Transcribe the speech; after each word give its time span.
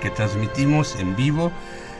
Que 0.00 0.10
transmitimos 0.10 0.96
en 0.96 1.16
vivo 1.16 1.52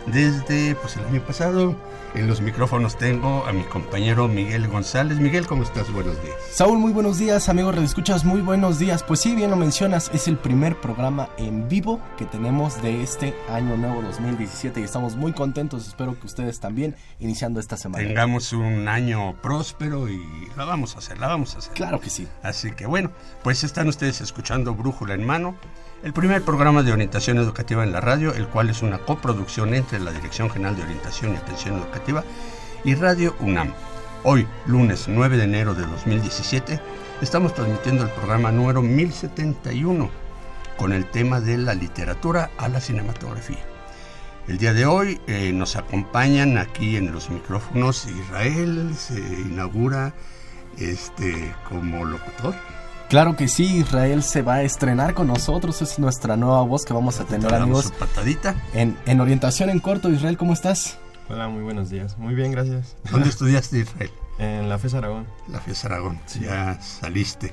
desde 0.07 0.75
pues, 0.77 0.97
el 0.97 1.07
año 1.07 1.21
pasado. 1.23 1.77
En 2.15 2.27
los 2.27 2.41
micrófonos 2.41 2.97
tengo 2.97 3.45
a 3.47 3.53
mi 3.53 3.65
compañero 3.65 4.29
Miguel 4.29 4.67
González. 4.67 5.19
Miguel, 5.19 5.47
¿cómo 5.47 5.63
estás? 5.63 5.93
Buenos 5.93 6.21
días. 6.23 6.37
Saúl, 6.51 6.79
muy 6.79 6.93
buenos 6.93 7.19
días, 7.19 7.51
amigos 7.51 7.77
escuchas 7.77 8.25
muy 8.25 8.41
buenos 8.41 8.79
días. 8.79 9.03
Pues 9.03 9.21
sí, 9.21 9.35
bien 9.35 9.51
lo 9.51 9.57
mencionas, 9.57 10.11
es 10.15 10.27
el 10.27 10.39
primer 10.39 10.81
programa 10.81 11.29
en 11.37 11.69
vivo 11.69 12.01
que 12.17 12.25
tenemos 12.25 12.81
de 12.81 13.03
este 13.03 13.35
año 13.51 13.77
nuevo 13.77 14.01
2017 14.01 14.81
y 14.81 14.85
estamos 14.85 15.17
muy 15.17 15.33
contentos, 15.33 15.87
espero 15.87 16.19
que 16.19 16.27
ustedes 16.27 16.61
también, 16.61 16.97
iniciando 17.21 17.61
esta 17.61 17.77
semana. 17.77 18.07
Tengamos 18.07 18.55
un 18.55 18.89
año 18.89 19.37
próspero 19.43 20.09
y 20.09 20.21
la 20.57 20.65
vamos 20.65 20.97
a 20.97 21.01
hacer, 21.01 21.19
la 21.19 21.27
vamos 21.27 21.55
a 21.55 21.59
hacer. 21.59 21.75
Claro 21.75 22.01
que 22.01 22.09
sí. 22.09 22.27
Así 22.43 22.73
que 22.73 22.87
bueno, 22.87 23.11
pues 23.43 23.65
están 23.65 23.87
ustedes 23.87 24.23
escuchando 24.23 24.75
Brújula 24.75 25.13
en 25.13 25.27
Mano 25.27 25.57
el 26.03 26.13
primer 26.13 26.43
programa 26.43 26.83
de 26.83 26.93
orientación 26.93 27.39
educativa 27.39 27.83
en 27.83 27.93
la 27.93 28.01
radio, 28.01 28.33
el 28.33 28.47
cual 28.47 28.71
es 28.71 28.83
una 28.83 28.99
coproducción 28.99 29.75
entre 29.75 29.99
la 29.99 30.13
Dirección 30.13 30.49
General 30.49 30.77
de 30.77 30.85
Orientación 30.85 31.33
y 31.33 31.37
Atención 31.37 31.77
Educativa 31.77 32.25
y 32.85 32.95
Radio 32.95 33.35
UNAM. 33.41 33.73
Hoy, 34.23 34.47
lunes 34.67 35.07
9 35.09 35.37
de 35.37 35.45
enero 35.45 35.75
de 35.75 35.87
2017, 35.87 36.81
estamos 37.21 37.55
transmitiendo 37.55 38.05
el 38.05 38.11
programa 38.11 38.53
número 38.53 38.81
1071 38.81 40.09
con 40.77 40.93
el 40.93 41.05
tema 41.07 41.41
de 41.41 41.59
la 41.59 41.75
literatura 41.75 42.51
a 42.59 42.69
la 42.69 42.81
cinematografía. 42.81 43.65
El 44.47 44.59
día 44.59 44.73
de 44.73 44.87
hoy 44.87 45.21
eh, 45.27 45.53
nos 45.53 45.77
acompañan 45.77 46.59
aquí 46.59 46.97
en 46.97 47.13
los 47.13 47.29
micrófonos 47.29 48.07
Israel, 48.07 48.95
se 48.97 49.19
inaugura 49.19 50.15
este, 50.79 51.55
como 51.69 52.05
locutor. 52.05 52.55
Claro 53.09 53.37
que 53.37 53.49
sí, 53.49 53.79
Israel 53.79 54.23
se 54.23 54.43
va 54.43 54.55
a 54.57 54.63
estrenar 54.63 55.15
con 55.15 55.29
nosotros, 55.29 55.81
es 55.81 55.99
nuestra 55.99 56.37
nueva 56.37 56.61
voz 56.63 56.85
que 56.85 56.93
vamos 56.93 57.21
a 57.21 57.25
tener 57.25 57.53
amigos. 57.55 57.91
patadita. 57.99 58.55
En, 58.75 58.99
en 59.07 59.21
orientación 59.21 59.71
en 59.71 59.81
corto, 59.81 60.11
Israel, 60.11 60.37
¿cómo 60.37 60.53
estás? 60.53 60.99
Hola, 61.31 61.49
muy 61.49 61.63
buenos 61.63 61.89
días. 61.89 62.19
Muy 62.19 62.35
bien, 62.35 62.53
gracias. 62.53 62.97
¿Dónde 63.11 63.29
estudiaste, 63.31 63.79
Israel? 63.81 64.11
En 64.39 64.69
la 64.69 64.79
FES 64.79 64.95
Aragón. 64.95 65.27
La 65.49 65.59
FES 65.59 65.85
Aragón, 65.87 66.21
ya 66.41 66.81
saliste. 66.81 67.53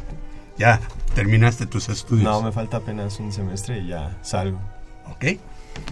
Ya 0.56 0.80
terminaste 1.16 1.66
tus 1.66 1.90
estudios. 1.90 2.24
No, 2.24 2.44
me 2.44 2.52
falta 2.52 2.78
apenas 2.78 3.20
un 3.20 3.32
semestre 3.32 3.80
y 3.80 3.88
ya 3.88 4.16
salgo. 4.22 4.60
Ok. 5.10 5.40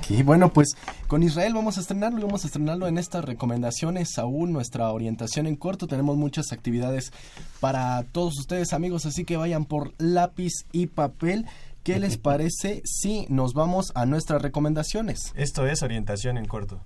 Y 0.10 0.24
bueno, 0.24 0.52
pues 0.52 0.76
con 1.08 1.24
Israel 1.24 1.54
vamos 1.54 1.78
a 1.78 1.82
estrenarlo 1.82 2.20
y 2.20 2.24
vamos 2.24 2.44
a 2.44 2.48
estrenarlo 2.48 2.88
en 2.88 2.98
estas 2.98 3.24
recomendaciones, 3.24 4.18
aún 4.18 4.52
nuestra 4.52 4.92
orientación 4.92 5.48
en 5.48 5.56
corto. 5.56 5.88
Tenemos 5.88 6.18
muchas 6.18 6.52
actividades 6.52 7.12
para 7.60 8.04
todos 8.12 8.38
ustedes 8.40 8.74
amigos, 8.74 9.06
así 9.06 9.24
que 9.24 9.38
vayan 9.38 9.66
por 9.66 9.94
lápiz 9.98 10.66
y 10.72 10.88
papel. 10.88 11.46
¿Qué 11.84 12.00
les 12.00 12.18
parece 12.18 12.82
si 12.86 13.26
nos 13.28 13.54
vamos 13.54 13.92
a 13.94 14.06
nuestras 14.06 14.42
recomendaciones? 14.42 15.34
Esto 15.36 15.68
es 15.68 15.84
orientación 15.84 16.38
en 16.38 16.46
corto. 16.46 16.80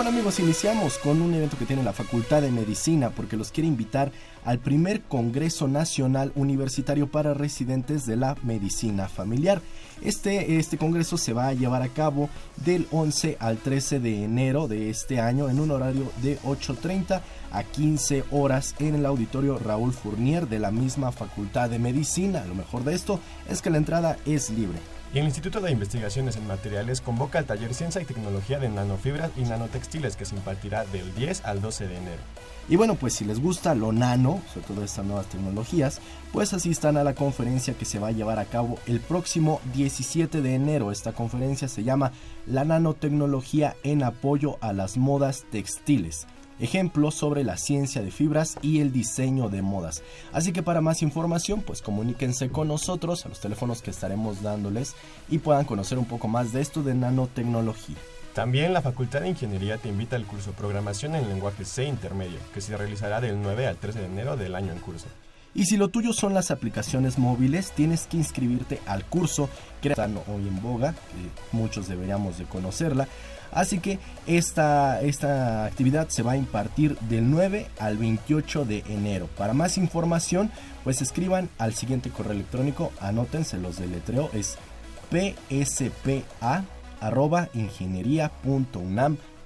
Bueno 0.00 0.16
amigos, 0.16 0.40
iniciamos 0.40 0.96
con 0.96 1.20
un 1.20 1.34
evento 1.34 1.58
que 1.58 1.66
tiene 1.66 1.82
la 1.82 1.92
Facultad 1.92 2.40
de 2.40 2.50
Medicina 2.50 3.10
porque 3.10 3.36
los 3.36 3.52
quiere 3.52 3.68
invitar 3.68 4.10
al 4.46 4.58
primer 4.58 5.02
Congreso 5.02 5.68
Nacional 5.68 6.32
Universitario 6.36 7.10
para 7.10 7.34
Residentes 7.34 8.06
de 8.06 8.16
la 8.16 8.34
Medicina 8.42 9.10
Familiar. 9.10 9.60
Este, 10.00 10.56
este 10.56 10.78
congreso 10.78 11.18
se 11.18 11.34
va 11.34 11.48
a 11.48 11.52
llevar 11.52 11.82
a 11.82 11.88
cabo 11.88 12.30
del 12.64 12.86
11 12.92 13.36
al 13.40 13.58
13 13.58 14.00
de 14.00 14.24
enero 14.24 14.68
de 14.68 14.88
este 14.88 15.20
año 15.20 15.50
en 15.50 15.60
un 15.60 15.70
horario 15.70 16.10
de 16.22 16.38
8.30 16.44 17.20
a 17.52 17.62
15 17.62 18.24
horas 18.30 18.74
en 18.78 18.94
el 18.94 19.04
auditorio 19.04 19.58
Raúl 19.58 19.92
Fournier 19.92 20.48
de 20.48 20.60
la 20.60 20.70
misma 20.70 21.12
Facultad 21.12 21.68
de 21.68 21.78
Medicina. 21.78 22.46
Lo 22.46 22.54
mejor 22.54 22.84
de 22.84 22.94
esto 22.94 23.20
es 23.50 23.60
que 23.60 23.68
la 23.68 23.76
entrada 23.76 24.16
es 24.24 24.48
libre 24.48 24.78
y 25.12 25.18
el 25.18 25.24
Instituto 25.24 25.60
de 25.60 25.72
Investigaciones 25.72 26.36
en 26.36 26.46
Materiales 26.46 27.00
convoca 27.00 27.38
al 27.38 27.44
taller 27.44 27.74
Ciencia 27.74 28.00
y 28.00 28.04
Tecnología 28.04 28.60
de 28.60 28.68
Nanofibras 28.68 29.32
y 29.36 29.42
Nanotextiles 29.42 30.14
que 30.16 30.24
se 30.24 30.36
impartirá 30.36 30.84
del 30.86 31.12
10 31.14 31.44
al 31.44 31.60
12 31.60 31.88
de 31.88 31.96
enero. 31.96 32.22
Y 32.68 32.76
bueno, 32.76 32.94
pues 32.94 33.14
si 33.14 33.24
les 33.24 33.40
gusta 33.40 33.74
lo 33.74 33.90
nano, 33.90 34.40
sobre 34.54 34.66
todo 34.68 34.84
estas 34.84 35.04
nuevas 35.04 35.26
tecnologías, 35.26 36.00
pues 36.32 36.52
asistan 36.52 36.96
a 36.96 37.02
la 37.02 37.14
conferencia 37.14 37.74
que 37.74 37.84
se 37.84 37.98
va 37.98 38.08
a 38.08 38.12
llevar 38.12 38.38
a 38.38 38.44
cabo 38.44 38.78
el 38.86 39.00
próximo 39.00 39.60
17 39.74 40.40
de 40.40 40.54
enero. 40.54 40.92
Esta 40.92 41.12
conferencia 41.12 41.66
se 41.66 41.82
llama 41.82 42.12
La 42.46 42.64
nanotecnología 42.64 43.74
en 43.82 44.04
apoyo 44.04 44.58
a 44.60 44.72
las 44.72 44.96
modas 44.96 45.44
textiles 45.50 46.28
ejemplos 46.60 47.14
sobre 47.14 47.44
la 47.44 47.56
ciencia 47.56 48.02
de 48.02 48.10
fibras 48.10 48.56
y 48.62 48.80
el 48.80 48.92
diseño 48.92 49.48
de 49.48 49.62
modas. 49.62 50.02
Así 50.32 50.52
que 50.52 50.62
para 50.62 50.80
más 50.80 51.02
información, 51.02 51.62
pues 51.62 51.82
comuníquense 51.82 52.50
con 52.50 52.68
nosotros 52.68 53.24
a 53.26 53.28
los 53.28 53.40
teléfonos 53.40 53.82
que 53.82 53.90
estaremos 53.90 54.42
dándoles 54.42 54.94
y 55.28 55.38
puedan 55.38 55.64
conocer 55.64 55.98
un 55.98 56.06
poco 56.06 56.28
más 56.28 56.52
de 56.52 56.60
esto 56.60 56.82
de 56.82 56.94
nanotecnología. 56.94 57.96
También 58.34 58.72
la 58.72 58.82
Facultad 58.82 59.22
de 59.22 59.28
Ingeniería 59.28 59.78
te 59.78 59.88
invita 59.88 60.14
al 60.14 60.24
curso 60.24 60.52
Programación 60.52 61.16
en 61.16 61.28
lenguaje 61.28 61.64
C 61.64 61.84
intermedio, 61.84 62.38
que 62.54 62.60
se 62.60 62.76
realizará 62.76 63.20
del 63.20 63.42
9 63.42 63.66
al 63.66 63.76
13 63.76 63.98
de 63.98 64.06
enero 64.06 64.36
del 64.36 64.54
año 64.54 64.72
en 64.72 64.78
curso. 64.78 65.06
Y 65.52 65.64
si 65.64 65.76
lo 65.76 65.88
tuyo 65.88 66.12
son 66.12 66.32
las 66.32 66.52
aplicaciones 66.52 67.18
móviles, 67.18 67.72
tienes 67.72 68.06
que 68.06 68.18
inscribirte 68.18 68.80
al 68.86 69.04
curso 69.04 69.48
que 69.82 69.88
está 69.88 70.04
hoy 70.04 70.46
en 70.46 70.62
boga, 70.62 70.92
que 70.92 71.56
muchos 71.56 71.88
deberíamos 71.88 72.38
de 72.38 72.44
conocerla. 72.44 73.08
Así 73.52 73.78
que 73.78 73.98
esta, 74.26 75.00
esta 75.02 75.64
actividad 75.64 76.08
se 76.08 76.22
va 76.22 76.32
a 76.32 76.36
impartir 76.36 76.96
del 77.00 77.30
9 77.30 77.66
al 77.78 77.98
28 77.98 78.64
de 78.64 78.84
enero. 78.88 79.28
Para 79.36 79.54
más 79.54 79.78
información, 79.78 80.50
pues 80.84 81.02
escriban 81.02 81.48
al 81.58 81.74
siguiente 81.74 82.10
correo 82.10 82.32
electrónico, 82.32 82.92
anótense 83.00 83.58
los 83.58 83.78
deletreo, 83.78 84.30
es 84.32 84.58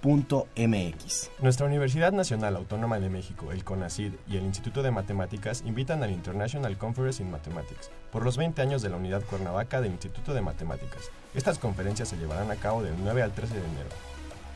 pspa.ingeniería.unam.mx. 0.04 1.30
Nuestra 1.40 1.66
Universidad 1.66 2.12
Nacional 2.12 2.56
Autónoma 2.56 3.00
de 3.00 3.08
México, 3.08 3.50
el 3.52 3.64
CONACID 3.64 4.12
y 4.28 4.36
el 4.36 4.44
Instituto 4.44 4.82
de 4.82 4.90
Matemáticas 4.90 5.62
invitan 5.66 6.02
al 6.02 6.10
International 6.10 6.76
Conference 6.76 7.22
in 7.22 7.30
Mathematics 7.30 7.90
por 8.12 8.24
los 8.24 8.36
20 8.36 8.60
años 8.60 8.82
de 8.82 8.90
la 8.90 8.96
Unidad 8.96 9.22
Cuernavaca 9.22 9.80
del 9.80 9.92
Instituto 9.92 10.34
de 10.34 10.42
Matemáticas. 10.42 11.10
Estas 11.34 11.58
conferencias 11.58 12.08
se 12.08 12.16
llevarán 12.16 12.50
a 12.50 12.56
cabo 12.56 12.82
del 12.82 12.94
9 13.02 13.22
al 13.22 13.32
13 13.32 13.54
de 13.54 13.60
enero. 13.60 13.88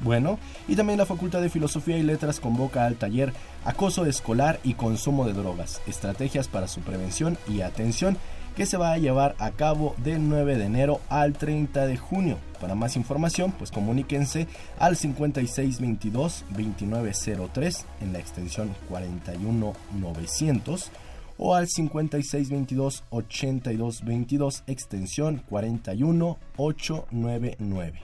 Bueno, 0.00 0.38
y 0.68 0.76
también 0.76 0.98
la 0.98 1.06
Facultad 1.06 1.40
de 1.40 1.50
Filosofía 1.50 1.98
y 1.98 2.02
Letras 2.02 2.38
convoca 2.38 2.86
al 2.86 2.96
taller 2.96 3.32
Acoso 3.64 4.06
escolar 4.06 4.60
y 4.62 4.74
consumo 4.74 5.26
de 5.26 5.32
drogas, 5.32 5.80
estrategias 5.88 6.46
para 6.46 6.68
su 6.68 6.82
prevención 6.82 7.36
y 7.48 7.62
atención, 7.62 8.16
que 8.56 8.66
se 8.66 8.76
va 8.76 8.92
a 8.92 8.98
llevar 8.98 9.34
a 9.38 9.50
cabo 9.50 9.94
del 9.98 10.28
9 10.28 10.56
de 10.56 10.64
enero 10.64 11.00
al 11.08 11.32
30 11.32 11.86
de 11.86 11.96
junio. 11.96 12.38
Para 12.60 12.74
más 12.74 12.96
información, 12.96 13.52
pues 13.52 13.70
comuníquense 13.70 14.48
al 14.78 14.96
5622-2903 14.96 17.84
en 18.00 18.12
la 18.12 18.18
extensión 18.18 18.74
41900 18.88 20.90
o 21.38 21.54
al 21.54 21.68
5622-8222 21.68 24.64
extensión 24.66 25.42
41899. 25.48 28.00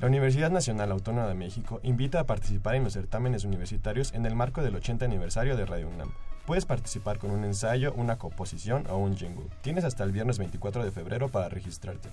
La 0.00 0.06
Universidad 0.06 0.52
Nacional 0.52 0.92
Autónoma 0.92 1.26
de 1.26 1.34
México 1.34 1.80
invita 1.82 2.20
a 2.20 2.26
participar 2.26 2.76
en 2.76 2.84
los 2.84 2.92
certámenes 2.92 3.42
universitarios 3.44 4.14
en 4.14 4.26
el 4.26 4.36
marco 4.36 4.62
del 4.62 4.76
80 4.76 5.04
aniversario 5.04 5.56
de 5.56 5.66
Radio 5.66 5.88
UNAM. 5.88 6.12
Puedes 6.46 6.66
participar 6.66 7.18
con 7.18 7.32
un 7.32 7.44
ensayo, 7.44 7.92
una 7.94 8.16
composición 8.16 8.86
o 8.88 8.96
un 8.96 9.16
jingle. 9.16 9.48
Tienes 9.60 9.82
hasta 9.84 10.04
el 10.04 10.12
viernes 10.12 10.38
24 10.38 10.84
de 10.84 10.92
febrero 10.92 11.28
para 11.28 11.48
registrarte. 11.48 12.10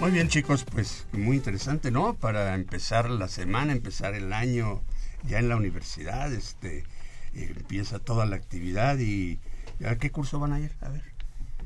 Muy 0.00 0.10
bien 0.10 0.28
chicos, 0.28 0.64
pues 0.64 1.06
muy 1.12 1.36
interesante, 1.36 1.90
¿no? 1.90 2.14
Para 2.14 2.54
empezar 2.54 3.08
la 3.08 3.28
semana, 3.28 3.72
empezar 3.72 4.14
el 4.14 4.32
año 4.32 4.82
ya 5.22 5.38
en 5.38 5.48
la 5.48 5.56
universidad, 5.56 6.32
este, 6.32 6.84
empieza 7.32 7.98
toda 8.00 8.26
la 8.26 8.36
actividad 8.36 8.98
y 8.98 9.38
¿a 9.86 9.96
qué 9.96 10.10
curso 10.10 10.38
van 10.40 10.52
a 10.52 10.60
ir? 10.60 10.72
A 10.80 10.88
ver. 10.88 11.02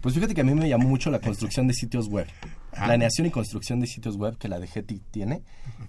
Pues 0.01 0.15
fíjate 0.15 0.35
que 0.35 0.43
a 0.43 0.45
mí 0.45 0.55
me 0.55 0.69
llamó 0.69 0.89
mucho 0.89 1.11
la 1.11 1.21
construcción 1.21 1.67
de 1.67 1.75
sitios 1.75 2.09
web. 2.09 2.27
Planeación 2.73 3.27
y 3.27 3.31
construcción 3.31 3.81
de 3.81 3.87
sitios 3.87 4.17
web 4.17 4.37
que 4.39 4.49
la 4.49 4.59
de 4.61 4.67
Getty 4.69 5.01
tiene. 5.11 5.43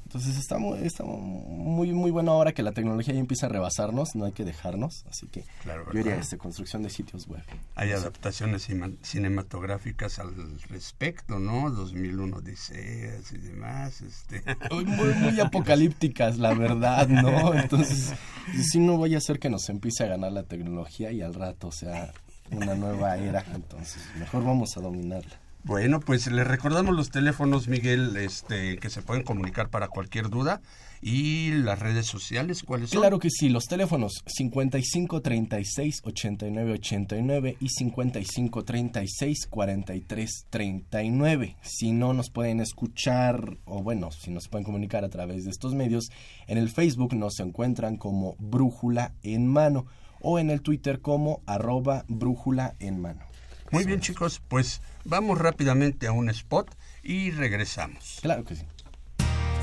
Entonces 0.05 0.37
está 0.37 0.57
muy, 0.57 0.79
está 0.79 1.03
muy, 1.03 1.93
muy 1.93 2.09
bueno 2.09 2.31
ahora 2.31 2.51
que 2.51 2.63
la 2.63 2.71
tecnología 2.71 3.13
ya 3.13 3.19
empieza 3.19 3.45
a 3.45 3.49
rebasarnos, 3.49 4.15
no 4.15 4.25
hay 4.25 4.31
que 4.31 4.43
dejarnos. 4.43 5.05
Así 5.09 5.27
que 5.27 5.43
Claro, 5.63 5.85
yo 5.87 5.91
diría 5.99 6.15
este, 6.15 6.37
construcción 6.37 6.81
de 6.81 6.89
sitios 6.89 7.27
web. 7.27 7.43
Hay 7.75 7.91
adaptaciones 7.91 8.63
cima- 8.67 8.91
cinematográficas 9.03 10.19
al 10.19 10.59
respecto, 10.69 11.37
¿no? 11.39 11.69
2001 11.69 12.37
Odiseas 12.37 13.31
y 13.33 13.37
demás, 13.37 14.01
este... 14.01 14.43
Muy, 14.71 14.85
muy, 14.85 15.39
apocalípticas, 15.39 16.37
la 16.39 16.53
verdad, 16.53 17.07
¿no? 17.07 17.53
Entonces, 17.53 18.13
sí 18.71 18.79
no 18.79 18.97
voy 18.97 19.15
a 19.15 19.19
hacer 19.19 19.39
que 19.39 19.49
nos 19.49 19.69
empiece 19.69 20.03
a 20.03 20.07
ganar 20.07 20.31
la 20.31 20.43
tecnología 20.43 21.11
y 21.11 21.21
al 21.21 21.33
rato 21.33 21.71
sea 21.71 22.13
una 22.51 22.73
nueva 22.75 23.15
era. 23.17 23.43
Entonces, 23.53 24.01
mejor 24.17 24.43
vamos 24.43 24.75
a 24.77 24.81
dominarla. 24.81 25.39
Bueno, 25.63 25.99
pues 25.99 26.31
les 26.31 26.47
recordamos 26.47 26.95
los 26.95 27.09
teléfonos, 27.09 27.67
Miguel, 27.67 28.15
este, 28.15 28.77
que 28.77 28.89
se 28.89 29.01
pueden 29.01 29.23
comunicar 29.23 29.69
para 29.69 29.89
cualquier 29.89 30.29
duda 30.29 30.61
y 31.01 31.51
las 31.51 31.79
redes 31.79 32.05
sociales, 32.05 32.63
¿cuáles 32.63 32.89
son? 32.89 33.01
Claro 33.01 33.19
que 33.19 33.29
sí, 33.29 33.49
los 33.49 33.65
teléfonos 33.65 34.23
55 34.25 35.21
36 35.21 36.01
89 36.03 36.73
89 36.73 37.57
y 37.59 37.69
55 37.69 38.63
36 38.63 39.47
43 39.47 40.45
39. 40.49 41.57
Si 41.61 41.91
no 41.91 42.13
nos 42.13 42.29
pueden 42.29 42.61
escuchar 42.61 43.57
o 43.65 43.83
bueno, 43.83 44.11
si 44.11 44.31
nos 44.31 44.47
pueden 44.47 44.65
comunicar 44.65 45.03
a 45.03 45.09
través 45.09 45.43
de 45.43 45.51
estos 45.51 45.73
medios, 45.73 46.09
en 46.47 46.57
el 46.57 46.69
Facebook 46.69 47.15
nos 47.15 47.39
encuentran 47.39 47.97
como 47.97 48.35
Brújula 48.39 49.13
en 49.23 49.47
Mano 49.47 49.85
o 50.21 50.39
en 50.39 50.49
el 50.49 50.61
Twitter 50.61 51.01
como 51.01 51.41
arroba 51.45 52.05
Brújula 52.07 52.75
en 52.79 52.99
Mano. 52.99 53.28
Muy 53.71 53.85
bien, 53.85 53.99
chicos, 53.99 54.41
pues 54.47 54.81
vamos 55.05 55.37
rápidamente 55.37 56.07
a 56.07 56.11
un 56.11 56.27
spot 56.29 56.75
y 57.03 57.29
regresamos. 57.31 58.17
Claro 58.21 58.43
que 58.43 58.55
sí. 58.55 58.63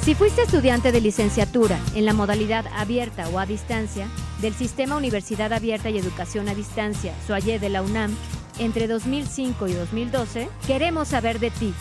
Si 0.01 0.15
fuiste 0.15 0.43
estudiante 0.43 0.93
de 0.93 1.01
licenciatura 1.01 1.81
en 1.97 2.05
la 2.05 2.13
modalidad 2.13 2.65
abierta 2.77 3.29
o 3.29 3.41
a 3.41 3.47
distancia 3.47 4.07
del 4.41 4.55
Sistema 4.55 4.97
Universidad 4.97 5.53
Abierta 5.53 5.91
y 5.91 5.99
Educación 5.99 6.49
a 6.49 6.55
Distancia, 6.55 7.13
SUAYE 7.27 7.59
de 7.59 7.71
la 7.71 7.83
UNAM, 7.83 8.15
entre 8.61 8.87
2005 8.87 9.67
y 9.67 9.73
2012, 9.73 10.49
queremos 10.67 11.09
saber 11.09 11.41
de 11.41 11.51
ti. 11.51 11.75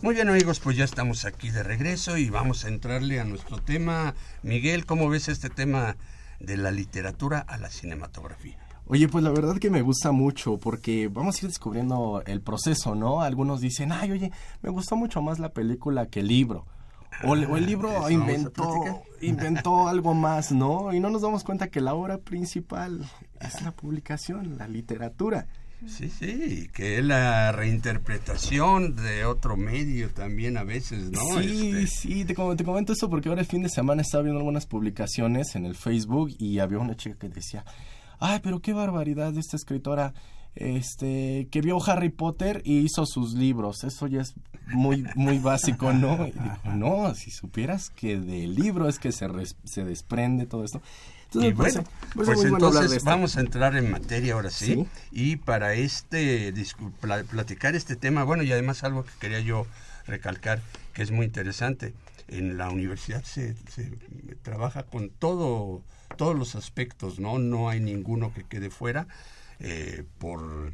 Muy 0.02 0.14
bien, 0.14 0.28
amigos, 0.28 0.60
pues 0.60 0.76
ya 0.76 0.84
estamos 0.84 1.24
aquí 1.24 1.48
de 1.50 1.62
regreso 1.62 2.18
y 2.18 2.28
vamos 2.28 2.66
a 2.66 2.68
entrarle 2.68 3.20
a 3.20 3.24
nuestro 3.24 3.56
tema. 3.56 4.14
Miguel, 4.42 4.84
¿cómo 4.84 5.08
ves 5.08 5.28
este 5.28 5.48
tema 5.48 5.96
de 6.40 6.58
la 6.58 6.70
literatura 6.70 7.38
a 7.38 7.56
la 7.56 7.70
cinematografía? 7.70 8.58
Oye, 8.86 9.08
pues 9.08 9.24
la 9.24 9.30
verdad 9.30 9.56
que 9.56 9.70
me 9.70 9.80
gusta 9.80 10.12
mucho 10.12 10.58
porque 10.58 11.08
vamos 11.08 11.36
a 11.36 11.46
ir 11.46 11.48
descubriendo 11.48 12.22
el 12.26 12.42
proceso, 12.42 12.94
¿no? 12.94 13.22
Algunos 13.22 13.62
dicen, 13.62 13.92
ay, 13.92 14.12
oye, 14.12 14.30
me 14.60 14.68
gustó 14.68 14.96
mucho 14.96 15.22
más 15.22 15.38
la 15.38 15.54
película 15.54 16.04
que 16.06 16.20
el 16.20 16.28
libro. 16.28 16.66
O, 17.22 17.34
el- 17.34 17.44
o 17.46 17.56
el 17.56 17.66
libro 17.66 17.88
¿de 17.88 17.94
eso 17.94 18.02
vamos 18.02 18.10
a 18.10 18.12
inventó, 18.12 19.02
inventó 19.20 19.88
algo 19.88 20.14
más, 20.14 20.50
¿no? 20.52 20.92
Y 20.92 21.00
no 21.00 21.10
nos 21.10 21.22
damos 21.22 21.44
cuenta 21.44 21.68
que 21.68 21.80
la 21.80 21.94
obra 21.94 22.18
principal 22.18 23.00
es 23.40 23.62
la 23.62 23.70
publicación, 23.70 24.58
la 24.58 24.66
literatura. 24.68 25.46
Sí, 25.86 26.08
sí, 26.08 26.70
que 26.72 26.98
es 26.98 27.04
la 27.04 27.52
reinterpretación 28.04 28.96
de 28.96 29.24
otro 29.24 29.56
medio 29.56 30.10
también 30.10 30.56
a 30.56 30.64
veces, 30.64 31.10
¿no? 31.10 31.20
Sí, 31.40 31.72
Este, 31.74 31.86
sí, 31.86 32.24
te 32.24 32.34
comento 32.34 32.92
eso 32.92 33.08
porque 33.10 33.28
ahora 33.28 33.40
el 33.42 33.46
fin 33.46 33.62
de 33.62 33.68
semana 33.68 34.02
estaba 34.02 34.22
viendo 34.22 34.38
algunas 34.38 34.66
publicaciones 34.66 35.54
en 35.56 35.66
el 35.66 35.74
Facebook 35.74 36.30
y 36.38 36.58
había 36.58 36.78
una 36.78 36.96
chica 36.96 37.16
que 37.18 37.28
decía, 37.28 37.64
ay, 38.18 38.40
pero 38.42 38.60
qué 38.60 38.72
barbaridad 38.72 39.32
de 39.32 39.40
esta 39.40 39.56
escritora 39.56 40.14
este 40.56 41.48
que 41.50 41.60
vio 41.60 41.82
Harry 41.88 42.10
Potter 42.10 42.62
y 42.64 42.78
hizo 42.78 43.06
sus 43.06 43.34
libros. 43.34 43.84
Eso 43.84 44.06
ya 44.06 44.20
es 44.22 44.34
muy 44.66 45.04
muy 45.14 45.38
básico, 45.38 45.92
¿no? 45.92 46.26
Y 46.26 46.32
digo, 46.32 46.58
no, 46.74 47.14
si 47.14 47.30
supieras 47.30 47.90
que 47.90 48.18
del 48.18 48.54
libro 48.54 48.88
es 48.88 48.98
que 48.98 49.12
se, 49.12 49.28
res- 49.28 49.56
se 49.64 49.84
desprende 49.84 50.46
todo 50.46 50.64
esto. 50.64 50.80
y 51.34 51.52
bueno, 51.52 51.82
pues 52.14 52.44
entonces 52.44 53.02
vamos 53.04 53.36
a 53.36 53.40
entrar 53.40 53.76
en 53.76 53.90
materia 53.90 54.34
ahora 54.34 54.50
sí, 54.50 54.86
y 55.10 55.36
para 55.36 55.74
este 55.74 56.52
platicar 57.30 57.74
este 57.74 57.96
tema, 57.96 58.24
bueno, 58.24 58.42
y 58.42 58.52
además 58.52 58.84
algo 58.84 59.04
que 59.04 59.12
quería 59.20 59.40
yo 59.40 59.66
recalcar 60.06 60.60
que 60.92 61.02
es 61.02 61.10
muy 61.10 61.26
interesante, 61.26 61.92
en 62.28 62.56
la 62.56 62.70
universidad 62.70 63.22
se, 63.24 63.54
trabaja 64.42 64.84
con 64.84 65.10
todo 65.10 65.82
todos 66.16 66.38
los 66.38 66.54
aspectos, 66.54 67.18
¿no? 67.18 67.38
No 67.40 67.68
hay 67.68 67.80
ninguno 67.80 68.32
que 68.32 68.44
quede 68.44 68.70
fuera 68.70 69.08
eh, 69.60 70.04
por 70.18 70.72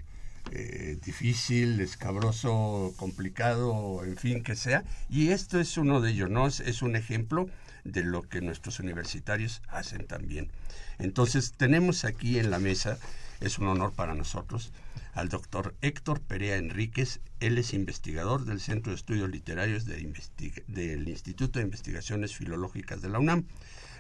eh, 0.53 0.99
difícil, 1.05 1.81
escabroso, 1.81 2.95
complicado, 2.97 4.05
en 4.05 4.17
fin, 4.17 4.43
que 4.43 4.57
sea. 4.57 4.85
Y 5.09 5.29
esto 5.29 5.61
es 5.61 5.77
uno 5.77 6.01
de 6.01 6.11
ellos, 6.11 6.31
¿no? 6.31 6.47
es 6.47 6.83
un 6.83 6.97
ejemplo 6.97 7.49
de 7.85 8.05
lo 8.05 8.23
que 8.23 8.41
nuestros 8.41 8.81
universitarios 8.81 9.63
hacen 9.69 10.07
también. 10.07 10.51
Entonces, 10.99 11.53
tenemos 11.57 12.05
aquí 12.05 12.39
en 12.39 12.51
la 12.51 12.59
mesa, 12.59 12.99
es 13.41 13.59
un 13.59 13.69
honor 13.69 13.93
para 13.93 14.15
nosotros, 14.15 14.73
al 15.15 15.29
doctor 15.29 15.75
Héctor 15.81 16.21
Perea 16.21 16.57
Enríquez. 16.57 17.21
Él 17.41 17.59
es 17.59 17.73
investigador 17.73 18.45
del 18.45 18.61
Centro 18.61 18.93
de 18.93 18.97
Estudios 18.97 19.31
Literarios 19.31 19.87
del 19.87 21.09
Instituto 21.09 21.59
de 21.59 21.65
Investigaciones 21.65 22.37
Filológicas 22.37 23.03
de 23.03 23.09
la 23.09 23.19
UNAM, 23.19 23.45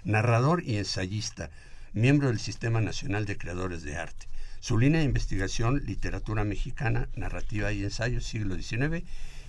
narrador 0.05 0.63
y 0.63 0.77
ensayista, 0.77 1.51
miembro 1.93 2.29
del 2.29 2.39
Sistema 2.39 2.81
Nacional 2.81 3.25
de 3.25 3.39
Creadores 3.39 3.83
de 3.83 3.97
Arte. 3.97 4.30
Su 4.61 4.76
línea 4.76 5.00
de 5.00 5.07
investigación, 5.07 5.83
literatura 5.87 6.45
mexicana, 6.45 7.09
narrativa 7.17 7.73
y 7.73 7.83
ensayo, 7.83 8.21
siglo 8.21 8.57
XIX 8.57 9.05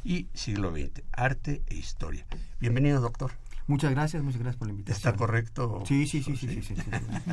y 0.06 0.28
siglo 0.34 0.72
XX, 0.72 1.04
arte 1.12 1.62
e 1.68 1.76
historia. 1.76 2.26
Bienvenido, 2.62 3.02
doctor. 3.02 3.34
Muchas 3.68 3.92
gracias, 3.92 4.24
muchas 4.24 4.42
gracias 4.42 4.58
por 4.58 4.68
la 4.68 4.74
invitación. 4.74 4.98
¿Está 4.98 5.18
correcto? 5.18 5.84
Sí, 5.86 6.08
sí, 6.08 6.24
sí, 6.24 6.36
sí. 6.36 6.48
sí, 6.48 6.62
sí, 6.62 6.76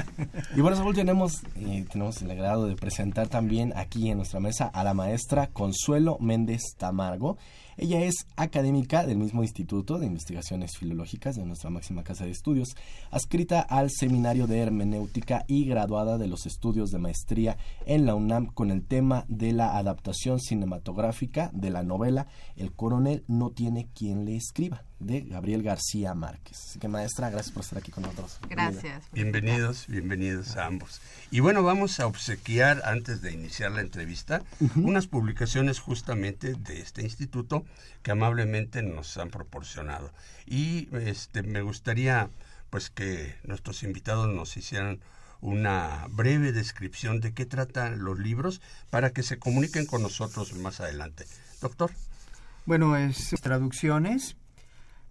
y 0.56 0.60
bueno, 0.60 0.76
Saúl, 0.76 0.94
tenemos, 0.94 1.42
eh, 1.56 1.86
tenemos 1.90 2.20
el 2.22 2.30
agrado 2.30 2.66
de 2.66 2.76
presentar 2.76 3.28
también 3.28 3.72
aquí 3.76 4.10
en 4.10 4.18
nuestra 4.18 4.40
mesa 4.40 4.66
a 4.66 4.84
la 4.84 4.94
maestra 4.94 5.48
Consuelo 5.48 6.18
Méndez 6.20 6.74
Tamargo. 6.76 7.38
Ella 7.76 8.02
es 8.02 8.26
académica 8.36 9.06
del 9.06 9.18
mismo 9.18 9.42
Instituto 9.42 9.98
de 9.98 10.06
Investigaciones 10.06 10.76
Filológicas 10.76 11.36
de 11.36 11.44
nuestra 11.44 11.70
máxima 11.70 12.02
casa 12.02 12.24
de 12.24 12.32
estudios, 12.32 12.74
adscrita 13.12 13.60
al 13.60 13.90
Seminario 13.90 14.48
de 14.48 14.58
Hermenéutica 14.58 15.44
y 15.46 15.64
graduada 15.64 16.18
de 16.18 16.26
los 16.26 16.44
estudios 16.46 16.90
de 16.90 16.98
maestría 16.98 17.56
en 17.86 18.04
la 18.04 18.16
UNAM 18.16 18.46
con 18.46 18.72
el 18.72 18.84
tema 18.84 19.24
de 19.28 19.52
la 19.52 19.76
adaptación 19.78 20.40
cinematográfica 20.40 21.50
de 21.52 21.70
la 21.70 21.84
novela 21.84 22.26
El 22.56 22.72
coronel 22.72 23.24
no 23.28 23.50
tiene 23.50 23.88
quien 23.94 24.24
le 24.24 24.34
escriba 24.34 24.87
de 25.00 25.20
Gabriel 25.22 25.62
García 25.62 26.14
Márquez. 26.14 26.58
Así 26.58 26.78
que 26.78 26.88
maestra, 26.88 27.30
gracias 27.30 27.52
por 27.52 27.62
estar 27.62 27.78
aquí 27.78 27.90
con 27.92 28.02
nosotros. 28.02 28.38
Gracias. 28.48 29.04
Bienvenidos, 29.12 29.86
bienvenidos 29.86 30.56
a 30.56 30.66
ambos. 30.66 31.00
Y 31.30 31.40
bueno, 31.40 31.62
vamos 31.62 32.00
a 32.00 32.06
obsequiar, 32.06 32.82
antes 32.84 33.22
de 33.22 33.32
iniciar 33.32 33.72
la 33.72 33.80
entrevista, 33.80 34.42
unas 34.76 35.06
publicaciones 35.06 35.78
justamente 35.78 36.54
de 36.54 36.80
este 36.80 37.02
instituto 37.02 37.64
que 38.02 38.10
amablemente 38.10 38.82
nos 38.82 39.16
han 39.18 39.30
proporcionado. 39.30 40.10
Y 40.46 40.88
este, 40.96 41.42
me 41.42 41.62
gustaría 41.62 42.30
pues 42.70 42.90
que 42.90 43.36
nuestros 43.44 43.82
invitados 43.82 44.28
nos 44.28 44.56
hicieran 44.56 45.00
una 45.40 46.06
breve 46.10 46.52
descripción 46.52 47.20
de 47.20 47.32
qué 47.32 47.46
tratan 47.46 48.00
los 48.00 48.18
libros 48.18 48.60
para 48.90 49.10
que 49.10 49.22
se 49.22 49.38
comuniquen 49.38 49.86
con 49.86 50.02
nosotros 50.02 50.52
más 50.54 50.80
adelante. 50.80 51.26
Doctor. 51.60 51.92
Bueno, 52.66 52.96
es 52.96 53.34
traducciones 53.40 54.36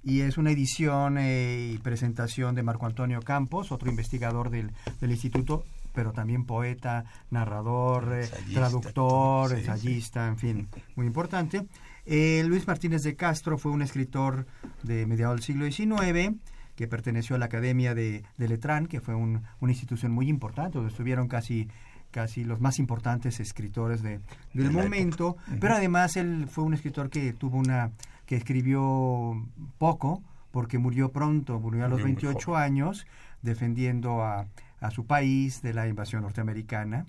y 0.08 0.22
es 0.22 0.38
una 0.38 0.52
edición 0.52 1.18
eh, 1.18 1.74
y 1.74 1.78
presentación 1.80 2.56
de 2.56 2.64
Marco 2.64 2.86
Antonio 2.86 3.22
Campos, 3.22 3.74
otro 3.74 3.90
investigador 3.90 4.50
del, 4.50 4.72
del 5.02 5.12
instituto, 5.12 5.66
pero 5.94 6.14
también 6.14 6.46
poeta, 6.46 7.04
narrador, 7.30 8.14
eh, 8.14 8.30
traductor, 8.54 9.52
ensayista, 9.52 10.30
en 10.30 10.38
fin, 10.38 10.68
muy 10.96 11.08
importante. 11.08 11.68
Eh, 12.06 12.42
Luis 12.48 12.66
Martínez 12.68 13.04
de 13.04 13.18
Castro 13.18 13.58
fue 13.58 13.74
un 13.74 13.82
escritor 13.82 14.48
de 14.82 15.06
mediados 15.06 15.36
del 15.36 15.44
siglo 15.44 15.70
XIX 15.70 16.38
que 16.78 16.88
perteneció 16.88 17.36
a 17.36 17.40
la 17.40 17.48
Academia 17.48 17.94
de, 17.94 18.24
de 18.38 18.48
Letrán, 18.48 18.86
que 18.86 19.02
fue 19.02 19.14
una 19.14 19.42
institución 19.62 20.14
muy 20.14 20.30
importante, 20.30 20.78
donde 20.78 20.92
estuvieron 20.92 21.28
casi 21.28 21.68
casi 22.12 22.46
los 22.46 22.62
más 22.62 22.80
importantes 22.80 23.42
escritores 23.42 24.02
de, 24.02 24.22
del 24.54 24.72
momento, 24.72 25.36
pero 25.60 25.76
además 25.76 26.16
él 26.16 26.48
fue 26.50 26.64
un 26.64 26.74
escritor 26.74 27.10
que 27.10 27.34
tuvo 27.34 27.58
una 27.58 27.92
que 28.28 28.36
escribió 28.36 29.44
poco 29.80 30.22
porque 30.52 30.78
murió 30.78 31.12
pronto, 31.12 31.60
murió 31.60 31.86
a 31.86 31.88
los 31.88 32.04
28 32.04 32.56
años 32.56 33.08
defendiendo 33.42 34.24
a, 34.24 34.48
a, 34.80 34.92
su 34.92 35.06
país 35.06 35.62
de 35.62 35.74
la 35.74 35.88
invasión 35.88 36.22
norteamericana 36.22 37.06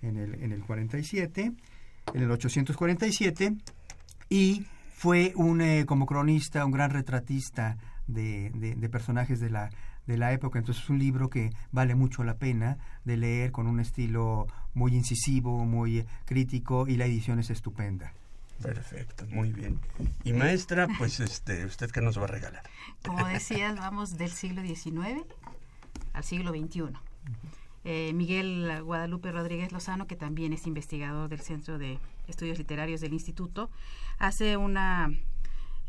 en 0.00 0.16
el, 0.16 0.34
en 0.42 0.52
el 0.52 0.62
47, 0.62 1.52
en 2.14 2.22
el 2.22 2.30
847, 2.30 3.56
y 4.28 4.64
fue 4.94 5.32
un, 5.36 5.60
eh, 5.60 5.84
como 5.86 6.06
cronista, 6.06 6.64
un 6.64 6.72
gran 6.72 6.90
retratista 6.90 7.76
de, 8.06 8.50
de, 8.50 8.88
personajes 8.88 9.40
de 9.40 9.50
la, 9.50 9.70
de 10.06 10.16
la 10.16 10.32
época. 10.32 10.58
Entonces 10.58 10.84
es 10.84 10.90
un 10.90 10.98
libro 10.98 11.28
que 11.28 11.50
vale 11.70 11.94
mucho 11.94 12.24
la 12.24 12.36
pena 12.36 12.78
de 13.04 13.16
leer 13.16 13.52
con 13.52 13.66
un 13.66 13.80
estilo 13.80 14.46
muy 14.74 14.94
incisivo, 14.94 15.64
muy 15.64 16.06
crítico 16.24 16.86
y 16.86 16.96
la 16.96 17.06
edición 17.06 17.38
es 17.38 17.50
estupenda. 17.50 18.12
Perfecto, 18.62 19.26
muy 19.30 19.52
bien. 19.52 19.80
Y 20.24 20.32
maestra, 20.32 20.88
pues 20.98 21.20
este, 21.20 21.64
¿usted 21.64 21.90
qué 21.90 22.00
nos 22.00 22.18
va 22.18 22.24
a 22.24 22.28
regalar? 22.28 22.62
Como 23.04 23.26
decías, 23.26 23.76
vamos 23.76 24.16
del 24.16 24.30
siglo 24.30 24.62
XIX 24.62 25.24
al 26.12 26.24
siglo 26.24 26.50
XXI. 26.50 26.92
Eh, 27.84 28.12
Miguel 28.14 28.82
Guadalupe 28.82 29.32
Rodríguez 29.32 29.72
Lozano, 29.72 30.06
que 30.06 30.14
también 30.14 30.52
es 30.52 30.66
investigador 30.66 31.28
del 31.28 31.40
Centro 31.40 31.78
de 31.78 31.98
Estudios 32.28 32.58
Literarios 32.58 33.00
del 33.00 33.12
Instituto, 33.12 33.70
hace 34.18 34.56
una 34.56 35.10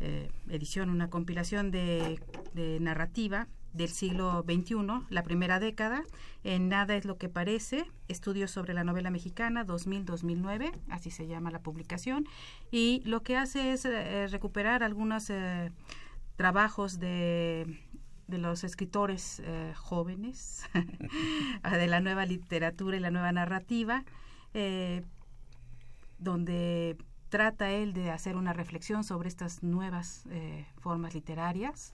eh, 0.00 0.28
edición, 0.48 0.90
una 0.90 1.08
compilación 1.08 1.70
de, 1.70 2.20
de 2.54 2.80
narrativa 2.80 3.46
del 3.74 3.88
siglo 3.88 4.44
XXI, 4.44 4.76
la 5.10 5.22
primera 5.24 5.58
década, 5.58 6.04
en 6.44 6.68
Nada 6.68 6.94
es 6.94 7.04
lo 7.04 7.18
que 7.18 7.28
parece, 7.28 7.84
estudios 8.06 8.52
sobre 8.52 8.72
la 8.72 8.84
novela 8.84 9.10
mexicana 9.10 9.66
2000-2009, 9.66 10.72
así 10.90 11.10
se 11.10 11.26
llama 11.26 11.50
la 11.50 11.58
publicación, 11.58 12.24
y 12.70 13.02
lo 13.04 13.22
que 13.22 13.36
hace 13.36 13.72
es 13.72 13.84
eh, 13.84 14.28
recuperar 14.28 14.84
algunos 14.84 15.28
eh, 15.28 15.72
trabajos 16.36 17.00
de, 17.00 17.80
de, 18.28 18.38
los 18.38 18.62
escritores 18.62 19.42
eh, 19.44 19.72
jóvenes, 19.74 20.62
de 21.70 21.86
la 21.88 22.00
nueva 22.00 22.26
literatura 22.26 22.96
y 22.96 23.00
la 23.00 23.10
nueva 23.10 23.32
narrativa, 23.32 24.04
donde 26.20 26.96
trata 27.28 27.72
él 27.72 27.92
de 27.92 28.12
hacer 28.12 28.36
una 28.36 28.52
reflexión 28.52 29.02
sobre 29.02 29.28
estas 29.28 29.64
nuevas 29.64 30.28
formas 30.78 31.12
literarias, 31.12 31.92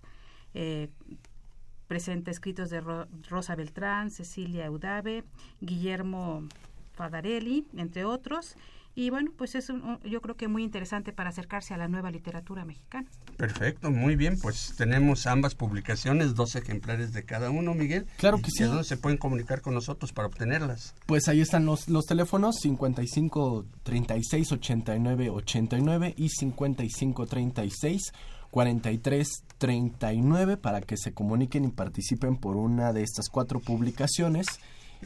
presenta 1.91 2.31
escritos 2.31 2.71
de 2.71 2.81
Rosa 3.29 3.57
Beltrán, 3.57 4.13
Cecilia 4.13 4.65
Eudave, 4.65 5.25
Guillermo 5.61 6.45
Fadarelli, 6.93 7.67
entre 7.77 8.05
otros. 8.05 8.55
Y 8.95 9.11
bueno, 9.11 9.33
pues 9.37 9.57
es 9.57 9.73
yo 10.05 10.21
creo 10.21 10.37
que 10.37 10.47
muy 10.47 10.63
interesante 10.63 11.13
para 11.13 11.31
acercarse 11.31 11.75
a 11.75 11.77
la 11.77 11.89
nueva 11.89 12.13
literatura 12.13 12.65
mexicana. 12.65 13.09
Perfecto, 13.37 13.91
muy 13.91 14.15
bien, 14.15 14.39
pues 14.41 14.75
tenemos 14.79 15.27
ambas 15.27 15.57
publicaciones, 15.57 16.37
dos 16.37 16.55
ejemplares 16.55 17.13
de 17.13 17.25
cada 17.25 17.51
uno, 17.51 17.75
Miguel. 17.75 18.07
Claro 18.19 18.39
que 18.39 18.53
sí. 18.53 18.63
dónde 18.63 18.85
se 18.85 18.97
pueden 18.97 19.19
comunicar 19.19 19.61
con 19.61 19.75
nosotros 19.75 20.13
para 20.13 20.29
obtenerlas? 20.29 20.95
Pues 21.07 21.27
ahí 21.27 21.41
están 21.41 21.67
los, 21.67 21.89
los 21.89 22.07
teléfonos 22.07 22.55
55 22.61 23.67
36 23.83 24.53
89 24.53 25.31
89 25.31 26.15
y 26.17 26.29
55 26.29 27.27
36 27.27 28.13
4339 28.51 30.57
para 30.57 30.81
que 30.81 30.97
se 30.97 31.13
comuniquen 31.13 31.65
y 31.65 31.69
participen 31.69 32.37
por 32.37 32.57
una 32.57 32.93
de 32.93 33.03
estas 33.03 33.29
cuatro 33.29 33.61
publicaciones. 33.61 34.47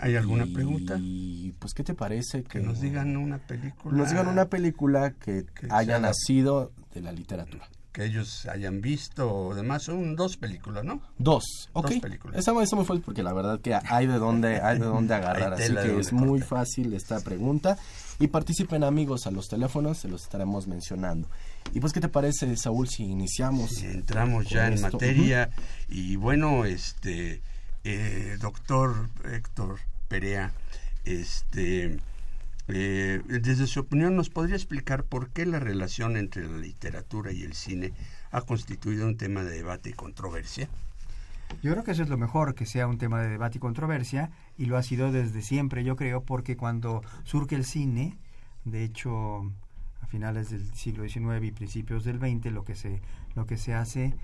¿Hay 0.00 0.16
alguna 0.16 0.46
pregunta? 0.46 0.96
Y 0.98 1.52
pues, 1.58 1.74
¿qué 1.74 1.84
te 1.84 1.94
parece? 1.94 2.42
Que, 2.42 2.58
nos 2.60 2.80
digan 2.80 3.16
una 3.16 3.38
película. 3.38 3.96
Nos 3.96 4.10
digan 4.10 4.26
una 4.26 4.46
película 4.46 5.12
que, 5.12 5.46
haya 5.70 6.00
nacido 6.00 6.72
de 6.92 7.00
la 7.00 7.12
literatura. 7.12 7.68
Que 7.92 8.06
ellos 8.06 8.46
hayan 8.46 8.80
visto 8.80 9.32
o 9.32 9.54
demás. 9.54 9.84
Son 9.84 10.16
dos 10.16 10.36
películas, 10.36 10.84
¿no? 10.84 11.00
Dos, 11.16 11.44
ok. 11.74 11.90
Dos 11.90 12.00
películas. 12.00 12.36
Esa, 12.36 12.52
muy 12.52 12.66
fácil 12.66 13.02
porque 13.04 13.22
la 13.22 13.32
verdad 13.32 13.60
que 13.60 13.72
hay 13.72 14.08
de 14.08 14.18
dónde, 14.18 14.60
hay 14.60 14.80
de 14.80 14.86
dónde 14.86 15.14
agarrar. 15.14 15.54
así 15.54 15.72
que 15.72 16.00
es 16.00 16.12
muy 16.12 16.40
fácil 16.40 16.92
esta 16.94 17.20
pregunta. 17.20 17.78
Y 18.18 18.26
participen 18.28 18.82
amigos 18.82 19.28
a 19.28 19.30
los 19.30 19.48
teléfonos, 19.48 19.98
se 19.98 20.08
los 20.08 20.22
estaremos 20.22 20.66
mencionando. 20.66 21.28
Y 21.72 21.80
pues, 21.80 21.92
¿qué 21.92 22.00
te 22.00 22.08
parece, 22.08 22.56
Saúl, 22.56 22.88
si 22.88 23.04
iniciamos? 23.04 23.82
entramos 23.82 24.48
ya 24.48 24.68
en 24.68 24.80
materia. 24.80 25.50
Y 25.88 26.16
bueno, 26.16 26.64
este, 26.64 27.42
eh, 27.82 28.36
doctor 28.40 29.08
Héctor 29.24 29.80
Perea, 30.08 30.52
este, 31.04 31.98
eh, 32.68 33.22
desde 33.26 33.66
su 33.66 33.80
opinión, 33.80 34.16
¿nos 34.16 34.30
podría 34.30 34.56
explicar 34.56 35.04
por 35.04 35.30
qué 35.30 35.46
la 35.46 35.58
relación 35.58 36.16
entre 36.16 36.48
la 36.48 36.58
literatura 36.58 37.32
y 37.32 37.42
el 37.42 37.54
cine 37.54 37.92
ha 38.30 38.40
constituido 38.42 39.06
un 39.06 39.16
tema 39.16 39.42
de 39.42 39.50
debate 39.50 39.90
y 39.90 39.92
controversia? 39.92 40.68
Yo 41.62 41.72
creo 41.72 41.84
que 41.84 41.92
eso 41.92 42.02
es 42.02 42.08
lo 42.08 42.16
mejor, 42.16 42.54
que 42.54 42.66
sea 42.66 42.86
un 42.86 42.98
tema 42.98 43.20
de 43.20 43.28
debate 43.28 43.58
y 43.58 43.60
controversia, 43.60 44.30
y 44.56 44.66
lo 44.66 44.76
ha 44.76 44.82
sido 44.82 45.12
desde 45.12 45.42
siempre, 45.42 45.84
yo 45.84 45.96
creo, 45.96 46.22
porque 46.22 46.56
cuando 46.56 47.02
surge 47.24 47.54
el 47.54 47.64
cine, 47.64 48.16
de 48.64 48.84
hecho, 48.84 49.52
a 50.04 50.06
finales 50.06 50.50
del 50.50 50.72
siglo 50.74 51.08
XIX 51.08 51.42
y 51.42 51.50
principios 51.50 52.04
del 52.04 52.18
XX, 52.18 52.52
lo 52.52 52.64
que 52.64 52.74
se, 52.74 53.00
lo 53.34 53.46
que 53.46 53.56
se 53.56 53.74
hace 53.74 54.14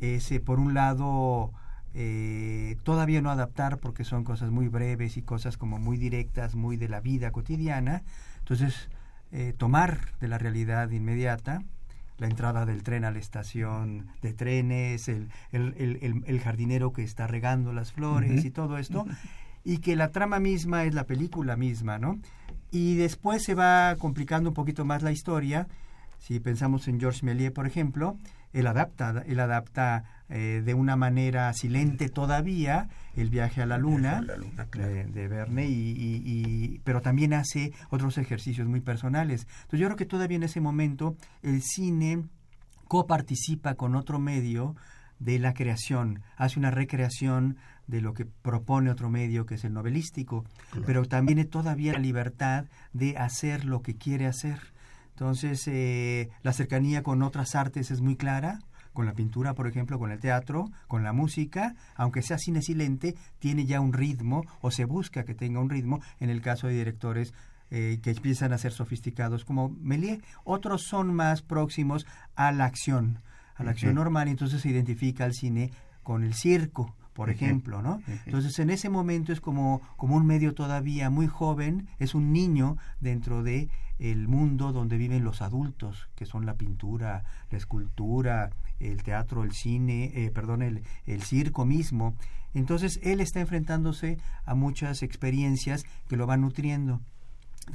es, 0.00 0.30
eh, 0.30 0.40
por 0.40 0.60
un 0.60 0.74
lado, 0.74 1.52
eh, 1.94 2.76
todavía 2.82 3.22
no 3.22 3.30
adaptar 3.30 3.78
porque 3.78 4.04
son 4.04 4.24
cosas 4.24 4.50
muy 4.50 4.68
breves 4.68 5.16
y 5.16 5.22
cosas 5.22 5.56
como 5.56 5.78
muy 5.78 5.96
directas, 5.96 6.54
muy 6.54 6.76
de 6.76 6.88
la 6.88 7.00
vida 7.00 7.30
cotidiana. 7.32 8.02
Entonces, 8.40 8.90
eh, 9.30 9.54
tomar 9.56 10.12
de 10.20 10.28
la 10.28 10.38
realidad 10.38 10.90
inmediata 10.90 11.62
la 12.18 12.26
entrada 12.26 12.66
del 12.66 12.82
tren 12.82 13.04
a 13.04 13.10
la 13.10 13.18
estación 13.18 14.08
de 14.20 14.32
trenes, 14.34 15.08
el, 15.08 15.28
el, 15.50 16.22
el, 16.24 16.40
jardinero 16.40 16.92
que 16.92 17.02
está 17.02 17.26
regando 17.26 17.72
las 17.72 17.90
flores 17.90 18.44
y 18.44 18.50
todo 18.50 18.78
esto, 18.78 19.06
y 19.64 19.78
que 19.78 19.96
la 19.96 20.12
trama 20.12 20.38
misma 20.38 20.84
es 20.84 20.94
la 20.94 21.04
película 21.04 21.56
misma, 21.56 21.98
¿no? 21.98 22.20
Y 22.72 22.96
después 22.96 23.44
se 23.44 23.54
va 23.54 23.94
complicando 23.98 24.50
un 24.50 24.54
poquito 24.54 24.84
más 24.84 25.02
la 25.02 25.12
historia. 25.12 25.68
Si 26.18 26.40
pensamos 26.40 26.88
en 26.88 26.98
Georges 26.98 27.22
Méliès, 27.22 27.52
por 27.52 27.66
ejemplo, 27.66 28.16
él 28.54 28.66
adapta, 28.66 29.22
él 29.26 29.38
adapta 29.40 30.04
eh, 30.30 30.62
de 30.64 30.72
una 30.72 30.96
manera 30.96 31.52
silente 31.52 32.08
todavía 32.08 32.88
el 33.14 33.28
viaje 33.28 33.60
a 33.60 33.66
la 33.66 33.76
luna, 33.76 34.22
de, 34.22 35.28
Verne, 35.28 35.66
y, 35.68 36.80
pero 36.84 37.02
también 37.02 37.34
hace 37.34 37.72
otros 37.90 38.16
ejercicios 38.16 38.66
muy 38.66 38.80
personales. 38.80 39.46
Entonces 39.64 39.80
yo 39.80 39.86
creo 39.88 39.96
que 39.96 40.06
todavía 40.06 40.36
en 40.36 40.44
ese 40.44 40.60
momento 40.60 41.14
el 41.42 41.60
cine 41.60 42.24
coparticipa 42.88 43.74
con 43.74 43.94
otro 43.94 44.18
medio 44.18 44.74
de 45.18 45.38
la 45.38 45.52
creación, 45.54 46.22
hace 46.36 46.58
una 46.58 46.70
recreación 46.70 47.56
de 47.86 48.00
lo 48.00 48.14
que 48.14 48.24
propone 48.24 48.90
otro 48.90 49.10
medio 49.10 49.46
que 49.46 49.56
es 49.56 49.64
el 49.64 49.72
novelístico, 49.72 50.44
pero 50.86 51.04
también 51.04 51.36
tiene 51.36 51.50
todavía 51.50 51.92
la 51.92 51.98
libertad 51.98 52.66
de 52.92 53.16
hacer 53.16 53.64
lo 53.64 53.82
que 53.82 53.96
quiere 53.96 54.26
hacer. 54.26 54.58
Entonces, 55.10 55.66
eh, 55.66 56.30
la 56.42 56.52
cercanía 56.52 57.02
con 57.02 57.22
otras 57.22 57.54
artes 57.54 57.90
es 57.90 58.00
muy 58.00 58.16
clara, 58.16 58.58
con 58.92 59.06
la 59.06 59.14
pintura, 59.14 59.54
por 59.54 59.66
ejemplo, 59.66 59.98
con 59.98 60.10
el 60.10 60.18
teatro, 60.18 60.70
con 60.88 61.02
la 61.02 61.12
música, 61.12 61.74
aunque 61.94 62.22
sea 62.22 62.38
cine 62.38 62.62
silente, 62.62 63.14
tiene 63.38 63.64
ya 63.66 63.80
un 63.80 63.92
ritmo 63.92 64.44
o 64.60 64.70
se 64.70 64.84
busca 64.84 65.24
que 65.24 65.34
tenga 65.34 65.60
un 65.60 65.70
ritmo 65.70 66.00
en 66.20 66.30
el 66.30 66.40
caso 66.42 66.66
de 66.66 66.74
directores 66.74 67.32
eh, 67.70 68.00
que 68.02 68.10
empiezan 68.10 68.52
a 68.52 68.58
ser 68.58 68.72
sofisticados 68.72 69.44
como 69.44 69.70
Méliès. 69.70 70.20
Otros 70.44 70.82
son 70.82 71.14
más 71.14 71.40
próximos 71.40 72.06
a 72.36 72.52
la 72.52 72.66
acción, 72.66 73.20
a 73.54 73.64
la 73.64 73.70
acción 73.70 73.94
normal, 73.94 74.28
y 74.28 74.32
entonces 74.32 74.60
se 74.60 74.68
identifica 74.68 75.24
el 75.24 75.32
cine 75.32 75.70
con 76.02 76.24
el 76.24 76.34
circo, 76.34 76.94
por 77.12 77.30
ejemplo, 77.30 77.82
¿no? 77.82 78.00
Entonces, 78.26 78.58
en 78.58 78.70
ese 78.70 78.88
momento 78.88 79.32
es 79.32 79.40
como, 79.40 79.82
como 79.96 80.16
un 80.16 80.26
medio 80.26 80.54
todavía 80.54 81.10
muy 81.10 81.26
joven, 81.26 81.88
es 81.98 82.14
un 82.14 82.32
niño 82.32 82.76
dentro 83.00 83.42
de 83.42 83.68
el 83.98 84.26
mundo 84.28 84.72
donde 84.72 84.96
viven 84.96 85.22
los 85.22 85.42
adultos, 85.42 86.08
que 86.16 86.26
son 86.26 86.46
la 86.46 86.54
pintura, 86.54 87.24
la 87.50 87.58
escultura, 87.58 88.50
el 88.80 89.02
teatro, 89.02 89.44
el 89.44 89.52
cine, 89.52 90.10
eh, 90.14 90.30
perdón, 90.30 90.62
el, 90.62 90.82
el 91.06 91.22
circo 91.22 91.64
mismo. 91.64 92.16
Entonces, 92.54 92.98
él 93.02 93.20
está 93.20 93.40
enfrentándose 93.40 94.18
a 94.44 94.54
muchas 94.54 95.02
experiencias 95.02 95.84
que 96.08 96.16
lo 96.16 96.26
van 96.26 96.40
nutriendo 96.40 97.00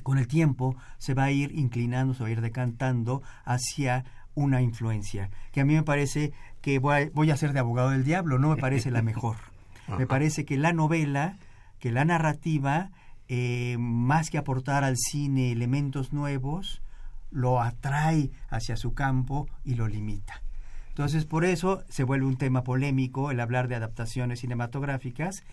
con 0.03 0.17
el 0.17 0.27
tiempo 0.27 0.75
se 0.97 1.13
va 1.13 1.25
a 1.25 1.31
ir 1.31 1.51
inclinando, 1.57 2.13
se 2.13 2.23
va 2.23 2.29
a 2.29 2.31
ir 2.31 2.41
decantando 2.41 3.21
hacia 3.45 4.03
una 4.37 4.61
influencia, 4.61 5.31
que 5.51 5.61
a 5.61 5.65
mí 5.65 5.73
me 5.73 5.81
parece 5.81 6.31
que 6.61 6.77
voy 6.77 7.31
a, 7.31 7.37
ser 7.37 7.53
de 7.53 7.59
abogado 7.59 7.89
del 7.89 8.03
diablo, 8.03 8.37
no 8.37 8.49
me 8.49 8.57
parece 8.57 8.91
la 8.91 9.01
mejor. 9.01 9.35
Me 9.97 10.05
parece 10.05 10.43
que 10.43 10.57
la 10.57 10.73
novela, 10.73 11.37
que 11.79 11.93
la 11.93 12.03
narrativa, 12.03 12.91
eh, 13.29 13.77
más 13.79 14.29
que 14.29 14.37
aportar 14.37 14.83
al 14.83 14.97
cine 14.97 15.53
elementos 15.53 16.11
nuevos, 16.11 16.81
lo 17.31 17.61
atrae 17.61 18.31
hacia 18.49 18.75
su 18.75 18.93
campo 18.93 19.47
y 19.63 19.75
lo 19.75 19.87
limita. 19.87 20.41
Entonces, 20.89 21.23
por 21.23 21.45
eso 21.45 21.83
se 21.87 22.03
vuelve 22.03 22.25
un 22.25 22.35
tema 22.35 22.63
polémico 22.63 23.31
el 23.31 23.39
hablar 23.39 23.69
de 23.69 23.75
adaptaciones 23.75 24.41
cinematográficas 24.41 25.45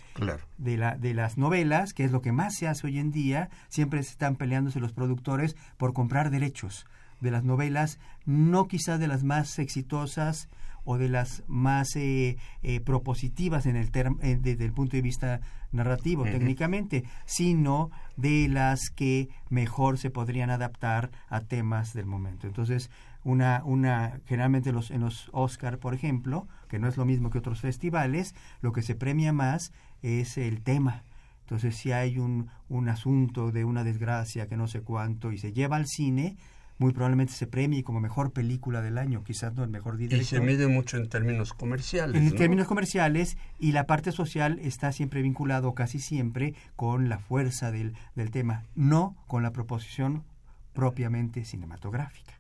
de, 0.58 0.76
la, 0.76 0.96
de 0.96 1.14
las 1.14 1.38
novelas, 1.38 1.94
que 1.94 2.02
es 2.02 2.10
lo 2.10 2.20
que 2.20 2.32
más 2.32 2.56
se 2.56 2.66
hace 2.66 2.88
hoy 2.88 2.98
en 2.98 3.12
día. 3.12 3.50
Siempre 3.68 4.02
se 4.02 4.10
están 4.10 4.34
peleándose 4.34 4.80
los 4.80 4.92
productores 4.92 5.54
por 5.76 5.92
comprar 5.92 6.30
derechos 6.30 6.86
de 7.24 7.32
las 7.32 7.42
novelas, 7.42 7.98
no 8.24 8.68
quizás 8.68 9.00
de 9.00 9.08
las 9.08 9.24
más 9.24 9.58
exitosas 9.58 10.48
o 10.84 10.98
de 10.98 11.08
las 11.08 11.42
más 11.48 11.96
eh, 11.96 12.36
eh, 12.62 12.80
propositivas 12.80 13.66
en 13.66 13.76
el 13.76 13.90
eh, 14.22 14.38
desde 14.40 14.64
el 14.64 14.72
punto 14.72 14.96
de 14.96 15.02
vista 15.02 15.40
narrativo 15.72 16.24
técnicamente, 16.24 17.04
sino 17.24 17.90
de 18.16 18.48
las 18.48 18.90
que 18.90 19.28
mejor 19.48 19.98
se 19.98 20.10
podrían 20.10 20.50
adaptar 20.50 21.10
a 21.28 21.40
temas 21.40 21.94
del 21.94 22.06
momento. 22.06 22.46
Entonces, 22.46 22.90
una, 23.24 23.62
una 23.64 24.20
generalmente 24.26 24.72
los, 24.72 24.90
en 24.90 25.00
los 25.00 25.30
Oscar, 25.32 25.78
por 25.78 25.94
ejemplo, 25.94 26.46
que 26.68 26.78
no 26.78 26.86
es 26.86 26.96
lo 26.96 27.04
mismo 27.04 27.30
que 27.30 27.38
otros 27.38 27.60
festivales, 27.60 28.34
lo 28.60 28.72
que 28.72 28.82
se 28.82 28.94
premia 28.94 29.32
más 29.32 29.72
es 30.02 30.36
el 30.36 30.62
tema. 30.62 31.02
Entonces, 31.40 31.76
si 31.76 31.92
hay 31.92 32.18
un, 32.18 32.48
un 32.68 32.88
asunto 32.88 33.50
de 33.50 33.64
una 33.64 33.84
desgracia 33.84 34.46
que 34.46 34.56
no 34.56 34.66
sé 34.66 34.80
cuánto 34.80 35.32
y 35.32 35.38
se 35.38 35.52
lleva 35.52 35.76
al 35.76 35.86
cine, 35.86 36.36
muy 36.78 36.92
probablemente 36.92 37.32
se 37.32 37.46
premie 37.46 37.84
como 37.84 38.00
mejor 38.00 38.32
película 38.32 38.82
del 38.82 38.98
año, 38.98 39.22
quizás 39.22 39.54
no 39.54 39.62
el 39.62 39.70
mejor 39.70 39.96
director. 39.96 40.20
Y 40.20 40.24
se 40.24 40.40
mide 40.40 40.66
mucho 40.66 40.96
en 40.96 41.08
términos 41.08 41.52
comerciales. 41.52 42.20
En 42.20 42.34
términos 42.34 42.66
comerciales 42.66 43.36
y 43.58 43.72
la 43.72 43.86
parte 43.86 44.12
social 44.12 44.58
está 44.60 44.92
siempre 44.92 45.22
vinculado 45.22 45.74
casi 45.74 45.98
siempre 46.00 46.54
con 46.76 47.08
la 47.08 47.18
fuerza 47.18 47.70
del, 47.70 47.94
del 48.14 48.30
tema, 48.30 48.64
no 48.74 49.16
con 49.26 49.42
la 49.42 49.52
proposición 49.52 50.24
propiamente 50.72 51.44
cinematográfica. 51.44 52.34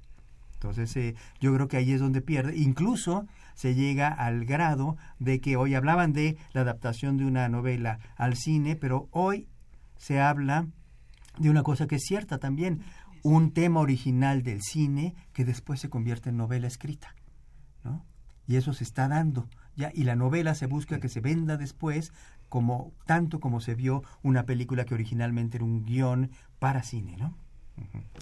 Entonces 0.54 0.96
eh, 0.96 1.14
yo 1.40 1.54
creo 1.54 1.68
que 1.68 1.76
ahí 1.76 1.92
es 1.92 2.00
donde 2.00 2.22
pierde. 2.22 2.56
Incluso 2.56 3.26
se 3.54 3.74
llega 3.74 4.08
al 4.08 4.46
grado 4.46 4.96
de 5.18 5.40
que 5.40 5.56
hoy 5.56 5.74
hablaban 5.74 6.12
de 6.12 6.36
la 6.52 6.62
adaptación 6.62 7.16
de 7.18 7.24
una 7.26 7.48
novela 7.48 7.98
al 8.16 8.36
cine, 8.36 8.74
pero 8.74 9.08
hoy 9.10 9.46
se 9.98 10.20
habla 10.20 10.66
de 11.38 11.50
una 11.50 11.62
cosa 11.62 11.86
que 11.86 11.96
es 11.96 12.04
cierta 12.04 12.38
también 12.38 12.82
un 13.24 13.52
tema 13.52 13.80
original 13.80 14.42
del 14.42 14.60
cine 14.62 15.16
que 15.32 15.46
después 15.46 15.80
se 15.80 15.88
convierte 15.88 16.28
en 16.28 16.36
novela 16.36 16.68
escrita, 16.68 17.16
¿no? 17.82 18.04
Y 18.46 18.56
eso 18.56 18.74
se 18.74 18.84
está 18.84 19.08
dando, 19.08 19.48
ya 19.74 19.90
y 19.94 20.04
la 20.04 20.14
novela 20.14 20.54
se 20.54 20.66
busca 20.66 21.00
que 21.00 21.08
se 21.08 21.20
venda 21.20 21.56
después 21.56 22.12
como 22.50 22.92
tanto 23.06 23.40
como 23.40 23.60
se 23.60 23.74
vio 23.74 24.02
una 24.22 24.44
película 24.44 24.84
que 24.84 24.94
originalmente 24.94 25.56
era 25.56 25.64
un 25.64 25.84
guion 25.84 26.30
para 26.58 26.82
cine, 26.82 27.16
¿no? 27.16 27.34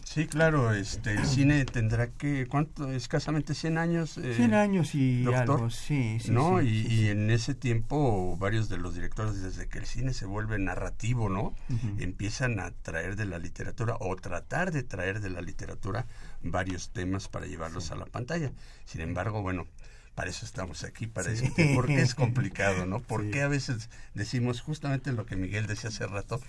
Sí, 0.04 0.26
claro, 0.26 0.74
este, 0.74 1.12
el 1.12 1.24
cine 1.24 1.64
tendrá 1.64 2.08
que, 2.08 2.46
¿cuánto? 2.46 2.90
Escasamente 2.92 3.54
100 3.54 3.78
años. 3.78 4.18
Eh, 4.18 4.34
100 4.36 4.54
años 4.54 4.94
y 4.94 5.24
algo, 5.32 5.70
sí, 5.70 6.18
sí. 6.20 6.30
¿no? 6.30 6.60
y, 6.60 7.08
en 7.08 7.30
ese 7.30 7.54
tiempo 7.54 8.36
varios 8.36 8.68
de 8.68 8.76
los 8.76 8.94
directores, 8.94 9.40
desde 9.40 9.68
que 9.68 9.78
el 9.78 9.86
cine 9.86 10.12
se 10.12 10.26
vuelve 10.26 10.58
narrativo, 10.58 11.28
¿no? 11.28 11.54
Empiezan 11.98 12.60
a 12.60 12.72
traer 12.72 13.16
de 13.16 13.24
la 13.24 13.38
literatura 13.38 13.96
o 14.00 14.14
tratar 14.16 14.72
de 14.72 14.82
traer 14.82 15.20
de 15.20 15.30
la 15.30 15.40
literatura 15.40 16.06
varios 16.42 16.90
temas 16.90 17.28
para 17.28 17.46
llevarlos 17.46 17.90
a 17.90 17.96
la 17.96 18.06
pantalla. 18.06 18.52
Sin 18.84 19.00
embargo, 19.00 19.40
bueno, 19.40 19.66
para 20.14 20.28
eso 20.28 20.44
estamos 20.44 20.84
aquí, 20.84 21.06
para 21.06 21.30
discutir 21.30 21.74
por 21.74 21.86
qué 21.86 22.02
es 22.02 22.14
complicado, 22.14 22.84
¿no? 22.84 23.00
¿Por 23.00 23.30
qué 23.30 23.42
a 23.42 23.48
veces 23.48 23.88
decimos 24.14 24.60
justamente 24.60 25.12
lo 25.12 25.24
que 25.24 25.36
Miguel 25.36 25.66
decía 25.66 25.88
hace 25.88 26.06
rato, 26.06 26.40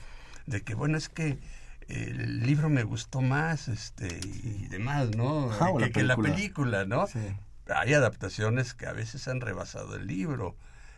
de 0.48 0.62
que, 0.62 0.74
bueno, 0.74 0.98
es 0.98 1.08
que 1.08 1.38
el 1.88 2.42
libro 2.42 2.70
me 2.70 2.84
gustó 2.84 3.22
más 3.22 3.68
este 3.68 4.20
y 4.24 4.68
demás, 4.68 5.16
¿no? 5.16 5.50
que, 5.94 6.04
la 6.04 6.16
película, 6.16 6.86
¿no? 6.86 7.06
Hay 7.74 7.94
adaptaciones 7.94 8.74
que 8.74 8.88
a 8.88 8.94
veces 8.94 9.28
han 9.28 9.42
rebasado 9.42 9.96
el 9.96 10.08
libro, 10.08 10.56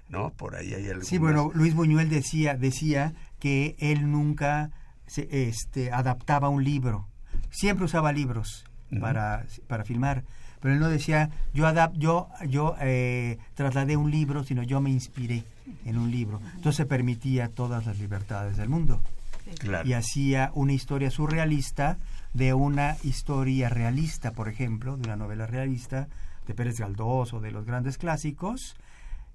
¿no? 0.10 0.32
Por 0.32 0.56
ahí 0.56 0.74
hay 0.74 0.86
algunas... 0.86 1.08
Sí, 1.08 1.18
bueno, 1.18 1.52
Luis 1.54 1.76
Buñuel 1.76 2.10
decía, 2.10 2.56
decía 2.56 3.14
que 3.40 3.76
él 3.80 4.12
nunca 4.12 4.72
se, 5.06 5.48
este, 5.48 5.92
adaptaba 5.92 6.50
un 6.50 6.64
libro. 6.64 7.08
Siempre 7.52 7.86
usaba 7.86 8.12
libros 8.12 8.66
para, 9.00 9.46
para 9.68 9.84
filmar. 9.84 10.24
Pero 10.60 10.74
él 10.74 10.80
no 10.80 10.90
decía, 10.90 11.30
yo, 11.54 11.68
adap 11.68 11.94
yo, 11.96 12.30
yo 12.48 12.76
eh, 12.82 13.38
trasladé 13.54 13.98
un 13.98 14.10
libro, 14.10 14.44
sino 14.44 14.64
yo 14.64 14.82
me 14.82 14.90
inspiré 14.90 15.44
en 15.86 15.98
un 15.98 16.10
libro. 16.10 16.42
Entonces 16.56 16.86
permitía 16.88 17.50
todas 17.50 17.86
las 17.86 18.00
libertades 18.00 18.58
del 18.58 18.70
mundo 18.70 19.02
y 19.84 19.94
hacía 19.94 20.52
una 20.54 20.74
historia 20.74 21.12
surrealista 21.12 21.98
de 22.34 22.54
una 22.54 22.98
historia 23.04 23.70
realista, 23.70 24.32
por 24.32 24.50
ejemplo, 24.50 24.98
de 24.98 25.04
una 25.04 25.16
novela 25.16 25.48
realista 25.48 26.08
de 26.48 26.54
Pérez 26.54 26.80
Galdós 26.80 27.34
o 27.34 27.40
de 27.40 27.52
los 27.52 27.66
grandes 27.66 27.98
clásicos, 27.98 28.76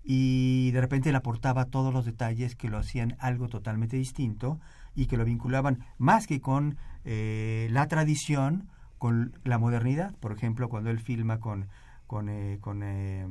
y 0.04 0.70
de 0.72 0.80
repente 0.80 1.10
le 1.10 1.18
aportaba 1.18 1.66
todos 1.66 1.92
los 1.92 2.04
detalles 2.04 2.56
que 2.56 2.68
lo 2.68 2.78
hacían 2.78 3.16
algo 3.18 3.48
totalmente 3.48 3.96
distinto 3.96 4.58
y 4.94 5.06
que 5.06 5.16
lo 5.16 5.24
vinculaban 5.24 5.84
más 5.98 6.26
que 6.26 6.40
con 6.40 6.76
eh, 7.04 7.68
la 7.70 7.86
tradición, 7.88 8.68
con 8.98 9.36
la 9.44 9.58
modernidad. 9.58 10.14
Por 10.16 10.32
ejemplo, 10.32 10.68
cuando 10.68 10.90
él 10.90 11.00
filma 11.00 11.38
con, 11.38 11.68
con, 12.06 12.28
eh, 12.28 12.58
con 12.60 12.82
eh, 12.82 13.26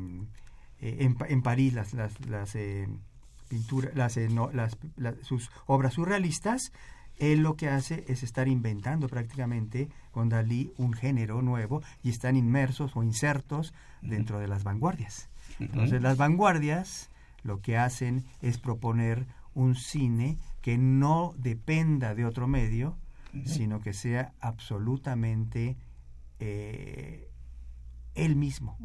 eh, 0.82 0.98
en, 1.02 1.18
en, 1.28 1.42
París 1.42 1.74
las, 1.74 1.94
las, 1.94 2.20
las 2.28 2.56
eh, 2.56 2.88
pinturas, 3.49 3.93
las, 3.95 4.15
eh, 4.15 4.29
no, 4.29 4.49
las, 4.51 4.77
sus 5.23 5.51
obras 5.65 5.95
surrealistas, 5.95 6.71
él 7.17 7.41
lo 7.41 7.55
que 7.55 7.67
hace 7.67 8.05
es 8.07 8.23
estar 8.23 8.47
inventando 8.47 9.09
prácticamente 9.09 9.89
con 10.12 10.29
Dalí 10.29 10.71
un 10.77 10.93
género 10.93 11.41
nuevo 11.41 11.81
y 12.01 12.09
están 12.09 12.38
inmersos 12.38 12.95
o 12.95 13.03
insertos 13.03 13.73
dentro 14.01 14.39
de 14.39 14.47
las 14.47 14.63
vanguardias. 14.63 15.29
Entonces 15.59 16.01
las 16.01 16.15
vanguardias 16.17 17.09
lo 17.43 17.62
que 17.62 17.77
hacen 17.77 18.23
es 18.41 18.57
proponer 18.57 19.27
un 19.53 19.75
cine 19.75 20.38
que 20.62 20.77
no 20.77 21.33
dependa 21.38 22.15
de 22.15 22.25
otro 22.25 22.47
medio, 22.47 22.97
sino 23.45 23.81
que 23.81 23.93
sea 23.93 24.33
absolutamente 24.39 25.75
eh, 26.39 27.29
él 28.15 28.35
mismo. 28.35 28.77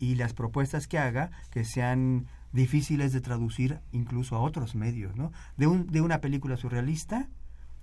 Y 0.00 0.16
las 0.16 0.34
propuestas 0.34 0.88
que 0.88 0.98
haga 0.98 1.30
que 1.50 1.64
sean 1.64 2.26
difíciles 2.52 3.12
de 3.12 3.20
traducir 3.20 3.78
incluso 3.92 4.34
a 4.34 4.40
otros 4.40 4.74
medios, 4.74 5.14
¿no? 5.14 5.30
De, 5.56 5.68
un, 5.68 5.86
de 5.86 6.00
una 6.00 6.20
película 6.20 6.56
surrealista, 6.56 7.28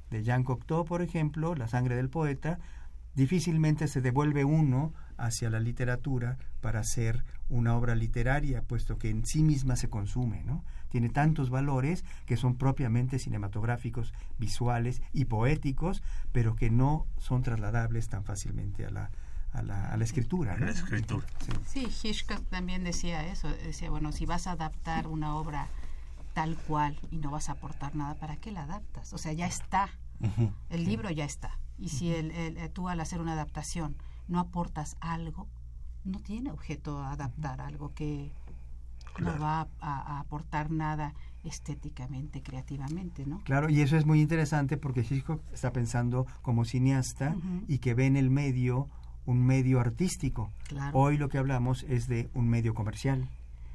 de 0.09 0.23
Jean 0.23 0.43
Cocteau, 0.43 0.85
por 0.85 1.01
ejemplo, 1.01 1.55
La 1.55 1.67
sangre 1.67 1.95
del 1.95 2.09
poeta, 2.09 2.59
difícilmente 3.15 3.87
se 3.87 4.01
devuelve 4.01 4.45
uno 4.45 4.93
hacia 5.17 5.49
la 5.49 5.59
literatura 5.59 6.37
para 6.61 6.79
hacer 6.81 7.25
una 7.49 7.75
obra 7.75 7.95
literaria, 7.95 8.61
puesto 8.61 8.97
que 8.97 9.09
en 9.09 9.25
sí 9.25 9.41
misma 9.41 9.75
se 9.75 9.89
consume, 9.89 10.43
¿no? 10.43 10.63
Tiene 10.89 11.09
tantos 11.09 11.49
valores 11.49 12.05
que 12.25 12.37
son 12.37 12.55
propiamente 12.57 13.19
cinematográficos, 13.19 14.13
visuales 14.37 15.01
y 15.13 15.25
poéticos, 15.25 16.03
pero 16.31 16.55
que 16.55 16.69
no 16.69 17.07
son 17.17 17.41
trasladables 17.41 18.07
tan 18.07 18.23
fácilmente 18.23 18.85
a 18.85 18.91
la, 18.91 19.11
a 19.57 19.63
la, 19.63 19.89
a 19.89 19.97
la 19.97 20.03
escritura. 20.03 20.55
¿no? 20.57 20.65
la 20.65 20.71
escritura. 20.71 21.25
Sí. 21.65 21.87
sí, 21.91 22.07
Hitchcock 22.09 22.43
también 22.49 22.83
decía 22.83 23.25
eso, 23.27 23.49
decía, 23.49 23.89
bueno, 23.89 24.11
si 24.11 24.25
vas 24.25 24.47
a 24.47 24.51
adaptar 24.51 25.07
una 25.07 25.35
obra 25.35 25.67
tal 26.33 26.55
cual 26.55 26.97
y 27.09 27.17
no 27.17 27.31
vas 27.31 27.49
a 27.49 27.53
aportar 27.53 27.95
nada, 27.95 28.15
¿para 28.15 28.37
qué 28.37 28.51
la 28.51 28.63
adaptas? 28.63 29.13
O 29.13 29.17
sea, 29.17 29.33
ya 29.33 29.47
está, 29.47 29.89
el 30.69 30.85
libro 30.85 31.09
ya 31.09 31.25
está. 31.25 31.59
Y 31.79 31.89
si 31.89 32.13
el, 32.13 32.31
el, 32.31 32.71
tú 32.71 32.89
al 32.89 32.99
hacer 32.99 33.21
una 33.21 33.33
adaptación 33.33 33.95
no 34.27 34.39
aportas 34.39 34.97
algo, 34.99 35.47
no 36.03 36.19
tiene 36.19 36.51
objeto 36.51 37.03
adaptar 37.03 37.61
algo 37.61 37.93
que 37.93 38.31
no 39.19 39.39
va 39.39 39.67
a, 39.79 40.19
aportar 40.19 40.71
nada 40.71 41.13
estéticamente, 41.43 42.41
creativamente, 42.41 43.25
¿no? 43.25 43.39
Claro, 43.43 43.69
y 43.69 43.81
eso 43.81 43.97
es 43.97 44.05
muy 44.05 44.21
interesante 44.21 44.77
porque 44.77 45.01
Hitchcock 45.01 45.41
está 45.53 45.71
pensando 45.71 46.27
como 46.41 46.65
cineasta 46.65 47.35
y 47.67 47.79
que 47.79 47.93
ve 47.93 48.05
en 48.05 48.17
el 48.17 48.29
medio 48.29 48.89
un 49.27 49.45
medio 49.45 49.79
artístico. 49.79 50.51
Hoy 50.93 51.17
lo 51.17 51.29
que 51.29 51.37
hablamos 51.37 51.83
es 51.83 52.07
de 52.07 52.29
un 52.33 52.49
medio 52.49 52.73
comercial. 52.73 53.27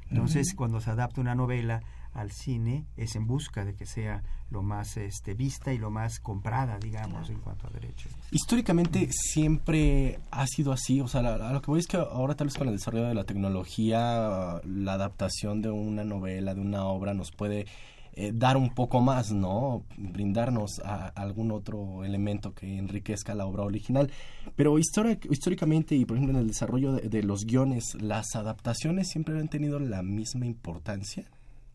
Entonces, 0.09 0.53
cuando 0.55 0.81
se 0.81 0.91
adapta 0.91 1.21
una 1.21 1.33
novela 1.33 1.81
al 2.13 2.31
cine 2.31 2.85
es 2.97 3.15
en 3.15 3.25
busca 3.25 3.65
de 3.65 3.73
que 3.73 3.85
sea 3.85 4.21
lo 4.51 4.61
más 4.61 4.97
este, 4.97 5.33
vista 5.33 5.73
y 5.73 5.79
lo 5.79 5.89
más 5.89 6.19
comprada, 6.19 6.77
digamos, 6.77 7.29
en 7.29 7.39
cuanto 7.39 7.67
a 7.67 7.71
derechos. 7.71 8.11
Históricamente 8.29 9.09
siempre 9.11 10.19
ha 10.29 10.45
sido 10.45 10.71
así, 10.71 11.01
o 11.01 11.07
sea, 11.07 11.21
a 11.21 11.53
lo 11.53 11.61
que 11.61 11.71
voy 11.71 11.79
es 11.79 11.87
que 11.87 11.97
ahora 11.97 12.35
tal 12.35 12.47
vez 12.47 12.57
con 12.57 12.67
el 12.67 12.75
desarrollo 12.75 13.07
de 13.07 13.15
la 13.15 13.23
tecnología, 13.23 14.61
la 14.63 14.93
adaptación 14.93 15.63
de 15.63 15.71
una 15.71 16.03
novela, 16.03 16.53
de 16.53 16.61
una 16.61 16.85
obra 16.85 17.15
nos 17.15 17.31
puede 17.31 17.65
eh, 18.15 18.31
dar 18.33 18.57
un 18.57 18.69
poco 18.69 19.01
más, 19.01 19.31
¿no? 19.31 19.85
Brindarnos 19.97 20.79
a, 20.79 21.07
algún 21.07 21.51
otro 21.51 22.03
elemento 22.03 22.53
que 22.53 22.77
enriquezca 22.77 23.33
la 23.33 23.45
obra 23.45 23.63
original. 23.63 24.11
Pero 24.55 24.77
históricamente 24.77 25.95
y 25.95 26.05
por 26.05 26.17
ejemplo 26.17 26.37
en 26.37 26.43
el 26.43 26.47
desarrollo 26.47 26.93
de 26.93 27.23
los 27.23 27.45
guiones, 27.45 27.95
las 27.99 28.35
adaptaciones 28.35 29.09
siempre 29.09 29.39
han 29.39 29.47
tenido 29.47 29.79
la 29.79 30.03
misma 30.03 30.45
importancia 30.45 31.25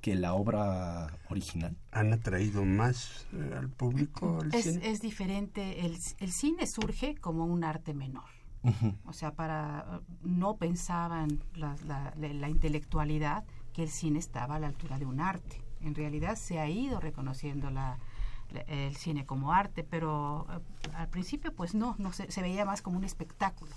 que 0.01 0.15
la 0.15 0.35
obra 0.35 1.19
original. 1.29 1.77
¿Han 1.91 2.13
atraído 2.13 2.65
más 2.65 3.27
eh, 3.33 3.55
al 3.57 3.69
público? 3.69 4.39
es, 4.53 4.67
es 4.67 5.01
diferente, 5.01 5.85
el, 5.85 5.97
el, 6.19 6.33
cine 6.33 6.67
surge 6.67 7.17
como 7.17 7.45
un 7.45 7.65
arte 7.65 7.95
menor. 7.95 8.25
O 9.07 9.13
sea, 9.15 9.33
para 9.33 10.03
no 10.21 10.57
pensaban 10.57 11.43
la, 11.55 11.75
la, 11.87 12.13
la, 12.17 12.49
intelectualidad 12.51 13.45
que 13.73 13.85
el 13.85 13.89
cine 13.89 14.19
estaba 14.19 14.57
a 14.57 14.59
la 14.59 14.67
altura 14.67 14.99
de 14.99 15.07
un 15.07 15.21
arte. 15.21 15.63
En 15.83 15.95
realidad 15.95 16.37
se 16.37 16.59
ha 16.59 16.69
ido 16.69 17.01
reconociendo 17.01 17.71
la, 17.71 17.99
el 18.67 18.97
cine 18.97 19.27
como 19.27 19.53
arte, 19.53 19.85
pero 19.85 20.47
eh, 20.51 20.91
al 20.95 21.09
principio 21.09 21.53
pues 21.55 21.75
no, 21.75 21.95
no 21.99 22.13
se, 22.13 22.31
se 22.31 22.43
veía 22.43 22.65
más 22.65 22.83
como 22.83 22.97
un 22.97 23.05
espectáculo 23.05 23.73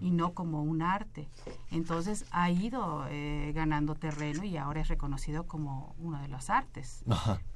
y 0.00 0.10
no 0.10 0.32
como 0.32 0.62
un 0.62 0.82
arte. 0.82 1.28
Entonces 1.70 2.24
ha 2.30 2.50
ido 2.50 3.04
eh, 3.08 3.52
ganando 3.54 3.94
terreno 3.94 4.44
y 4.44 4.56
ahora 4.56 4.80
es 4.80 4.88
reconocido 4.88 5.46
como 5.46 5.94
uno 5.98 6.20
de 6.20 6.28
las 6.28 6.50
artes. 6.50 7.04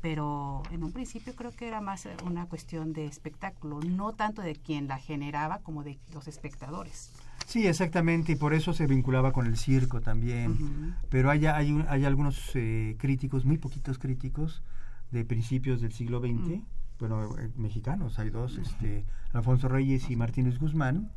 Pero 0.01 0.63
en 0.71 0.85
un 0.85 0.93
principio 0.93 1.35
creo 1.35 1.53
que 1.53 1.69
era 1.69 1.81
más 1.81 2.07
una 2.25 2.47
cuestión 2.47 2.93
de 2.93 3.07
espectáculo, 3.07 3.81
no 3.81 4.13
tanto 4.13 4.43
de 4.43 4.55
quien 4.55 4.89
la 4.89 4.99
generaba 4.99 5.59
como 5.59 5.85
de 5.85 5.99
los 6.13 6.29
espectadores. 6.29 7.13
Sí, 7.47 7.67
exactamente, 7.67 8.33
y 8.33 8.37
por 8.37 8.55
eso 8.55 8.73
se 8.73 8.87
vinculaba 8.87 9.33
con 9.33 9.47
el 9.47 9.57
circo 9.57 10.01
también. 10.01 10.97
Pero 11.09 11.31
hay, 11.31 11.47
hay, 11.47 11.85
hay 11.89 12.05
algunos 12.05 12.51
eh, 12.55 12.97
críticos, 12.99 13.45
muy 13.45 13.59
poquitos 13.59 13.99
críticos, 13.99 14.63
de 15.11 15.25
principios 15.25 15.81
del 15.81 15.93
siglo 15.93 16.21
XX, 16.21 16.63
bueno, 16.99 17.37
eh, 17.39 17.51
mexicanos, 17.57 18.19
hay 18.19 18.31
dos, 18.31 18.59
este, 18.59 19.05
Alfonso 19.33 19.69
Reyes 19.69 20.11
y 20.11 20.17
Martínez 20.17 20.59
Guzmán, 20.59 21.11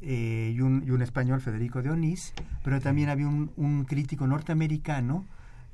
eh, 0.00 0.52
y, 0.54 0.60
un, 0.60 0.82
y, 0.86 0.90
un, 0.90 1.02
español, 1.02 1.40
Federico 1.40 1.82
de 1.82 1.90
Onís, 1.90 2.34
pero 2.62 2.80
también 2.80 3.08
había 3.08 3.28
un, 3.28 3.52
un, 3.56 3.84
crítico 3.84 4.26
norteamericano 4.26 5.24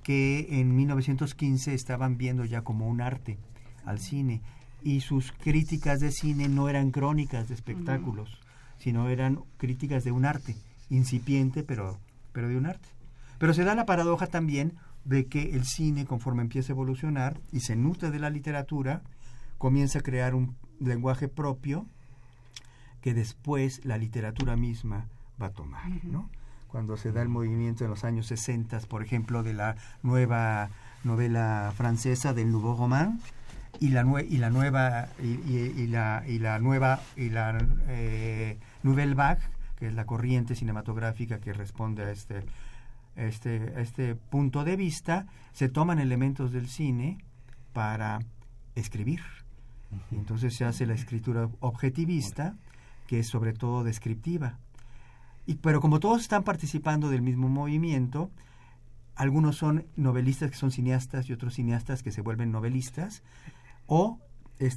que 0.03 0.61
en 0.61 0.77
1915 0.77 1.75
estaban 1.75 2.19
viendo 2.19 2.45
ya 2.45 2.63
como 2.63 2.89
un 2.89 3.01
arte 3.01 3.39
al 3.85 3.99
cine 3.99 4.43
y 4.83 5.01
sus 5.01 5.33
críticas 5.33 6.01
de 6.01 6.11
cine 6.11 6.49
no 6.49 6.69
eran 6.69 6.91
crónicas 6.91 7.49
de 7.49 7.55
espectáculos, 7.55 8.39
sino 8.81 9.09
eran 9.09 9.45
críticas 9.59 10.03
de 10.03 10.11
un 10.11 10.25
arte 10.25 10.57
incipiente, 10.89 11.63
pero, 11.63 11.99
pero 12.33 12.49
de 12.49 12.57
un 12.57 12.67
arte. 12.67 12.89
Pero 13.39 13.55
se 13.55 13.65
da 13.65 13.75
la 13.75 13.87
paradoja 13.87 14.27
también 14.27 14.75
de 15.05 15.27
que 15.27 15.55
el 15.55 15.65
cine, 15.65 16.05
conforme 16.05 16.43
empieza 16.43 16.73
a 16.73 16.75
evolucionar 16.75 17.41
y 17.53 17.61
se 17.61 17.77
nutre 17.77 18.11
de 18.11 18.19
la 18.19 18.31
literatura, 18.31 19.03
comienza 19.59 20.01
a 20.01 20.03
crear 20.03 20.35
un 20.35 20.57
lenguaje 20.81 21.29
propio 21.29 21.87
que 23.01 23.15
después 23.15 23.85
la 23.85 23.99
literatura 23.99 24.57
misma 24.57 25.07
va 25.41 25.47
a 25.47 25.53
tomar, 25.53 26.05
¿no? 26.05 26.29
Cuando 26.69 26.97
se 26.97 27.13
da 27.13 27.23
el 27.23 27.29
movimiento 27.29 27.85
en 27.85 27.91
los 27.91 28.05
años 28.05 28.27
60, 28.27 28.81
por 28.81 29.03
ejemplo, 29.03 29.43
de 29.43 29.55
la 29.55 29.77
nueva 30.03 30.71
novela 31.03 31.73
francesa 31.77 32.33
del 32.33 32.53
Nouveau 32.53 32.77
Roman 32.77 33.21
y 33.81 33.89
la 33.89 34.05
y 34.23 34.37
la 34.37 34.51
nueva 34.51 35.09
y, 35.23 35.87
la 35.87 36.23
y 36.27 36.39
la 36.39 36.59
nueva 36.59 37.01
y 37.17 37.31
la 37.31 37.59
eh, 37.89 38.59
Nouvelle 38.83 39.15
Vague, 39.15 39.43
que 39.77 39.89
es 39.89 39.95
la 39.95 40.07
corriente 40.07 40.55
cinematográfica 40.55 41.41
que 41.41 41.53
responde 41.53 42.05
a 42.05 42.11
este 42.11 42.45
este 43.17 43.81
este 43.81 44.15
punto 44.15 44.65
de 44.65 44.77
vista, 44.77 45.27
se 45.53 45.69
toman 45.69 45.99
elementos 45.99 46.53
del 46.53 46.69
cine 46.69 47.19
para 47.73 48.21
escribir. 48.75 49.21
Entonces 50.13 50.55
se 50.55 50.65
hace 50.65 50.87
la 50.87 50.95
escritura 50.95 51.49
objetivista 51.61 52.55
que 53.07 53.19
es 53.19 53.27
sobre 53.27 53.53
todo 53.53 53.83
descriptiva. 53.83 54.59
Y, 55.45 55.57
pero 55.57 55.81
como 55.81 55.99
todos 55.99 56.23
están 56.23 56.45
participando 56.45 57.09
del 57.09 57.23
mismo 57.23 57.49
movimiento, 57.49 58.31
algunos 59.17 59.57
son 59.57 59.85
novelistas 59.97 60.53
que 60.53 60.57
son 60.57 60.71
cineastas 60.71 61.29
y 61.29 61.33
otros 61.33 61.55
cineastas 61.55 62.05
que 62.05 62.13
se 62.13 62.21
vuelven 62.21 62.53
novelistas, 62.53 63.25
o 63.87 64.21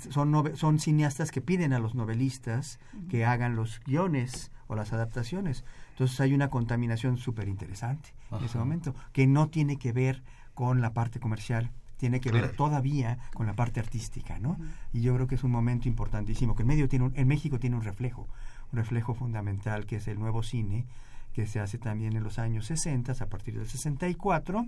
son, 0.09 0.55
son 0.55 0.79
cineastas 0.79 1.31
que 1.31 1.41
piden 1.41 1.73
a 1.73 1.79
los 1.79 1.95
novelistas 1.95 2.79
que 3.09 3.25
hagan 3.25 3.55
los 3.55 3.81
guiones 3.85 4.51
o 4.67 4.75
las 4.75 4.93
adaptaciones. 4.93 5.65
Entonces 5.91 6.19
hay 6.21 6.33
una 6.33 6.49
contaminación 6.49 7.17
súper 7.17 7.47
interesante 7.47 8.13
en 8.31 8.45
ese 8.45 8.57
momento, 8.57 8.95
que 9.11 9.27
no 9.27 9.49
tiene 9.49 9.77
que 9.77 9.91
ver 9.91 10.23
con 10.53 10.81
la 10.81 10.93
parte 10.93 11.19
comercial, 11.19 11.71
tiene 11.97 12.19
que 12.19 12.31
ver 12.31 12.55
todavía 12.55 13.17
con 13.33 13.45
la 13.45 13.53
parte 13.53 13.79
artística, 13.79 14.39
¿no? 14.39 14.57
Y 14.91 15.01
yo 15.01 15.13
creo 15.15 15.27
que 15.27 15.35
es 15.35 15.43
un 15.43 15.51
momento 15.51 15.87
importantísimo, 15.87 16.55
que 16.55 16.63
el 16.63 16.67
medio 16.67 16.89
tiene 16.89 17.05
un, 17.05 17.13
en 17.15 17.27
México 17.27 17.59
tiene 17.59 17.75
un 17.75 17.83
reflejo, 17.83 18.27
un 18.71 18.77
reflejo 18.79 19.13
fundamental 19.13 19.85
que 19.85 19.97
es 19.97 20.07
el 20.07 20.19
nuevo 20.19 20.43
cine, 20.43 20.85
que 21.33 21.47
se 21.47 21.59
hace 21.59 21.77
también 21.77 22.15
en 22.15 22.23
los 22.23 22.39
años 22.39 22.65
60, 22.67 23.13
a 23.19 23.25
partir 23.27 23.57
del 23.57 23.67
64, 23.67 24.65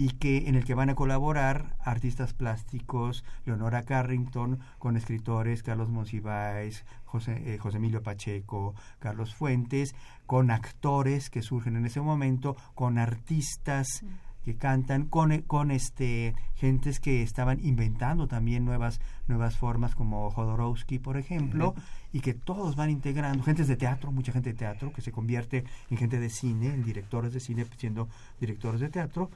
y 0.00 0.12
que 0.12 0.48
en 0.48 0.54
el 0.54 0.64
que 0.64 0.72
van 0.72 0.88
a 0.88 0.94
colaborar 0.94 1.76
artistas 1.78 2.32
plásticos, 2.32 3.22
Leonora 3.44 3.82
Carrington, 3.82 4.58
con 4.78 4.96
escritores 4.96 5.62
Carlos 5.62 5.90
Monsiváis, 5.90 6.86
José, 7.04 7.42
eh, 7.44 7.58
José 7.58 7.76
Emilio 7.76 8.02
Pacheco, 8.02 8.74
Carlos 8.98 9.34
Fuentes, 9.34 9.94
con 10.24 10.50
actores 10.50 11.28
que 11.28 11.42
surgen 11.42 11.76
en 11.76 11.84
ese 11.84 12.00
momento, 12.00 12.56
con 12.74 12.96
artistas 12.96 14.02
que 14.42 14.56
cantan 14.56 15.04
con, 15.04 15.42
con 15.42 15.70
este 15.70 16.34
gentes 16.54 16.98
que 16.98 17.22
estaban 17.22 17.60
inventando 17.62 18.26
también 18.26 18.64
nuevas 18.64 19.00
nuevas 19.28 19.58
formas 19.58 19.94
como 19.94 20.30
Jodorowsky 20.30 20.98
por 20.98 21.18
ejemplo 21.18 21.74
y 22.10 22.20
que 22.20 22.32
todos 22.32 22.74
van 22.74 22.88
integrando 22.88 23.44
gentes 23.44 23.68
de 23.68 23.76
teatro 23.76 24.12
mucha 24.12 24.32
gente 24.32 24.50
de 24.50 24.58
teatro 24.58 24.94
que 24.94 25.02
se 25.02 25.12
convierte 25.12 25.64
en 25.90 25.98
gente 25.98 26.18
de 26.18 26.30
cine 26.30 26.68
en 26.68 26.82
directores 26.82 27.34
de 27.34 27.40
cine 27.40 27.66
siendo 27.76 28.08
directores 28.40 28.80
de 28.80 28.88
teatro 28.88 29.30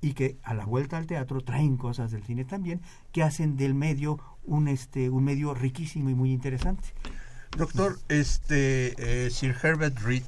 y 0.00 0.14
que 0.14 0.38
a 0.42 0.54
la 0.54 0.64
vuelta 0.64 0.96
al 0.96 1.06
teatro 1.06 1.40
traen 1.40 1.76
cosas 1.76 2.10
del 2.10 2.22
cine 2.22 2.44
también 2.44 2.80
que 3.12 3.22
hacen 3.22 3.56
del 3.56 3.74
medio 3.74 4.18
un 4.44 4.68
este 4.68 5.10
un 5.10 5.24
medio 5.24 5.54
riquísimo 5.54 6.10
y 6.10 6.14
muy 6.14 6.32
interesante 6.32 6.88
doctor 7.56 7.98
este 8.08 8.94
eh, 9.26 9.30
Sir 9.30 9.56
Herbert 9.62 9.98
Reed 9.98 10.24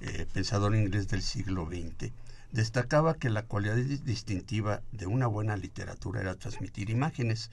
eh, 0.00 0.26
pensador 0.32 0.74
inglés 0.74 1.08
del 1.08 1.22
siglo 1.22 1.66
XX 1.66 2.12
destacaba 2.54 3.14
que 3.14 3.30
la 3.30 3.42
cualidad 3.42 3.74
distintiva 3.74 4.80
de 4.92 5.06
una 5.06 5.26
buena 5.26 5.56
literatura 5.56 6.20
era 6.20 6.36
transmitir 6.36 6.88
imágenes. 6.88 7.50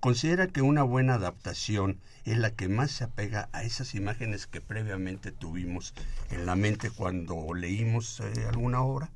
Considera 0.00 0.48
que 0.48 0.60
una 0.60 0.82
buena 0.82 1.14
adaptación 1.14 2.00
es 2.24 2.36
la 2.36 2.50
que 2.50 2.68
más 2.68 2.90
se 2.90 3.04
apega 3.04 3.48
a 3.52 3.62
esas 3.62 3.94
imágenes 3.94 4.48
que 4.48 4.60
previamente 4.60 5.30
tuvimos 5.30 5.94
en 6.30 6.46
la 6.46 6.56
mente 6.56 6.90
cuando 6.90 7.54
leímos 7.54 8.18
eh, 8.20 8.46
alguna 8.48 8.82
obra. 8.82 9.10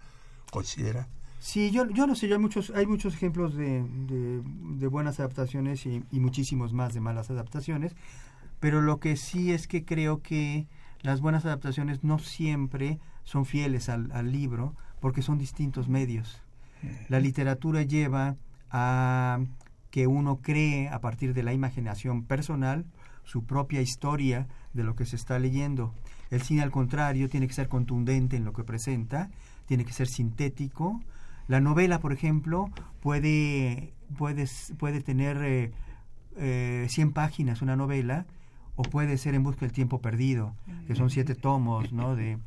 ¿Considera? 0.53 1.09
Sí, 1.45 1.71
yo, 1.71 1.87
yo 1.91 2.07
no 2.07 2.15
sé, 2.15 2.33
hay 2.33 2.39
muchos, 2.39 2.73
hay 2.75 2.87
muchos 2.87 3.13
ejemplos 3.13 3.55
de, 3.55 3.85
de, 3.85 4.87
buenas 4.87 5.21
adaptaciones 5.21 5.85
y, 5.85 6.03
y, 6.11 6.19
muchísimos 6.19 6.73
más 6.73 6.95
de 6.95 7.01
malas 7.01 7.29
adaptaciones, 7.29 7.95
pero 8.61 8.81
lo 8.81 8.99
que 8.99 9.15
sí 9.17 9.53
es 9.53 9.69
que 9.69 9.85
creo 9.85 10.23
que 10.23 10.67
las 11.03 11.21
buenas 11.21 11.45
adaptaciones 11.45 12.03
no 12.03 12.19
siempre 12.19 12.99
son 13.25 13.45
fieles 13.45 13.91
al, 13.91 14.11
al 14.13 14.33
libro, 14.33 14.75
porque 15.01 15.21
son 15.21 15.37
distintos 15.37 15.87
medios. 15.87 16.41
La 17.11 17.21
literatura 17.21 17.83
lleva 17.83 18.37
a 18.71 19.39
que 19.91 20.07
uno 20.07 20.41
cree 20.41 20.89
a 20.89 21.03
partir 21.03 21.35
de 21.35 21.43
la 21.43 21.53
imaginación 21.53 22.25
personal 22.25 22.87
su 23.23 23.45
propia 23.45 23.83
historia 23.83 24.49
de 24.73 24.83
lo 24.83 24.97
que 24.97 25.05
se 25.05 25.17
está 25.17 25.39
leyendo. 25.39 25.93
El 26.31 26.41
cine, 26.41 26.63
al 26.63 26.71
contrario, 26.71 27.29
tiene 27.29 27.49
que 27.49 27.53
ser 27.53 27.69
contundente 27.69 28.35
en 28.35 28.47
lo 28.47 28.55
que 28.55 28.65
presenta, 28.65 29.29
tiene 29.67 29.85
que 29.85 29.93
ser 29.93 30.09
sintético. 30.09 31.03
La 31.49 31.61
novela, 31.61 32.01
por 32.01 32.13
ejemplo, 32.13 32.71
puede, 33.01 33.93
puede, 34.17 34.47
puede 34.79 35.01
tener 35.01 35.39
eh, 35.43 35.73
eh, 36.37 36.87
100 36.89 37.13
páginas 37.13 37.63
una 37.63 37.77
novela 37.77 38.27
o 38.77 38.83
puede 38.83 39.19
ser 39.19 39.35
En 39.35 39.45
busca 39.45 39.61
del 39.61 39.73
tiempo 39.73 40.01
perdido, 40.01 40.55
que 40.87 40.97
son 40.97 41.09
siete 41.09 41.35
tomos, 41.35 41.93
¿no? 41.93 42.17
De, 42.17 42.39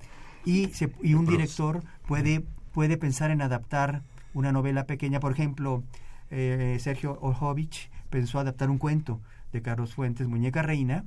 y, 0.45 0.69
y 1.01 1.13
un 1.13 1.25
director 1.25 1.83
puede, 2.05 2.43
puede 2.73 2.97
pensar 2.97 3.31
en 3.31 3.41
adaptar 3.41 4.03
una 4.33 4.51
novela 4.51 4.86
pequeña. 4.86 5.19
Por 5.19 5.31
ejemplo, 5.31 5.83
eh, 6.29 6.77
Sergio 6.79 7.17
Orjovich 7.21 7.89
pensó 8.10 8.39
adaptar 8.39 8.69
un 8.69 8.77
cuento 8.77 9.21
de 9.53 9.62
Carlos 9.62 9.93
Fuentes, 9.93 10.27
Muñeca 10.27 10.62
Reina, 10.62 11.05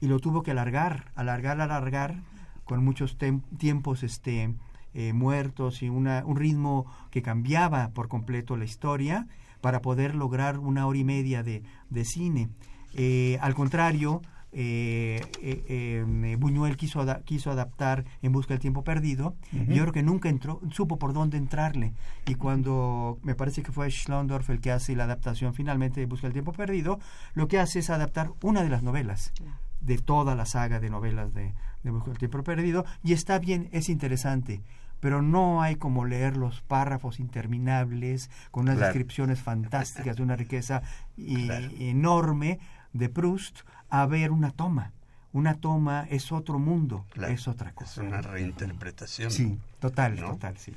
y 0.00 0.06
lo 0.06 0.18
tuvo 0.20 0.42
que 0.42 0.50
alargar, 0.50 1.10
alargar, 1.14 1.60
alargar, 1.60 2.22
con 2.64 2.84
muchos 2.84 3.16
tiempos 3.56 4.02
este, 4.02 4.54
eh, 4.98 5.12
muertos 5.12 5.80
y 5.84 5.88
una, 5.88 6.24
un 6.26 6.36
ritmo 6.36 6.86
que 7.12 7.22
cambiaba 7.22 7.90
por 7.90 8.08
completo 8.08 8.56
la 8.56 8.64
historia 8.64 9.28
para 9.60 9.80
poder 9.80 10.16
lograr 10.16 10.58
una 10.58 10.88
hora 10.88 10.98
y 10.98 11.04
media 11.04 11.44
de, 11.44 11.62
de 11.88 12.04
cine. 12.04 12.48
Eh, 12.94 13.38
al 13.40 13.54
contrario, 13.54 14.22
eh, 14.50 15.20
eh, 15.40 16.02
em, 16.02 16.40
Buñuel 16.40 16.76
quiso, 16.76 17.06
quiso 17.24 17.52
adaptar 17.52 18.04
En 18.22 18.32
Busca 18.32 18.54
del 18.54 18.60
Tiempo 18.60 18.82
Perdido, 18.82 19.36
y 19.52 19.74
yo 19.74 19.82
creo 19.82 19.92
que 19.92 20.02
nunca 20.02 20.30
entró, 20.30 20.60
supo 20.72 20.98
por 20.98 21.12
dónde 21.12 21.36
entrarle. 21.36 21.92
Y 22.26 22.34
cuando 22.34 23.20
me 23.22 23.36
parece 23.36 23.62
que 23.62 23.70
fue 23.70 23.88
Schlondorf 23.88 24.50
el 24.50 24.60
que 24.60 24.72
hace 24.72 24.96
la 24.96 25.04
adaptación 25.04 25.54
finalmente 25.54 26.00
de 26.00 26.06
Busca 26.06 26.26
del 26.26 26.32
Tiempo 26.32 26.52
Perdido, 26.52 26.98
lo 27.34 27.46
que 27.46 27.60
hace 27.60 27.78
es 27.78 27.90
adaptar 27.90 28.32
una 28.42 28.64
de 28.64 28.70
las 28.70 28.82
novelas 28.82 29.32
de 29.80 29.98
toda 29.98 30.34
la 30.34 30.44
saga 30.44 30.80
de 30.80 30.90
novelas 30.90 31.32
de, 31.34 31.54
de 31.84 31.90
Busca 31.92 32.10
del 32.10 32.18
Tiempo 32.18 32.42
Perdido, 32.42 32.84
y 33.04 33.12
está 33.12 33.38
bien, 33.38 33.68
es 33.70 33.88
interesante 33.88 34.60
pero 35.00 35.22
no 35.22 35.62
hay 35.62 35.76
como 35.76 36.04
leer 36.04 36.36
los 36.36 36.60
párrafos 36.62 37.20
interminables 37.20 38.30
con 38.50 38.64
unas 38.64 38.78
descripciones 38.78 39.40
fantásticas 39.40 40.16
de 40.16 40.22
una 40.22 40.36
riqueza 40.36 40.82
y, 41.16 41.48
enorme 41.78 42.60
de 42.92 43.08
Proust 43.08 43.60
a 43.90 44.06
ver 44.06 44.30
una 44.30 44.50
toma. 44.50 44.92
Una 45.32 45.54
toma 45.54 46.06
es 46.10 46.32
otro 46.32 46.58
mundo, 46.58 47.04
es 47.28 47.48
otra 47.48 47.72
cosa. 47.72 48.02
Es 48.02 48.08
una 48.08 48.22
reinterpretación. 48.22 49.30
Sí, 49.30 49.58
total, 49.78 50.18
total, 50.18 50.56
sí. 50.56 50.72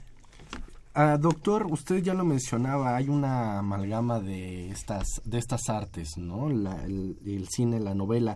Ah, 0.94 1.18
doctor, 1.18 1.68
usted 1.68 2.04
ya 2.04 2.14
lo 2.14 2.26
mencionaba, 2.26 2.98
hay 2.98 3.08
una 3.08 3.60
amalgama 3.60 4.20
de 4.20 4.70
estas, 4.72 5.22
de 5.24 5.38
estas 5.38 5.70
artes, 5.70 6.18
¿no? 6.18 6.50
el, 6.50 7.48
cine, 7.50 7.80
la 7.80 7.96
novela. 7.96 8.36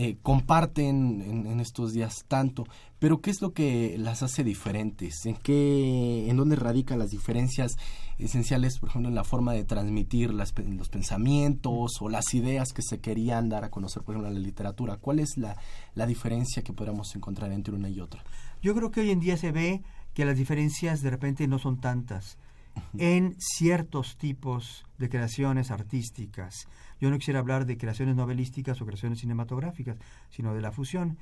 Eh, 0.00 0.16
comparten 0.22 1.44
en, 1.44 1.58
estos 1.58 1.92
días 1.92 2.24
tanto, 2.28 2.68
pero 3.00 3.20
¿qué 3.20 3.32
es 3.32 3.42
lo 3.42 3.52
que 3.52 3.96
las 3.98 4.22
hace 4.22 4.44
diferentes? 4.44 5.26
¿En 5.26 5.34
qué, 5.34 6.30
en 6.30 6.36
dónde 6.36 6.54
radican 6.54 7.00
las 7.00 7.10
diferencias 7.10 7.76
esenciales, 8.16 8.78
por 8.78 8.90
ejemplo, 8.90 9.08
en 9.08 9.16
la 9.16 9.24
forma 9.24 9.54
de 9.54 9.64
transmitir 9.64 10.32
las, 10.32 10.54
los 10.56 10.88
pensamientos 10.88 12.00
o 12.00 12.08
las 12.08 12.32
ideas 12.32 12.72
que 12.72 12.82
se 12.82 13.00
querían 13.00 13.48
dar 13.48 13.64
a 13.64 13.70
conocer, 13.72 14.04
por 14.04 14.14
ejemplo, 14.14 14.28
en 14.28 14.34
la 14.34 14.46
literatura? 14.46 14.98
¿Cuál 14.98 15.18
es 15.18 15.36
la, 15.36 15.56
la 15.96 16.06
diferencia 16.06 16.62
que 16.62 16.72
podríamos 16.72 17.16
encontrar 17.16 17.50
entre 17.50 17.74
una 17.74 17.88
y 17.88 17.98
otra? 17.98 18.22
Yo 18.62 18.76
creo 18.76 18.92
que 18.92 19.00
hoy 19.00 19.10
en 19.10 19.18
día 19.18 19.36
se 19.36 19.50
ve 19.50 19.82
que 20.14 20.24
las 20.24 20.38
diferencias 20.38 21.02
de 21.02 21.10
repente 21.10 21.48
no 21.48 21.58
son 21.58 21.80
tantas 21.80 22.38
en 22.98 23.36
ciertos 23.38 24.16
tipos 24.16 24.86
de 24.98 25.08
creaciones 25.08 25.70
artísticas. 25.70 26.68
Yo 27.00 27.10
no 27.10 27.18
quisiera 27.18 27.40
hablar 27.40 27.66
de 27.66 27.76
creaciones 27.76 28.16
novelísticas 28.16 28.80
o 28.80 28.86
creaciones 28.86 29.20
cinematográficas, 29.20 29.96
sino 30.30 30.54
de 30.54 30.60
la 30.60 30.72
fusión. 30.72 31.18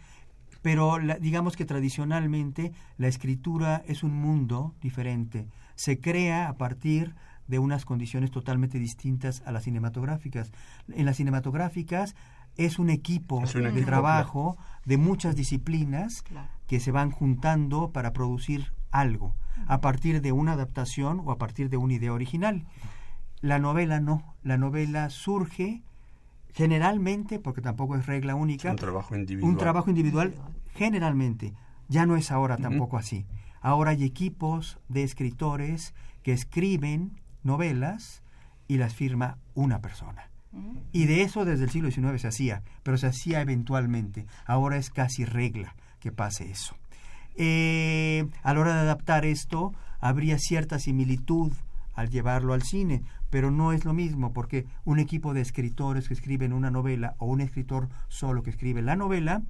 Pero 0.62 0.98
digamos 1.20 1.56
que 1.56 1.64
tradicionalmente 1.64 2.72
la 2.98 3.08
escritura 3.08 3.82
es 3.86 4.02
un 4.02 4.14
mundo 4.14 4.74
diferente. 4.80 5.48
Se 5.74 6.00
crea 6.00 6.48
a 6.48 6.56
partir 6.56 7.14
de 7.46 7.58
unas 7.58 7.84
condiciones 7.84 8.30
totalmente 8.30 8.78
distintas 8.78 9.42
a 9.46 9.52
las 9.52 9.64
cinematográficas. 9.64 10.52
En 10.88 11.06
las 11.06 11.18
cinematográficas 11.18 12.16
es 12.56 12.78
un 12.78 12.90
equipo 12.90 13.42
de 13.44 13.82
trabajo 13.82 14.56
de 14.84 14.96
muchas 14.96 15.36
disciplinas 15.36 16.24
que 16.66 16.80
se 16.80 16.90
van 16.90 17.10
juntando 17.10 17.90
para 17.92 18.12
producir 18.12 18.72
algo 18.90 19.34
a 19.66 19.80
partir 19.80 20.20
de 20.20 20.32
una 20.32 20.52
adaptación 20.52 21.22
o 21.24 21.30
a 21.30 21.38
partir 21.38 21.70
de 21.70 21.76
una 21.76 21.94
idea 21.94 22.12
original. 22.12 22.66
La 23.40 23.58
novela 23.58 24.00
no, 24.00 24.34
la 24.42 24.56
novela 24.56 25.10
surge 25.10 25.82
generalmente, 26.52 27.38
porque 27.38 27.60
tampoco 27.60 27.96
es 27.96 28.06
regla 28.06 28.34
única, 28.34 28.70
un 28.70 28.76
trabajo 28.76 29.14
individual. 29.14 29.52
Un 29.52 29.58
trabajo 29.58 29.90
individual 29.90 30.34
generalmente. 30.74 31.52
Ya 31.88 32.06
no 32.06 32.16
es 32.16 32.32
ahora 32.32 32.56
tampoco 32.56 32.96
así. 32.96 33.26
Ahora 33.60 33.90
hay 33.90 34.04
equipos 34.04 34.78
de 34.88 35.02
escritores 35.02 35.94
que 36.22 36.32
escriben 36.32 37.20
novelas 37.42 38.22
y 38.68 38.78
las 38.78 38.94
firma 38.94 39.38
una 39.54 39.80
persona. 39.80 40.30
Y 40.92 41.04
de 41.04 41.22
eso 41.22 41.44
desde 41.44 41.64
el 41.64 41.70
siglo 41.70 41.90
XIX 41.90 42.20
se 42.20 42.28
hacía, 42.28 42.62
pero 42.82 42.96
se 42.96 43.06
hacía 43.06 43.40
eventualmente. 43.40 44.26
Ahora 44.46 44.78
es 44.78 44.90
casi 44.90 45.24
regla 45.24 45.76
que 46.00 46.12
pase 46.12 46.50
eso. 46.50 46.76
Eh, 47.36 48.26
a 48.42 48.54
la 48.54 48.60
hora 48.60 48.74
de 48.74 48.80
adaptar 48.80 49.24
esto, 49.24 49.72
habría 50.00 50.38
cierta 50.38 50.78
similitud 50.78 51.52
al 51.94 52.10
llevarlo 52.10 52.52
al 52.52 52.62
cine, 52.62 53.02
pero 53.30 53.50
no 53.50 53.72
es 53.72 53.84
lo 53.84 53.92
mismo 53.92 54.32
porque 54.32 54.66
un 54.84 54.98
equipo 54.98 55.34
de 55.34 55.40
escritores 55.40 56.08
que 56.08 56.14
escriben 56.14 56.52
una 56.52 56.70
novela 56.70 57.14
o 57.18 57.26
un 57.26 57.40
escritor 57.40 57.88
solo 58.08 58.42
que 58.42 58.50
escribe 58.50 58.82
la 58.82 58.96
novela 58.96 59.42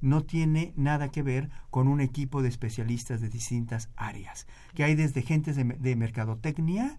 no 0.00 0.22
tiene 0.22 0.72
nada 0.76 1.10
que 1.10 1.22
ver 1.22 1.48
con 1.70 1.86
un 1.86 2.00
equipo 2.00 2.42
de 2.42 2.48
especialistas 2.48 3.20
de 3.20 3.28
distintas 3.28 3.88
áreas, 3.96 4.46
que 4.74 4.84
hay 4.84 4.96
desde 4.96 5.22
gentes 5.22 5.56
de, 5.56 5.96
mercadotecnia, 5.96 6.98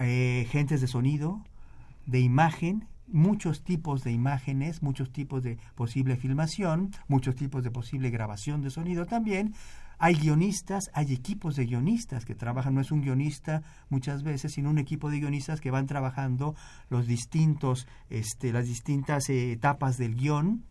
eh, 0.00 0.48
gentes 0.50 0.80
de 0.80 0.86
sonido, 0.86 1.44
de 2.06 2.20
imagen, 2.20 2.88
muchos 3.06 3.62
tipos 3.62 4.02
de 4.02 4.12
imágenes, 4.12 4.82
muchos 4.82 5.12
tipos 5.12 5.42
de 5.42 5.58
posible 5.74 6.16
filmación, 6.16 6.90
muchos 7.08 7.34
tipos 7.34 7.62
de 7.62 7.70
posible 7.70 8.10
grabación 8.10 8.62
de 8.62 8.70
sonido 8.70 9.06
también. 9.06 9.54
Hay 9.98 10.14
guionistas, 10.14 10.90
hay 10.92 11.12
equipos 11.12 11.56
de 11.56 11.66
guionistas 11.66 12.24
que 12.24 12.34
trabajan, 12.34 12.74
no 12.74 12.80
es 12.80 12.90
un 12.90 13.02
guionista 13.02 13.62
muchas 13.88 14.22
veces, 14.22 14.52
sino 14.52 14.70
un 14.70 14.78
equipo 14.78 15.10
de 15.10 15.20
guionistas 15.20 15.60
que 15.60 15.70
van 15.70 15.86
trabajando 15.86 16.54
los 16.90 17.06
distintos, 17.06 17.86
este, 18.10 18.52
las 18.52 18.66
distintas 18.66 19.28
eh, 19.28 19.52
etapas 19.52 19.96
del 19.96 20.16
guion. 20.16 20.64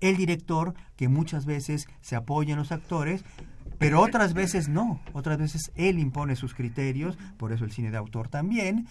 El 0.00 0.16
director, 0.16 0.74
que 0.96 1.08
muchas 1.08 1.44
veces 1.44 1.88
se 2.00 2.14
apoya 2.14 2.52
en 2.52 2.58
los 2.58 2.72
actores, 2.72 3.24
pero 3.78 4.00
otras 4.00 4.34
veces 4.34 4.68
no, 4.68 5.00
otras 5.12 5.38
veces 5.38 5.70
él 5.76 5.98
impone 5.98 6.36
sus 6.36 6.54
criterios, 6.54 7.16
por 7.36 7.52
eso 7.52 7.64
el 7.64 7.72
cine 7.72 7.90
de 7.90 7.96
autor 7.96 8.28
también, 8.28 8.86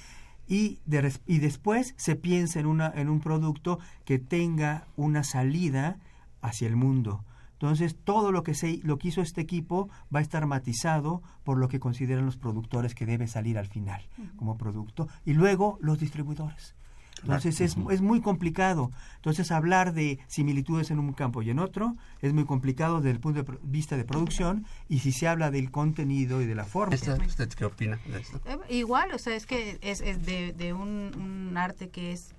y, 0.47 0.79
y 1.25 1.39
después 1.39 1.93
se 1.97 2.15
piensa 2.15 2.59
en, 2.59 2.65
una, 2.65 2.91
en 2.95 3.09
un 3.09 3.19
producto 3.19 3.79
que 4.05 4.19
tenga 4.19 4.87
una 4.95 5.23
salida 5.23 5.97
hacia 6.41 6.67
el 6.67 6.75
mundo, 6.75 7.23
Entonces, 7.53 7.95
todo 8.03 8.31
lo 8.31 8.43
que, 8.43 8.53
se, 8.53 8.79
lo 8.83 8.97
que 8.97 9.07
hizo 9.07 9.21
este 9.21 9.41
equipo 9.41 9.89
va 10.13 10.19
a 10.19 10.21
estar 10.21 10.45
matizado 10.45 11.23
por 11.43 11.57
lo 11.57 11.67
que 11.67 11.79
consideran 11.79 12.25
los 12.25 12.37
productores 12.37 12.93
que 12.93 13.07
debe 13.07 13.27
salir 13.27 13.57
al 13.57 13.67
final 13.67 14.01
como 14.35 14.57
producto. 14.57 15.07
Y 15.25 15.33
luego 15.33 15.79
los 15.81 15.99
distribuidores. 15.99 16.75
Entonces 17.23 17.61
es, 17.61 17.75
es, 17.91 18.01
muy 18.01 18.21
complicado. 18.21 18.91
Entonces 19.15 19.51
hablar 19.51 19.93
de 19.93 20.19
similitudes 20.27 20.91
en 20.91 20.99
un 20.99 21.13
campo 21.13 21.41
y 21.41 21.49
en 21.49 21.59
otro 21.59 21.95
es 22.21 22.33
muy 22.33 22.45
complicado 22.45 22.97
desde 22.97 23.11
el 23.11 23.19
punto 23.19 23.43
de 23.43 23.57
vista 23.63 23.97
de 23.97 24.03
producción 24.03 24.65
y 24.89 24.99
si 24.99 25.11
se 25.11 25.27
habla 25.27 25.51
del 25.51 25.71
contenido 25.71 26.41
y 26.41 26.45
de 26.45 26.55
la 26.55 26.65
forma. 26.65 26.95
¿Usted 26.95 27.49
qué 27.49 27.65
opina 27.65 27.99
de 28.07 28.19
esto? 28.19 28.41
Eh, 28.45 28.57
igual, 28.69 29.11
o 29.13 29.17
sea, 29.17 29.35
es 29.35 29.45
que 29.45 29.77
es, 29.81 30.01
es 30.01 30.25
de, 30.25 30.53
de 30.53 30.73
un, 30.73 31.11
un, 31.15 31.57
arte 31.57 31.89
que 31.89 32.11
es 32.11 32.33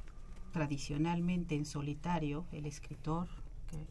tradicionalmente 0.52 1.54
en 1.54 1.64
solitario, 1.64 2.44
el 2.52 2.66
escritor, 2.66 3.28
que, 3.70 3.86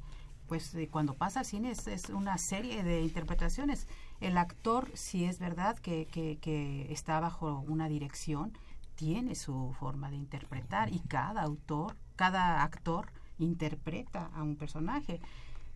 pues 0.47 0.75
cuando 0.91 1.13
pasa 1.13 1.41
al 1.41 1.45
cine 1.45 1.71
es, 1.71 1.87
es, 1.87 2.09
una 2.09 2.37
serie 2.37 2.83
de 2.83 3.01
interpretaciones. 3.01 3.87
El 4.21 4.37
actor, 4.37 4.89
si 4.93 5.25
es 5.25 5.39
verdad 5.39 5.77
que, 5.77 6.07
que, 6.11 6.37
que 6.41 6.91
está 6.91 7.19
bajo 7.19 7.63
una 7.67 7.87
dirección, 7.89 8.57
tiene 8.97 9.35
su 9.35 9.73
forma 9.79 10.09
de 10.09 10.17
interpretar 10.17 10.91
y 10.93 10.99
cada 10.99 11.43
autor, 11.43 11.95
cada 12.17 12.63
actor 12.63 13.07
interpreta 13.39 14.29
a 14.33 14.43
un 14.43 14.57
personaje. 14.57 15.21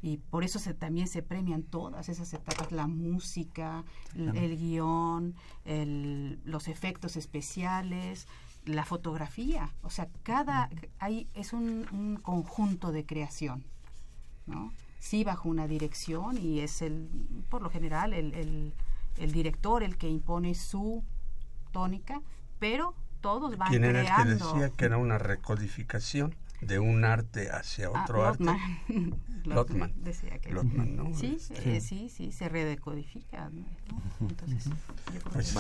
Y 0.01 0.17
por 0.17 0.43
eso 0.43 0.57
se, 0.57 0.73
también 0.73 1.07
se 1.07 1.21
premian 1.21 1.61
todas 1.61 2.09
esas 2.09 2.33
etapas, 2.33 2.71
la 2.71 2.87
música, 2.87 3.83
el, 4.15 4.35
el 4.35 4.57
guion, 4.57 5.35
el, 5.63 6.39
los 6.43 6.67
efectos 6.67 7.15
especiales, 7.15 8.27
la 8.65 8.83
fotografía, 8.83 9.73
o 9.83 9.89
sea, 9.89 10.07
cada, 10.23 10.69
hay, 10.99 11.27
es 11.33 11.53
un, 11.53 11.87
un 11.91 12.17
conjunto 12.17 12.91
de 12.91 13.05
creación, 13.05 13.63
¿no? 14.45 14.71
Sí 14.99 15.23
bajo 15.23 15.49
una 15.49 15.67
dirección 15.67 16.37
y 16.37 16.59
es 16.59 16.81
el, 16.81 17.09
por 17.49 17.61
lo 17.61 17.69
general, 17.69 18.13
el, 18.13 18.33
el, 18.33 18.73
el 19.17 19.31
director 19.31 19.81
el 19.81 19.97
que 19.97 20.09
impone 20.09 20.53
su 20.53 21.03
tónica, 21.71 22.21
pero 22.59 22.93
todos 23.21 23.57
van 23.57 23.69
¿Quién 23.69 23.83
creando. 23.83 23.99
era 24.11 24.21
el 24.23 24.37
que 24.37 24.43
decía 24.43 24.69
que 24.75 24.85
era 24.85 24.97
una 24.97 25.17
recodificación 25.17 26.35
de 26.61 26.77
un 26.79 27.05
arte 27.05 27.49
hacia 27.49 27.89
otro 27.89 28.23
ah, 28.25 28.29
arte? 28.29 28.43
Lotman. 28.85 29.15
Lotman. 29.45 29.93
Decía 30.03 30.37
que 30.39 30.51
Lotman, 30.51 30.95
¿no? 30.95 31.13
Sí, 31.17 31.37
Sí. 31.39 31.53
eh, 31.65 31.81
sí, 31.81 32.09
sí, 32.15 32.31
se 32.31 32.47
redecodifica. 32.49 33.49
¿no? 33.49 33.65
Entonces, 34.29 34.65
yo 34.65 35.19
creo 35.21 35.31
Pues, 35.33 35.53
que- 35.53 35.59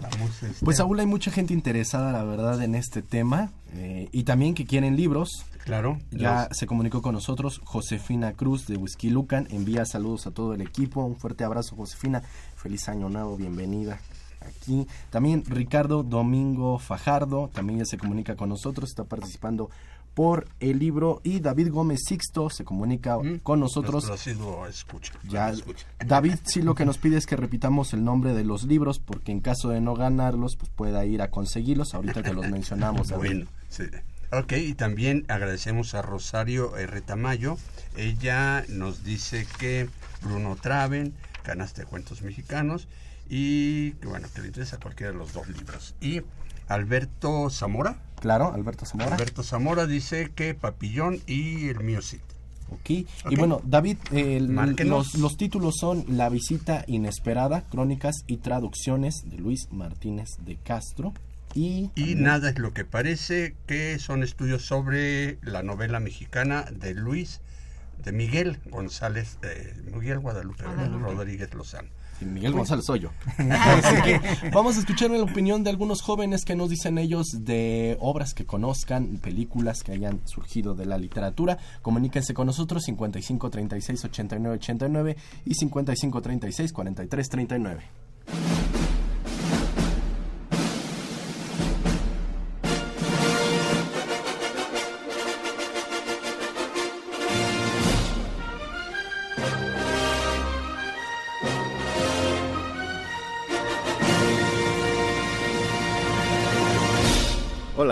vamos, 0.00 0.42
este, 0.42 0.64
Pues 0.64 0.78
Saúl, 0.78 0.98
hay 1.00 1.06
mucha 1.06 1.30
gente 1.30 1.52
interesada, 1.52 2.12
la 2.12 2.24
verdad, 2.24 2.62
en 2.62 2.74
este 2.74 3.02
tema 3.02 3.50
eh, 3.74 4.08
y 4.12 4.24
también 4.24 4.54
que 4.54 4.64
quieren 4.64 4.96
libros. 4.96 5.44
Claro. 5.64 5.98
Ya 6.10 6.46
los- 6.48 6.56
se 6.58 6.66
comunicó 6.66 7.02
con 7.02 7.12
nosotros 7.14 7.60
Josefina 7.64 8.32
Cruz 8.32 8.66
de 8.66 8.76
Whisky 8.78 9.10
Lucan. 9.10 9.46
Envía 9.50 9.84
saludos 9.84 10.26
a 10.26 10.30
todo 10.30 10.54
el 10.54 10.62
equipo. 10.62 11.04
Un 11.04 11.16
fuerte 11.16 11.44
abrazo, 11.44 11.76
Josefina. 11.76 12.22
Feliz 12.56 12.88
año 12.88 13.10
nuevo, 13.10 13.36
bienvenida 13.36 14.00
aquí. 14.46 14.86
También 15.10 15.44
Ricardo 15.46 16.02
Domingo 16.02 16.78
Fajardo, 16.78 17.50
también 17.52 17.80
ya 17.80 17.84
se 17.84 17.98
comunica 17.98 18.36
con 18.36 18.48
nosotros, 18.48 18.90
está 18.90 19.04
participando 19.04 19.70
por 20.14 20.46
el 20.60 20.78
libro. 20.78 21.20
Y 21.24 21.40
David 21.40 21.70
Gómez 21.70 22.00
Sixto 22.06 22.50
se 22.50 22.64
comunica 22.64 23.18
con 23.42 23.60
nosotros. 23.60 24.06
nuestro 24.06 24.14
asiduo 24.14 24.66
escucha. 24.66 25.12
Ya, 25.28 25.50
escucha. 25.50 25.86
David 26.04 26.34
sí 26.44 26.62
lo 26.62 26.74
que 26.74 26.84
nos 26.84 26.98
pide 26.98 27.16
es 27.16 27.26
que 27.26 27.36
repitamos 27.36 27.92
el 27.92 28.04
nombre 28.04 28.34
de 28.34 28.44
los 28.44 28.64
libros 28.64 28.98
porque 28.98 29.32
en 29.32 29.40
caso 29.40 29.70
de 29.70 29.80
no 29.80 29.94
ganarlos 29.94 30.56
pues 30.56 30.70
pueda 30.70 31.04
ir 31.04 31.22
a 31.22 31.30
conseguirlos 31.30 31.94
ahorita 31.94 32.22
que 32.22 32.32
los 32.32 32.48
mencionamos. 32.48 33.08
David. 33.08 33.28
Bueno, 33.28 33.46
sí. 33.68 33.84
Ok, 34.32 34.52
y 34.52 34.72
también 34.72 35.26
agradecemos 35.28 35.94
a 35.94 36.00
Rosario 36.00 36.76
R. 36.78 37.00
Tamayo. 37.02 37.58
Ella 37.98 38.64
nos 38.68 39.04
dice 39.04 39.46
que 39.58 39.90
Bruno 40.22 40.56
Traven, 40.56 41.12
Canasta 41.42 41.82
de 41.82 41.86
Cuentos 41.86 42.22
Mexicanos, 42.22 42.88
y 43.34 43.92
que 43.92 44.08
bueno, 44.08 44.28
que 44.34 44.42
le 44.42 44.48
interesa 44.48 44.78
cualquiera 44.78 45.10
de 45.10 45.18
los 45.18 45.32
dos 45.32 45.48
libros. 45.48 45.94
Y 46.02 46.20
Alberto 46.68 47.48
Zamora. 47.48 47.96
Claro, 48.20 48.52
Alberto 48.52 48.84
Zamora. 48.84 49.14
Alberto 49.14 49.42
Zamora 49.42 49.86
dice 49.86 50.32
que 50.34 50.54
Papillón 50.54 51.18
y 51.26 51.68
el 51.68 51.80
mío 51.80 52.02
sí. 52.02 52.20
Ok. 52.70 52.90
Y 53.30 53.36
bueno, 53.36 53.62
David, 53.64 53.96
eh, 54.12 54.38
los, 54.84 55.14
los 55.14 55.38
títulos 55.38 55.76
son 55.80 56.04
La 56.08 56.28
visita 56.28 56.84
inesperada, 56.86 57.62
crónicas 57.70 58.16
y 58.26 58.36
traducciones 58.36 59.22
de 59.24 59.38
Luis 59.38 59.68
Martínez 59.70 60.28
de 60.44 60.56
Castro. 60.56 61.14
Y, 61.54 61.90
Y 61.94 62.16
nada 62.16 62.50
es 62.50 62.58
lo 62.58 62.74
que 62.74 62.84
parece 62.84 63.56
que 63.66 63.98
son 63.98 64.22
estudios 64.22 64.66
sobre 64.66 65.38
la 65.40 65.62
novela 65.62 66.00
mexicana 66.00 66.66
de 66.70 66.92
Luis, 66.92 67.40
de 68.04 68.12
Miguel 68.12 68.58
González, 68.66 69.38
eh, 69.42 69.74
Miguel 69.90 70.18
Guadalupe, 70.18 70.64
Guadalupe. 70.64 71.14
Rodríguez 71.14 71.54
Lozano. 71.54 71.88
Miguel 72.26 72.52
González 72.52 72.84
soy 72.84 73.00
yo. 73.00 73.10
Así 73.50 74.02
que 74.02 74.20
vamos 74.52 74.76
a 74.76 74.80
escuchar 74.80 75.10
la 75.10 75.22
opinión 75.22 75.64
de 75.64 75.70
algunos 75.70 76.02
jóvenes 76.02 76.44
que 76.44 76.56
nos 76.56 76.70
dicen 76.70 76.98
ellos 76.98 77.44
de 77.44 77.96
obras 78.00 78.34
que 78.34 78.44
conozcan, 78.44 79.18
películas 79.18 79.82
que 79.82 79.92
hayan 79.92 80.20
surgido 80.26 80.74
de 80.74 80.86
la 80.86 80.98
literatura. 80.98 81.58
Comuníquense 81.82 82.34
con 82.34 82.46
nosotros 82.46 82.84
55 82.84 83.50
36 83.50 84.04
89 84.04 84.56
89 84.56 85.16
y 85.46 85.54
55 85.54 86.22
36 86.22 86.72
43 86.72 87.28
39. 87.28 87.82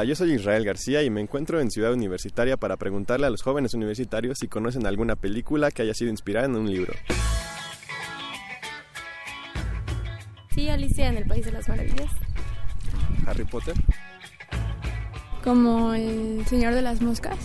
Hola, 0.00 0.08
yo 0.08 0.16
soy 0.16 0.32
Israel 0.32 0.64
García 0.64 1.02
y 1.02 1.10
me 1.10 1.20
encuentro 1.20 1.60
en 1.60 1.70
Ciudad 1.70 1.92
Universitaria 1.92 2.56
para 2.56 2.78
preguntarle 2.78 3.26
a 3.26 3.30
los 3.30 3.42
jóvenes 3.42 3.74
universitarios 3.74 4.38
si 4.38 4.48
conocen 4.48 4.86
alguna 4.86 5.14
película 5.14 5.70
que 5.70 5.82
haya 5.82 5.92
sido 5.92 6.10
inspirada 6.10 6.46
en 6.46 6.56
un 6.56 6.70
libro. 6.70 6.94
Sí, 10.54 10.70
Alicia 10.70 11.06
en 11.06 11.18
el 11.18 11.26
País 11.26 11.44
de 11.44 11.52
las 11.52 11.68
Maravillas. 11.68 12.10
Harry 13.26 13.44
Potter. 13.44 13.74
Como 15.44 15.92
El 15.92 16.46
Señor 16.46 16.72
de 16.72 16.80
las 16.80 17.02
Moscas, 17.02 17.36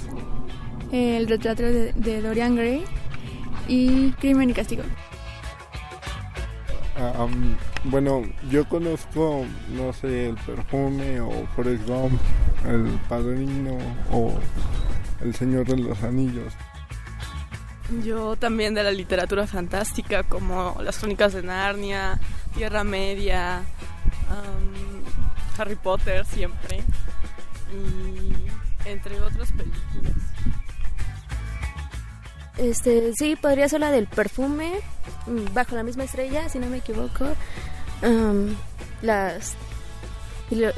El 0.94 1.28
retrato 1.28 1.62
de, 1.62 1.92
de 1.92 2.22
Dorian 2.22 2.56
Gray 2.56 2.86
y 3.68 4.12
Crimen 4.12 4.52
y 4.52 4.54
Castigo. 4.54 4.84
Am, 6.98 7.58
bueno, 7.84 8.24
yo 8.50 8.68
conozco, 8.70 9.46
no 9.70 9.92
sé, 9.92 10.30
el 10.30 10.36
perfume 10.36 11.20
o 11.20 11.46
Forrest 11.56 11.86
Gump, 11.86 12.20
el 12.66 12.86
padrino 13.10 13.78
o 14.12 14.34
el 15.22 15.36
Señor 15.36 15.66
de 15.66 15.78
los 15.78 16.02
Anillos. 16.04 16.54
Yo 18.04 18.36
también 18.36 18.74
de 18.74 18.84
la 18.84 18.92
literatura 18.92 19.46
fantástica 19.46 20.24
como 20.24 20.78
Las 20.82 20.98
Crónicas 20.98 21.34
de 21.34 21.44
Narnia, 21.44 22.20
Tierra 22.56 22.84
Media, 22.84 23.64
um, 24.30 25.04
Harry 25.60 25.76
Potter 25.76 26.26
siempre 26.26 26.84
y 27.72 28.90
entre 28.90 29.20
otras 29.22 29.52
películas. 29.52 30.14
Este, 32.58 33.12
sí, 33.18 33.36
podría 33.36 33.68
ser 33.68 33.82
la 33.82 33.92
del 33.92 34.08
perfume, 34.08 34.74
mm, 35.28 35.54
bajo 35.54 35.76
la 35.76 35.84
misma 35.84 36.06
estrella, 36.06 36.48
si 36.50 36.60
no 36.60 36.68
me 36.68 36.78
equivoco. 36.78 37.26
Las, 39.02 39.56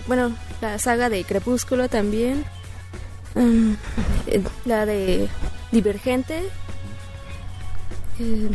bueno, 0.07 0.35
la 0.61 0.79
saga 0.79 1.09
de 1.09 1.23
Crepúsculo 1.23 1.89
también. 1.89 2.45
Am, 3.35 3.77
eh, 4.27 4.41
la 4.65 4.85
de 4.85 5.29
Divergente. 5.71 6.49
Eh, 8.19 8.49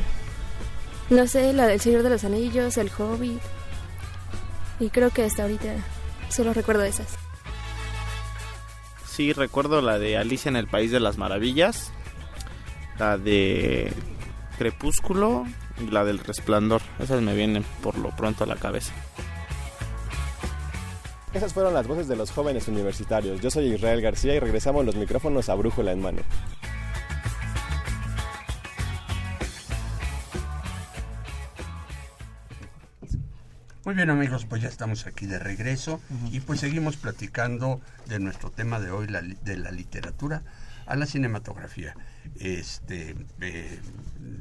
no 1.11 1.27
sé, 1.27 1.53
la 1.53 1.67
del 1.67 1.81
Señor 1.81 2.03
de 2.03 2.11
los 2.11 2.25
Anillos, 2.25 2.77
El 2.77 2.91
Hobbit. 2.97 3.41
Y 4.81 4.91
creo 4.91 5.11
que 5.11 5.25
hasta 5.25 5.43
ahorita 5.43 5.75
solo 6.31 6.53
recuerdo 6.55 6.83
esas. 6.83 7.19
Sí, 9.07 9.33
recuerdo 9.33 9.83
la 9.83 9.99
de 9.99 10.17
Alicia 10.17 10.49
en 10.49 10.57
el 10.57 10.67
País 10.67 10.91
de 10.91 10.99
las 10.99 11.19
Maravillas, 11.19 11.93
la 12.99 13.19
de 13.19 13.93
Crepúsculo 14.59 15.45
y 15.81 15.91
la 15.91 16.05
del 16.05 16.19
Resplandor. 16.19 16.83
Esas 16.99 17.23
me 17.23 17.35
vienen 17.35 17.65
por 17.83 17.99
lo 17.99 18.15
pronto 18.15 18.45
a 18.45 18.47
la 18.47 18.57
cabeza. 18.57 18.93
Esas 21.33 21.55
fueron 21.55 21.73
las 21.73 21.87
voces 21.87 22.09
de 22.09 22.17
los 22.17 22.31
jóvenes 22.31 22.69
universitarios. 22.69 23.41
Yo 23.41 23.51
soy 23.51 23.73
Israel 23.73 24.03
García 24.03 24.35
y 24.35 24.39
regresamos 24.39 24.85
los 24.85 24.97
micrófonos 24.97 25.49
a 25.49 25.55
Brújula 25.55 25.93
en 25.93 26.03
mano. 26.03 26.23
Muy 33.85 33.95
bien 33.95 34.11
amigos, 34.11 34.45
pues 34.45 34.63
ya 34.63 34.69
estamos 34.69 35.07
aquí 35.07 35.27
de 35.27 35.39
regreso 35.41 36.01
y 36.31 36.41
pues 36.41 36.61
seguimos 36.61 36.97
platicando 36.97 37.81
de 38.07 38.21
nuestro 38.21 38.51
tema 38.51 38.79
de 38.79 38.93
hoy, 38.93 39.09
la 39.09 39.23
de 39.23 39.57
la 39.57 39.73
literatura. 39.73 40.43
a 40.87 40.97
la 40.97 41.07
cinematografía. 41.07 41.95
Este, 42.39 43.15
eh, 43.41 43.81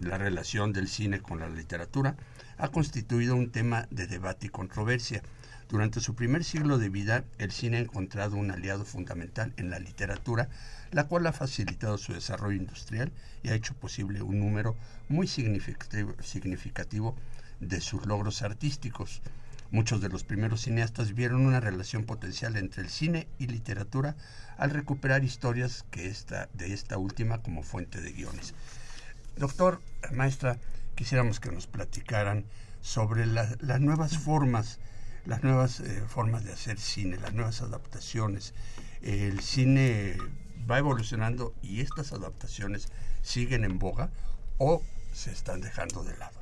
la 0.02 0.18
relación 0.18 0.74
del 0.74 0.88
cine 0.88 1.22
con 1.22 1.40
la 1.40 1.50
literatura 1.50 2.16
ha 2.58 2.70
constituido 2.70 3.36
un 3.36 3.52
tema 3.52 3.88
de 3.92 4.08
debate 4.08 4.48
y 4.48 4.50
controversia. 4.50 5.22
Durante 5.70 6.02
su 6.02 6.16
primer 6.16 6.44
siglo 6.44 6.78
de 6.78 6.90
vida, 6.90 7.24
el 7.38 7.52
cine 7.52 7.78
ha 7.78 7.82
encontrado 7.82 8.36
un 8.36 8.52
aliado 8.52 8.86
fundamental 8.86 9.54
en 9.58 9.70
la 9.70 9.80
literatura, 9.80 10.50
la 10.92 11.08
cual 11.08 11.26
ha 11.28 11.32
facilitado 11.32 11.98
su 11.98 12.14
desarrollo 12.14 12.58
industrial 12.58 13.12
y 13.42 13.50
ha 13.50 13.56
hecho 13.56 13.74
posible 13.74 14.22
un 14.22 14.40
número 14.40 14.76
muy 15.08 15.28
significativo, 15.28 16.14
significativo 16.22 17.16
de 17.62 17.80
sus 17.80 18.06
logros 18.06 18.42
artísticos. 18.42 19.22
Muchos 19.72 20.02
de 20.02 20.10
los 20.10 20.26
primeros 20.26 20.64
cineastas 20.64 21.14
vieron 21.14 21.46
una 21.46 21.62
relación 21.62 22.04
potencial 22.04 22.58
entre 22.58 22.84
el 22.84 22.90
cine 22.90 23.30
y 23.40 23.48
literatura 23.48 24.18
al 24.58 24.70
recuperar 24.72 25.24
historias 25.24 25.86
que 25.92 26.08
esta, 26.08 26.50
de 26.54 26.74
esta 26.74 26.98
última 26.98 27.42
como 27.42 27.64
fuente 27.64 28.02
de 28.02 28.12
guiones. 28.12 28.54
Doctor, 29.38 29.82
maestra, 30.12 30.58
quisiéramos 30.96 31.40
que 31.40 31.54
nos 31.54 31.68
platicaran 31.68 32.44
sobre 32.82 33.26
las 33.26 33.80
nuevas 33.80 34.18
formas, 34.18 34.80
las 35.26 35.42
nuevas 35.42 35.80
eh, 35.80 36.04
formas 36.06 36.44
de 36.44 36.52
hacer 36.52 36.78
cine, 36.78 37.16
las 37.18 37.34
nuevas 37.34 37.62
adaptaciones. 37.62 38.54
El 39.02 39.40
cine 39.40 40.18
va 40.70 40.80
evolucionando 40.80 41.56
y 41.62 41.80
estas 41.80 42.12
adaptaciones 42.12 42.90
siguen 43.22 43.64
en 43.64 43.80
boga 43.80 44.10
o 44.58 44.84
se 45.14 45.32
están 45.32 45.62
dejando 45.62 46.04
de 46.04 46.18
lado. 46.18 46.41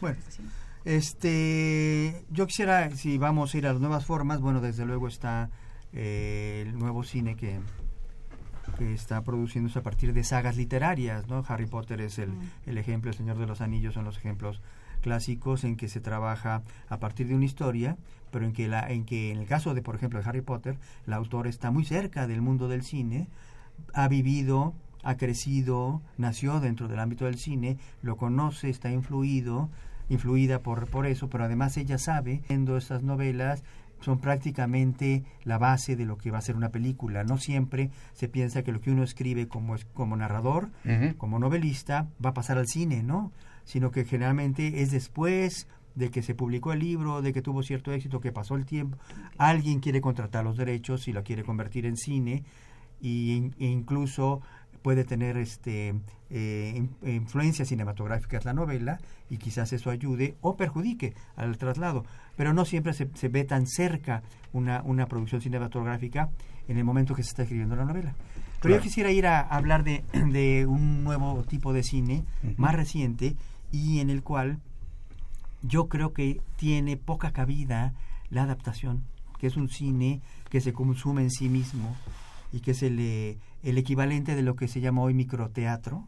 Bueno, 0.00 0.18
este, 0.84 2.24
yo 2.30 2.46
quisiera, 2.46 2.90
si 2.94 3.18
vamos 3.18 3.54
a 3.54 3.58
ir 3.58 3.66
a 3.66 3.72
las 3.72 3.80
nuevas 3.80 4.06
formas, 4.06 4.40
bueno, 4.40 4.60
desde 4.60 4.84
luego 4.84 5.08
está 5.08 5.50
eh, 5.92 6.64
el 6.66 6.78
nuevo 6.78 7.02
cine 7.02 7.36
que, 7.36 7.58
que 8.78 8.94
está 8.94 9.22
produciéndose 9.24 9.78
a 9.78 9.82
partir 9.82 10.12
de 10.12 10.22
sagas 10.24 10.56
literarias, 10.56 11.26
¿no? 11.28 11.44
Harry 11.48 11.66
Potter 11.66 12.00
es 12.00 12.18
el, 12.18 12.30
el 12.66 12.78
ejemplo, 12.78 13.10
El 13.10 13.16
Señor 13.16 13.38
de 13.38 13.46
los 13.46 13.60
Anillos 13.60 13.94
son 13.94 14.04
los 14.04 14.16
ejemplos 14.16 14.60
clásicos 15.00 15.64
en 15.64 15.76
que 15.76 15.88
se 15.88 16.00
trabaja 16.00 16.62
a 16.88 16.98
partir 16.98 17.28
de 17.28 17.34
una 17.34 17.44
historia, 17.44 17.96
pero 18.30 18.44
en 18.44 18.52
que, 18.52 18.68
la, 18.68 18.88
en 18.90 19.04
que 19.04 19.30
en 19.30 19.38
el 19.38 19.46
caso 19.46 19.74
de, 19.74 19.82
por 19.82 19.94
ejemplo, 19.94 20.20
de 20.20 20.28
Harry 20.28 20.40
Potter, 20.40 20.78
el 21.06 21.12
autor 21.12 21.46
está 21.46 21.70
muy 21.70 21.84
cerca 21.84 22.26
del 22.26 22.42
mundo 22.42 22.68
del 22.68 22.82
cine, 22.82 23.28
ha 23.94 24.08
vivido 24.08 24.74
ha 25.06 25.16
crecido, 25.16 26.02
nació 26.18 26.58
dentro 26.58 26.88
del 26.88 26.98
ámbito 26.98 27.26
del 27.26 27.38
cine, 27.38 27.78
lo 28.02 28.16
conoce, 28.16 28.68
está 28.68 28.90
influido, 28.90 29.70
influida 30.08 30.58
por, 30.62 30.88
por 30.88 31.06
eso, 31.06 31.30
pero 31.30 31.44
además 31.44 31.76
ella 31.76 31.96
sabe, 31.96 32.42
viendo 32.48 32.76
estas 32.76 33.04
novelas, 33.04 33.62
son 34.00 34.18
prácticamente 34.18 35.22
la 35.44 35.58
base 35.58 35.94
de 35.94 36.06
lo 36.06 36.18
que 36.18 36.32
va 36.32 36.38
a 36.38 36.42
ser 36.42 36.56
una 36.56 36.70
película. 36.70 37.22
No 37.22 37.38
siempre 37.38 37.90
se 38.14 38.28
piensa 38.28 38.64
que 38.64 38.72
lo 38.72 38.80
que 38.80 38.90
uno 38.90 39.04
escribe 39.04 39.46
como, 39.46 39.76
como 39.94 40.16
narrador, 40.16 40.70
como 41.18 41.38
novelista, 41.38 42.08
va 42.22 42.30
a 42.30 42.34
pasar 42.34 42.58
al 42.58 42.66
cine, 42.66 43.04
¿no? 43.04 43.30
Sino 43.64 43.92
que 43.92 44.04
generalmente 44.04 44.82
es 44.82 44.90
después 44.90 45.68
de 45.94 46.10
que 46.10 46.22
se 46.22 46.34
publicó 46.34 46.72
el 46.72 46.80
libro, 46.80 47.22
de 47.22 47.32
que 47.32 47.42
tuvo 47.42 47.62
cierto 47.62 47.92
éxito, 47.92 48.20
que 48.20 48.32
pasó 48.32 48.56
el 48.56 48.66
tiempo, 48.66 48.98
alguien 49.38 49.78
quiere 49.78 50.00
contratar 50.00 50.44
los 50.44 50.56
derechos 50.56 51.06
y 51.06 51.12
lo 51.12 51.22
quiere 51.22 51.44
convertir 51.44 51.86
en 51.86 51.96
cine 51.96 52.42
y, 53.00 53.52
e 53.58 53.66
incluso 53.66 54.40
puede 54.86 55.02
tener 55.02 55.36
este 55.36 55.96
eh, 56.30 56.86
influencias 57.04 57.66
cinematográficas 57.66 58.44
la 58.44 58.52
novela 58.52 59.00
y 59.28 59.38
quizás 59.38 59.72
eso 59.72 59.90
ayude 59.90 60.36
o 60.42 60.56
perjudique 60.56 61.12
al 61.34 61.58
traslado. 61.58 62.04
Pero 62.36 62.52
no 62.52 62.64
siempre 62.64 62.92
se, 62.92 63.28
ve 63.28 63.42
tan 63.42 63.66
cerca 63.66 64.22
una, 64.52 64.82
una 64.84 65.06
producción 65.06 65.40
cinematográfica 65.40 66.30
en 66.68 66.78
el 66.78 66.84
momento 66.84 67.16
que 67.16 67.24
se 67.24 67.30
está 67.30 67.42
escribiendo 67.42 67.74
la 67.74 67.84
novela. 67.84 68.14
Pero 68.62 68.76
yo 68.76 68.80
quisiera 68.80 69.10
ir 69.10 69.26
a, 69.26 69.40
hablar 69.40 69.82
de, 69.82 70.04
de, 70.12 70.66
un 70.66 71.02
nuevo 71.02 71.42
tipo 71.42 71.72
de 71.72 71.82
cine 71.82 72.24
más 72.56 72.76
reciente 72.76 73.34
y 73.72 73.98
en 73.98 74.08
el 74.08 74.22
cual 74.22 74.60
yo 75.62 75.88
creo 75.88 76.12
que 76.12 76.40
tiene 76.54 76.96
poca 76.96 77.32
cabida 77.32 77.92
la 78.30 78.44
adaptación 78.44 79.02
que 79.40 79.48
es 79.48 79.56
un 79.56 79.68
cine 79.68 80.20
que 80.48 80.60
se 80.60 80.72
consume 80.72 81.22
en 81.22 81.32
sí 81.32 81.48
mismo 81.48 81.96
y 82.52 82.60
que 82.60 82.70
es 82.70 82.84
el, 82.84 83.00
eh, 83.00 83.36
el 83.62 83.78
equivalente 83.78 84.34
de 84.34 84.42
lo 84.42 84.56
que 84.56 84.68
se 84.68 84.80
llama 84.80 85.02
hoy 85.02 85.14
microteatro, 85.14 86.06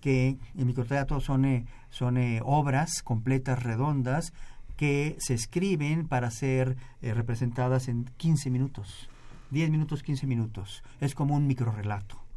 que 0.00 0.38
el 0.56 0.66
microteatro 0.66 1.20
son, 1.20 1.44
eh, 1.44 1.66
son 1.90 2.16
eh, 2.16 2.40
obras 2.44 3.02
completas, 3.02 3.62
redondas, 3.62 4.32
que 4.76 5.16
se 5.18 5.34
escriben 5.34 6.06
para 6.06 6.30
ser 6.30 6.76
representadas 7.02 7.88
en 7.88 8.04
15 8.16 8.48
minutos, 8.50 9.08
10 9.50 9.70
minutos, 9.70 10.04
15 10.04 10.26
minutos. 10.28 10.84
Es 11.00 11.16
como 11.16 11.34
un 11.34 11.48
microrelato. 11.48 12.27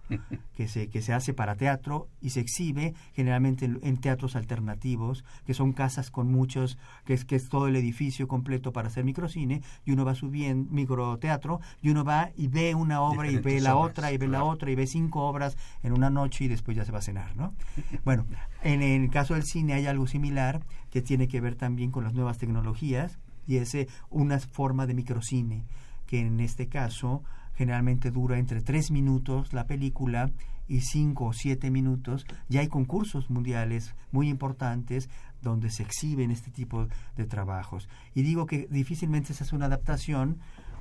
Que 0.55 0.67
se, 0.67 0.89
que 0.89 1.01
se 1.01 1.13
hace 1.13 1.33
para 1.33 1.55
teatro 1.55 2.07
y 2.21 2.31
se 2.31 2.39
exhibe 2.39 2.93
generalmente 3.13 3.65
en, 3.65 3.97
teatros 3.97 4.35
alternativos, 4.35 5.23
que 5.45 5.53
son 5.53 5.73
casas 5.73 6.11
con 6.11 6.31
muchos, 6.31 6.77
que 7.05 7.13
es, 7.13 7.25
que 7.25 7.35
es 7.35 7.49
todo 7.49 7.67
el 7.67 7.75
edificio 7.75 8.27
completo 8.27 8.73
para 8.73 8.87
hacer 8.87 9.03
microcine, 9.03 9.61
y 9.85 9.91
uno 9.91 10.05
va 10.05 10.15
subiendo, 10.15 10.71
microteatro, 10.71 11.61
y 11.81 11.89
uno 11.89 12.03
va 12.03 12.31
y 12.35 12.47
ve 12.47 12.75
una 12.75 13.01
obra 13.01 13.29
y 13.29 13.37
ve 13.37 13.61
la 13.61 13.75
otra 13.75 14.11
y 14.11 14.17
ve 14.17 14.27
la 14.27 14.43
otra 14.43 14.71
y 14.71 14.75
ve 14.75 14.87
cinco 14.87 15.21
obras 15.27 15.57
en 15.83 15.93
una 15.93 16.09
noche 16.09 16.45
y 16.45 16.47
después 16.47 16.75
ya 16.75 16.85
se 16.85 16.91
va 16.91 16.99
a 16.99 17.03
cenar, 17.03 17.35
¿no? 17.35 17.53
bueno, 18.05 18.25
en 18.63 18.81
el 18.81 19.09
caso 19.09 19.33
del 19.33 19.43
cine 19.43 19.73
hay 19.73 19.85
algo 19.85 20.07
similar 20.07 20.65
que 20.89 21.01
tiene 21.01 21.27
que 21.27 21.41
ver 21.41 21.55
también 21.55 21.91
con 21.91 22.03
las 22.03 22.13
nuevas 22.13 22.37
tecnologías 22.37 23.19
y 23.47 23.57
es 23.57 23.73
eh, 23.75 23.87
una 24.09 24.39
forma 24.39 24.85
de 24.85 24.93
microcine 24.93 25.65
que 26.05 26.19
en 26.19 26.39
este 26.41 26.67
caso 26.67 27.23
generalmente 27.55 28.11
dura 28.11 28.39
entre 28.39 28.61
tres 28.61 28.91
minutos 28.91 29.53
la 29.53 29.67
película 29.67 30.31
y 30.67 30.81
cinco 30.81 31.25
o 31.25 31.33
siete 31.33 31.69
minutos. 31.69 32.25
Ya 32.47 32.61
hay 32.61 32.67
concursos 32.67 33.29
mundiales 33.29 33.93
muy 34.11 34.29
importantes 34.29 35.09
donde 35.41 35.69
se 35.69 35.83
exhiben 35.83 36.31
este 36.31 36.51
tipo 36.51 36.87
de 37.17 37.25
trabajos. 37.25 37.89
Y 38.15 38.21
digo 38.21 38.45
que 38.45 38.67
difícilmente 38.69 39.33
se 39.33 39.43
hace 39.43 39.55
una 39.55 39.65
adaptación, 39.65 40.37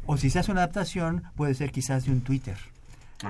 o 0.06 0.16
si 0.16 0.30
se 0.30 0.38
hace 0.38 0.52
una 0.52 0.62
adaptación, 0.62 1.24
puede 1.34 1.54
ser 1.54 1.72
quizás 1.72 2.04
de 2.04 2.12
un 2.12 2.20
Twitter. 2.20 2.56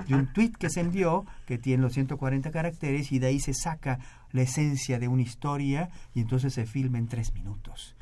De 0.06 0.14
un 0.14 0.32
tweet 0.32 0.52
que 0.52 0.70
se 0.70 0.80
envió, 0.80 1.26
que 1.46 1.58
tiene 1.58 1.82
los 1.82 1.94
140 1.94 2.50
caracteres, 2.52 3.10
y 3.10 3.18
de 3.18 3.28
ahí 3.28 3.40
se 3.40 3.54
saca 3.54 3.98
la 4.30 4.42
esencia 4.42 4.98
de 4.98 5.08
una 5.08 5.22
historia, 5.22 5.90
y 6.14 6.20
entonces 6.20 6.54
se 6.54 6.66
filma 6.66 6.98
en 6.98 7.08
tres 7.08 7.34
minutos. 7.34 7.96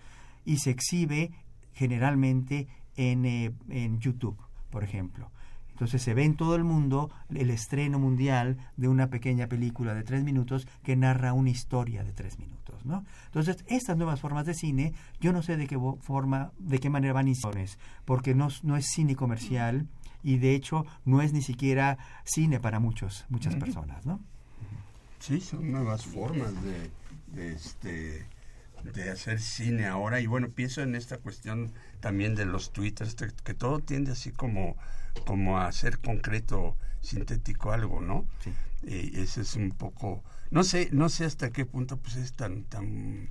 Y 0.44 0.58
se 0.58 0.70
exhibe 0.70 1.30
generalmente 1.72 2.66
en, 2.96 3.24
eh, 3.24 3.52
en 3.70 4.00
YouTube, 4.00 4.36
por 4.70 4.84
ejemplo. 4.84 5.30
Entonces 5.78 6.02
se 6.02 6.12
ve 6.12 6.24
en 6.24 6.34
todo 6.34 6.56
el 6.56 6.64
mundo 6.64 7.08
el 7.32 7.50
estreno 7.50 8.00
mundial 8.00 8.56
de 8.76 8.88
una 8.88 9.10
pequeña 9.10 9.46
película 9.46 9.94
de 9.94 10.02
tres 10.02 10.24
minutos 10.24 10.66
que 10.82 10.96
narra 10.96 11.32
una 11.32 11.50
historia 11.50 12.02
de 12.02 12.12
tres 12.12 12.40
minutos, 12.40 12.84
¿no? 12.84 13.04
Entonces 13.26 13.64
estas 13.68 13.96
nuevas 13.96 14.20
formas 14.20 14.44
de 14.44 14.54
cine, 14.54 14.92
yo 15.20 15.32
no 15.32 15.40
sé 15.40 15.56
de 15.56 15.68
qué 15.68 15.78
forma, 16.00 16.50
de 16.58 16.80
qué 16.80 16.90
manera 16.90 17.12
van 17.12 17.32
porque 18.04 18.34
no, 18.34 18.48
no 18.64 18.76
es 18.76 18.86
cine 18.86 19.14
comercial 19.14 19.86
y 20.24 20.38
de 20.38 20.56
hecho 20.56 20.84
no 21.04 21.22
es 21.22 21.32
ni 21.32 21.42
siquiera 21.42 21.96
cine 22.24 22.58
para 22.58 22.80
muchos, 22.80 23.24
muchas 23.28 23.54
personas, 23.54 24.04
¿no? 24.04 24.18
Sí, 25.20 25.40
son 25.40 25.70
nuevas 25.70 26.04
formas 26.04 26.52
de, 26.64 26.90
de 27.34 27.54
este 27.54 28.26
de 28.84 29.10
hacer 29.10 29.40
cine 29.40 29.86
ahora 29.86 30.20
y 30.20 30.26
bueno 30.26 30.48
pienso 30.48 30.82
en 30.82 30.94
esta 30.94 31.18
cuestión 31.18 31.72
también 32.00 32.34
de 32.34 32.44
los 32.46 32.72
twitters 32.72 33.14
que 33.44 33.54
todo 33.54 33.80
tiende 33.80 34.12
así 34.12 34.30
como 34.32 34.76
como 35.26 35.58
a 35.58 35.66
hacer 35.66 35.98
concreto 35.98 36.76
sintético 37.00 37.72
algo 37.72 38.00
no 38.00 38.24
sí. 38.42 38.52
ese 38.86 39.40
es 39.42 39.54
un 39.54 39.70
poco 39.72 40.22
no 40.50 40.62
sé 40.64 40.88
no 40.92 41.08
sé 41.08 41.24
hasta 41.24 41.50
qué 41.50 41.66
punto 41.66 41.96
pues 41.98 42.16
es 42.16 42.32
tan 42.34 42.64
tan 42.64 43.30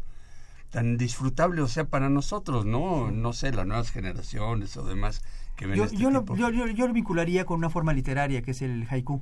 tan 0.70 0.98
disfrutable 0.98 1.62
o 1.62 1.68
sea 1.68 1.86
para 1.86 2.10
nosotros 2.10 2.66
no 2.66 3.10
no 3.12 3.34
sé 3.34 3.52
las 3.54 3.66
nuevas 3.66 3.90
generaciones 3.92 4.76
o 4.78 4.86
demás 4.86 5.22
que 5.56 5.66
ven 5.66 5.78
yo, 5.78 5.86
este 5.86 5.98
yo. 5.98 6.12
Lo, 6.12 6.26
yo, 6.36 6.50
yo, 6.52 6.88
lo 6.88 6.94
vincularía 6.94 7.46
con 7.46 7.58
una 7.58 7.70
forma 7.70 7.94
literaria 7.94 8.42
que 8.42 8.52
es 8.52 8.62
el 8.62 8.86
haiku 8.90 9.22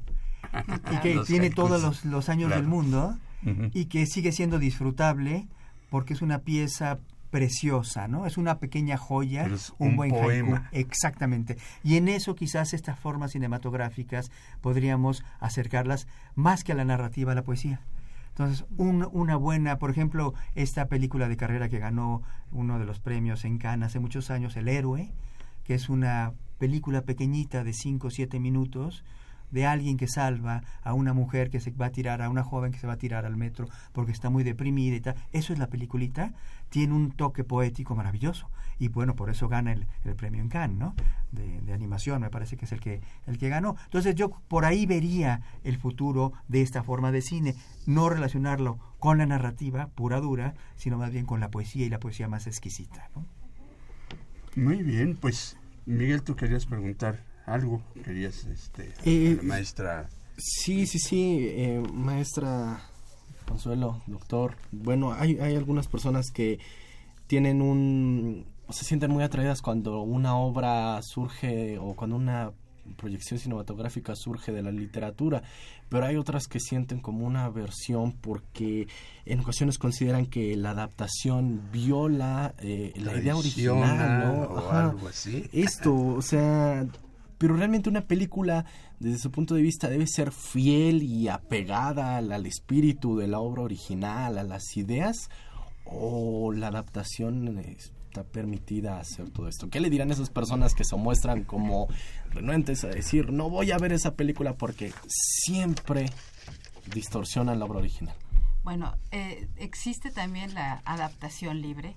y 0.92 0.98
que 1.02 1.20
tiene 1.26 1.50
todos 1.50 1.82
los, 1.82 2.04
los 2.06 2.30
años 2.30 2.48
Claro. 2.48 2.62
del 2.62 2.70
mundo 2.70 3.18
Uh 3.44 3.50
-huh. 3.50 3.70
y 3.76 3.86
que 3.86 4.08
sigue 4.08 4.32
siendo 4.32 4.58
disfrutable 4.58 5.48
porque 5.96 6.14
es 6.14 6.22
una 6.22 6.40
pieza 6.40 7.00
preciosa, 7.32 8.10
¿no? 8.10 8.26
Es 8.26 8.38
una 8.38 8.60
pequeña 8.60 8.98
joya, 8.98 9.46
un, 9.80 9.90
un 9.92 9.96
buen 9.96 10.12
poema. 10.12 10.58
haiku, 10.58 10.68
exactamente. 10.78 11.56
Y 11.86 11.96
en 11.96 12.10
eso 12.10 12.36
quizás 12.36 12.74
estas 12.74 13.00
formas 13.00 13.32
cinematográficas 13.32 14.30
podríamos 14.60 15.24
acercarlas 15.40 16.06
más 16.36 16.66
que 16.66 16.74
a 16.74 16.76
la 16.76 16.84
narrativa, 16.84 17.32
a 17.32 17.36
la 17.36 17.44
poesía. 17.44 17.80
Entonces, 18.30 18.66
un- 18.78 19.08
una 19.14 19.38
buena, 19.38 19.78
por 19.80 19.90
ejemplo, 19.90 20.34
esta 20.56 20.88
película 20.88 21.30
de 21.30 21.38
carrera 21.38 21.70
que 21.70 21.80
ganó 21.80 22.22
uno 22.52 22.78
de 22.78 22.86
los 22.86 23.00
premios 23.00 23.46
en 23.46 23.58
Cannes 23.58 23.88
hace 23.88 24.00
muchos 24.00 24.30
años, 24.32 24.58
El 24.58 24.68
Héroe, 24.68 25.14
que 25.64 25.76
es 25.76 25.88
una 25.88 26.34
película 26.58 27.04
pequeñita 27.04 27.64
de 27.64 27.72
5 27.72 28.08
o 28.08 28.12
7 28.12 28.40
minutos 28.42 29.06
de 29.52 29.66
alguien 29.66 29.98
que 29.98 30.08
salva 30.08 30.64
a 30.84 30.94
una 30.94 31.14
mujer 31.14 31.50
que 31.50 31.60
se 31.60 31.72
va 31.72 31.88
a 31.88 31.92
tirar, 31.92 32.22
a 32.22 32.30
una 32.30 32.44
joven 32.44 32.72
que 32.72 32.80
se 32.80 32.88
va 32.88 32.94
a 32.94 32.98
tirar 32.98 33.26
al 33.26 33.38
metro 33.38 33.68
porque 33.94 34.12
está 34.12 34.30
muy 34.30 34.44
deprimida 34.44 34.96
y 34.96 35.02
tal. 35.02 35.16
Eso 35.32 35.54
es 35.54 35.60
la 35.60 35.68
peliculita. 35.68 36.34
Tiene 36.70 36.94
un 36.94 37.12
toque 37.12 37.44
poético 37.44 37.96
maravilloso. 37.96 38.50
y 38.80 38.90
bueno, 38.90 39.16
por 39.16 39.30
eso 39.30 39.48
gana 39.48 39.72
el, 39.72 39.88
el 40.04 40.16
premio 40.16 40.42
en 40.42 40.50
Cannes, 40.50 40.78
¿no? 40.78 40.96
De, 41.32 41.62
de, 41.62 41.74
animación, 41.74 42.22
me 42.22 42.30
parece 42.30 42.58
que 42.58 42.66
es 42.66 42.72
el 42.72 42.80
que, 42.80 43.02
el 43.28 43.38
que 43.38 43.50
ganó. 43.50 43.76
Entonces 43.86 44.16
yo 44.16 44.30
por 44.48 44.66
ahí 44.66 44.86
vería 44.86 45.42
el 45.64 45.78
futuro 45.78 46.34
de 46.48 46.62
esta 46.62 46.84
forma 46.84 47.12
de 47.12 47.22
cine, 47.22 47.56
no 47.86 48.10
relacionarlo 48.10 48.80
con 49.00 49.18
la 49.18 49.26
narrativa 49.26 49.88
pura 49.88 50.20
dura, 50.20 50.56
sino 50.76 50.98
más 50.98 51.12
bien 51.12 51.26
con 51.26 51.40
la 51.40 51.52
poesía 51.52 51.86
y 51.86 51.90
la 51.90 52.00
poesía 52.00 52.28
más 52.28 52.48
exquisita. 52.48 53.10
Muy 54.56 54.84
bien, 54.84 55.16
pues 55.16 55.58
Miguel, 55.86 56.24
tú 56.24 56.36
querías 56.36 56.66
preguntar 56.66 57.20
algo, 57.46 57.82
querías, 58.04 58.46
este, 58.46 58.94
eh, 59.06 59.40
maestra. 59.44 60.10
Sí, 60.38 60.86
sí, 60.86 61.00
sí, 61.00 61.48
eh, 61.50 61.82
maestra 61.94 62.82
Consuelo, 63.48 64.02
doctor. 64.08 64.56
Bueno, 64.72 65.14
hay, 65.14 65.38
hay 65.40 65.56
algunas 65.56 65.88
personas 65.88 66.32
que 66.32 66.60
tienen 67.28 67.62
un 67.62 68.46
se 68.70 68.84
sienten 68.84 69.12
muy 69.12 69.24
atraídas 69.24 69.62
cuando 69.62 70.02
una 70.02 70.38
obra 70.38 71.00
surge 71.04 71.78
o 71.78 71.96
cuando 71.96 72.16
una 72.16 72.52
proyección 72.98 73.40
cinematográfica 73.40 74.16
surge 74.16 74.52
de 74.52 74.62
la 74.62 74.72
literatura, 74.72 75.44
pero 75.90 76.06
hay 76.06 76.18
otras 76.18 76.48
que 76.48 76.60
sienten 76.60 77.00
como 77.00 77.26
una 77.26 77.46
aversión 77.46 78.12
porque 78.14 78.88
en 79.26 79.40
ocasiones 79.40 79.78
consideran 79.78 80.26
que 80.26 80.56
la 80.56 80.72
adaptación 80.72 81.70
viola 81.72 82.54
eh, 82.60 82.94
la 82.96 83.18
idea 83.18 83.36
original, 83.36 84.20
¿no? 84.26 84.42
O 84.44 84.72
algo 84.72 85.08
así. 85.08 85.48
Esto, 85.52 85.96
o 85.96 86.22
sea, 86.22 86.88
pero 87.38 87.56
realmente 87.56 87.90
una 87.90 88.08
película 88.08 88.66
desde 89.00 89.20
su 89.20 89.32
punto 89.32 89.56
de 89.56 89.62
vista 89.62 89.90
debe 89.90 90.08
ser 90.08 90.32
fiel 90.32 91.04
y 91.04 91.28
apegada 91.28 92.18
al, 92.18 92.46
espíritu 92.46 93.18
de 93.18 93.28
la 93.28 93.40
obra 93.40 93.64
original, 93.64 94.38
a 94.38 94.44
las 94.44 94.78
ideas, 94.78 95.30
o 95.86 96.52
la 96.52 96.68
adaptación 96.68 97.60
está 97.60 98.24
permitida 98.24 99.00
hacer 99.00 99.30
todo 99.30 99.48
esto. 99.48 99.70
¿Qué 99.70 99.80
le 99.80 99.90
dirán 99.90 100.12
esas 100.12 100.30
personas 100.30 100.74
que 100.74 100.84
se 100.86 100.96
muestran 100.96 101.44
como 101.44 101.88
renuentes 102.32 102.84
a 102.84 102.88
decir 102.88 103.32
no 103.32 103.50
voy 103.50 103.72
a 103.72 103.78
ver 103.78 103.92
esa 103.92 104.16
película 104.16 104.56
porque 104.56 104.94
siempre 105.08 106.06
distorsionan 106.94 107.60
la 107.60 107.66
obra 107.66 107.80
original? 107.80 108.16
Bueno, 108.64 108.96
eh, 109.12 109.48
existe 109.58 110.12
también 110.12 110.54
la 110.54 110.82
adaptación 110.86 111.62
libre, 111.62 111.96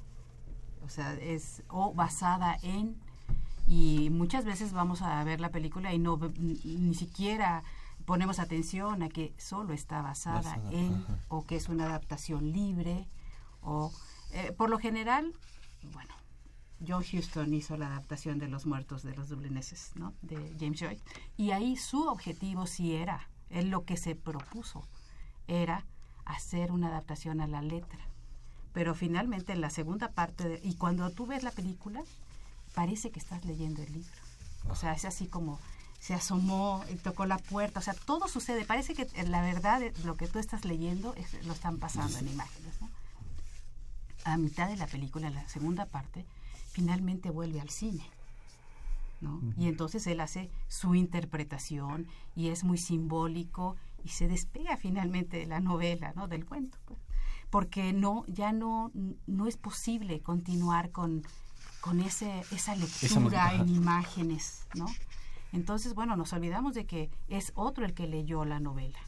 o 0.85 0.89
sea, 0.89 1.15
es 1.15 1.63
o 1.69 1.95
basada 1.95 2.59
en 2.63 2.97
y 3.69 4.09
muchas 4.11 4.45
veces 4.47 4.73
vamos 4.73 5.03
a 5.03 5.23
ver 5.25 5.41
la 5.41 5.51
película 5.51 5.93
y 5.93 5.99
no 5.99 6.19
ni 6.39 6.95
siquiera 6.95 7.63
ponemos 8.07 8.39
atención 8.39 9.03
a 9.03 9.11
que 9.11 9.35
solo 9.37 9.75
está 9.75 10.01
basada, 10.01 10.37
basada 10.37 10.73
en 10.73 10.95
ajá. 10.95 11.19
o 11.29 11.45
que 11.45 11.57
es 11.57 11.69
una 11.69 11.85
adaptación 11.85 12.53
libre 12.53 13.07
o 13.61 13.93
eh, 14.33 14.53
por 14.57 14.71
lo 14.71 14.79
general 14.79 15.35
bueno 15.93 16.15
John 16.87 17.03
Huston 17.13 17.53
hizo 17.53 17.77
la 17.77 17.89
adaptación 17.89 18.39
de 18.39 18.49
Los 18.49 18.65
Muertos 18.65 19.03
de 19.03 19.15
los 19.15 19.29
Dublineses, 19.29 19.93
¿no? 19.97 20.15
De 20.23 20.37
James 20.61 20.79
Joyce. 20.79 21.03
Y 21.37 21.51
ahí 21.51 21.77
su 21.77 22.07
objetivo 22.07 22.67
sí 22.67 22.95
era, 22.95 23.29
él 23.51 23.69
lo 23.69 23.85
que 23.85 23.97
se 23.97 24.15
propuso 24.15 24.87
era 25.49 25.85
hacer 26.25 26.71
una 26.71 26.87
adaptación 26.89 27.41
a 27.41 27.49
la 27.49 27.63
letra. 27.63 27.99
Pero 28.73 28.95
finalmente 28.95 29.53
en 29.53 29.61
la 29.61 29.71
segunda 29.71 30.13
parte, 30.13 30.49
de, 30.49 30.61
y 30.63 30.77
cuando 30.77 31.11
tú 31.11 31.27
ves 31.27 31.43
la 31.43 31.51
película, 31.51 32.05
parece 32.79 33.11
que 33.11 33.19
estás 33.19 33.45
leyendo 33.45 33.83
el 33.83 33.93
libro. 33.93 34.21
O 34.71 34.77
sea, 34.77 34.93
es 34.93 35.05
así 35.05 35.27
como 35.27 35.59
se 35.99 36.15
asomó 36.15 36.85
y 36.93 36.95
tocó 36.95 37.27
la 37.27 37.39
puerta. 37.39 37.81
O 37.81 37.83
sea, 37.83 37.93
todo 37.93 38.29
sucede. 38.29 38.65
Parece 38.65 38.95
que 38.95 39.05
la 39.25 39.43
verdad, 39.43 39.83
lo 40.05 40.17
que 40.17 40.29
tú 40.29 40.39
estás 40.39 40.65
leyendo, 40.65 41.13
es, 41.17 41.45
lo 41.45 41.55
están 41.55 41.79
pasando 41.79 42.17
en 42.19 42.29
imágenes. 42.29 42.81
¿no? 42.81 42.89
A 44.23 44.37
mitad 44.37 44.69
de 44.69 44.77
la 44.77 44.87
película, 44.87 45.27
en 45.27 45.35
la 45.35 45.49
segunda 45.49 45.87
parte, 45.87 46.25
finalmente 46.71 47.31
vuelve 47.31 47.61
al 47.61 47.71
cine. 47.71 48.09
¿no? 49.21 49.35
Uh 49.35 49.43
-huh. 49.43 49.55
Y 49.57 49.67
entonces 49.67 50.07
él 50.07 50.21
hace 50.21 50.49
su 50.69 50.95
interpretación 50.95 52.07
y 52.37 52.51
es 52.51 52.63
muy 52.63 52.79
simbólico 52.79 53.75
y 54.05 54.11
se 54.11 54.29
despega 54.29 54.77
finalmente 54.77 55.37
de 55.39 55.47
la 55.47 55.59
novela, 55.59 56.13
¿no? 56.15 56.29
del 56.29 56.47
cuento. 56.47 56.79
Pues. 56.85 57.01
Porque 57.51 57.93
no, 57.93 58.25
ya 58.29 58.53
no, 58.53 58.93
no 59.27 59.49
es 59.49 59.57
posible 59.57 60.21
continuar 60.21 60.93
con, 60.93 61.25
con 61.89 62.01
ese, 62.01 62.45
esa 62.51 62.77
lectura 62.77 63.55
esa 63.55 63.55
en 63.55 63.69
imágenes, 63.71 64.67
¿no? 64.75 64.85
Entonces, 65.55 65.95
bueno, 65.95 66.17
nos 66.17 66.35
olvidamos 66.35 66.75
de 66.75 66.85
que 66.85 67.09
es 67.29 67.53
otro 67.55 67.87
el 67.87 67.95
que 67.95 68.07
leyó 68.07 68.45
la 68.45 68.61
novela 68.61 68.99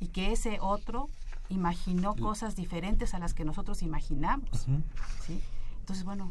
y 0.00 0.08
que 0.08 0.32
ese 0.32 0.58
otro 0.60 1.08
imaginó 1.48 2.14
cosas 2.14 2.54
diferentes 2.54 3.14
a 3.14 3.20
las 3.20 3.32
que 3.32 3.46
nosotros 3.46 3.80
imaginamos, 3.80 4.50
uh 4.68 4.72
-huh. 4.72 4.82
¿sí? 5.26 5.40
Entonces, 5.80 6.04
bueno, 6.04 6.30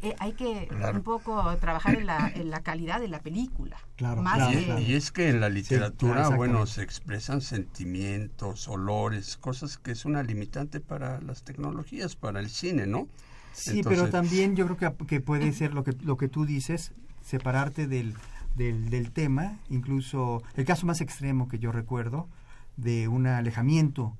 eh, 0.00 0.16
hay 0.18 0.32
que 0.32 0.66
claro. 0.68 0.96
un 0.96 1.04
poco 1.04 1.54
trabajar 1.58 1.96
en 1.96 2.06
la, 2.06 2.32
en 2.34 2.48
la, 2.48 2.62
calidad 2.62 2.98
de 2.98 3.08
la 3.08 3.18
película. 3.18 3.76
Claro, 3.96 4.22
más 4.22 4.36
claro, 4.36 4.50
que, 4.58 4.64
claro. 4.64 4.80
Y 4.80 4.94
es 4.94 5.12
que 5.12 5.28
en 5.28 5.40
la 5.40 5.50
literatura, 5.50 6.28
sí, 6.28 6.34
bueno, 6.36 6.64
se 6.64 6.82
expresan 6.82 7.42
sentimientos, 7.42 8.66
olores, 8.66 9.36
cosas 9.36 9.76
que 9.76 9.90
es 9.90 10.06
una 10.06 10.22
limitante 10.22 10.80
para 10.80 11.20
las 11.20 11.42
tecnologías, 11.42 12.16
para 12.16 12.40
el 12.40 12.48
cine, 12.48 12.86
¿no? 12.86 13.08
Sí, 13.54 13.78
Entonces, 13.78 14.00
pero 14.00 14.10
también 14.10 14.56
yo 14.56 14.66
creo 14.66 14.76
que, 14.76 15.06
que, 15.06 15.20
puede 15.20 15.52
ser 15.52 15.74
lo 15.74 15.84
que, 15.84 15.92
lo 16.02 16.16
que 16.16 16.28
tú 16.28 16.44
dices, 16.44 16.92
separarte 17.22 17.86
del, 17.86 18.14
del, 18.56 18.90
del 18.90 19.10
tema, 19.12 19.58
incluso 19.70 20.42
el 20.56 20.64
caso 20.64 20.86
más 20.86 21.00
extremo 21.00 21.48
que 21.48 21.58
yo 21.58 21.72
recuerdo, 21.72 22.28
de 22.76 23.08
un 23.08 23.26
alejamiento 23.26 24.16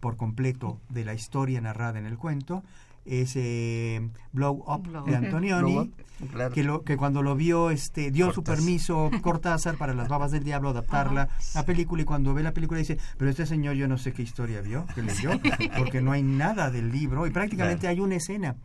por 0.00 0.16
completo 0.16 0.80
de 0.88 1.04
la 1.04 1.14
historia 1.14 1.60
narrada 1.60 1.98
en 1.98 2.06
el 2.06 2.16
cuento, 2.16 2.62
ese 3.10 4.08
Blow 4.32 4.64
Up 4.66 4.88
Blow. 4.88 5.04
de 5.04 5.16
Antonioni, 5.16 5.76
up, 5.76 5.92
claro. 6.32 6.54
que, 6.54 6.62
lo, 6.62 6.82
que 6.82 6.96
cuando 6.96 7.22
lo 7.22 7.34
vio 7.34 7.70
este 7.70 8.10
dio 8.10 8.26
Cortázar. 8.26 8.34
su 8.34 8.62
permiso 8.62 9.10
Cortázar 9.20 9.76
para 9.76 9.94
las 9.94 10.08
babas 10.08 10.30
del 10.30 10.44
diablo 10.44 10.70
adaptarla 10.70 11.28
a 11.54 11.62
película 11.64 12.02
y 12.02 12.04
cuando 12.04 12.32
ve 12.34 12.42
la 12.42 12.52
película 12.52 12.78
dice, 12.78 12.98
pero 13.16 13.30
este 13.30 13.46
señor 13.46 13.74
yo 13.74 13.88
no 13.88 13.98
sé 13.98 14.12
qué 14.12 14.22
historia 14.22 14.60
vio, 14.60 14.86
que 14.94 15.02
leyó, 15.02 15.30
porque 15.76 16.00
no 16.00 16.12
hay 16.12 16.22
nada 16.22 16.70
del 16.70 16.92
libro 16.92 17.26
y 17.26 17.30
prácticamente 17.30 17.80
claro. 17.80 17.94
hay 17.94 18.00
una 18.00 18.16
escena, 18.16 18.56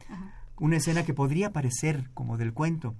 una 0.57 0.77
escena 0.77 1.03
que 1.03 1.13
podría 1.13 1.51
parecer 1.51 2.09
como 2.13 2.37
del 2.37 2.53
cuento, 2.53 2.95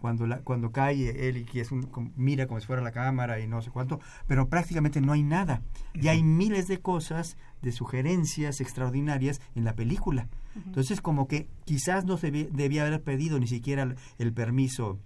cuando 0.00 0.26
la, 0.26 0.38
cuando 0.38 0.72
cae 0.72 1.28
él 1.28 1.38
y 1.38 1.44
que 1.44 1.60
es 1.60 1.72
un, 1.72 2.12
mira 2.16 2.46
como 2.46 2.60
si 2.60 2.66
fuera 2.66 2.82
la 2.82 2.92
cámara 2.92 3.40
y 3.40 3.46
no 3.46 3.62
sé 3.62 3.70
cuánto, 3.70 4.00
pero 4.26 4.48
prácticamente 4.48 5.00
no 5.00 5.12
hay 5.12 5.22
nada. 5.22 5.62
Y 5.94 6.08
hay 6.08 6.22
miles 6.22 6.68
de 6.68 6.80
cosas, 6.80 7.36
de 7.62 7.72
sugerencias 7.72 8.60
extraordinarias 8.60 9.40
en 9.54 9.64
la 9.64 9.74
película. 9.74 10.28
Entonces, 10.66 11.00
como 11.00 11.28
que 11.28 11.46
quizás 11.64 12.04
no 12.04 12.16
se 12.16 12.32
debía 12.32 12.84
haber 12.84 13.00
pedido 13.02 13.38
ni 13.38 13.46
siquiera 13.46 13.84
el, 13.84 13.96
el 14.18 14.32
permiso 14.32 14.98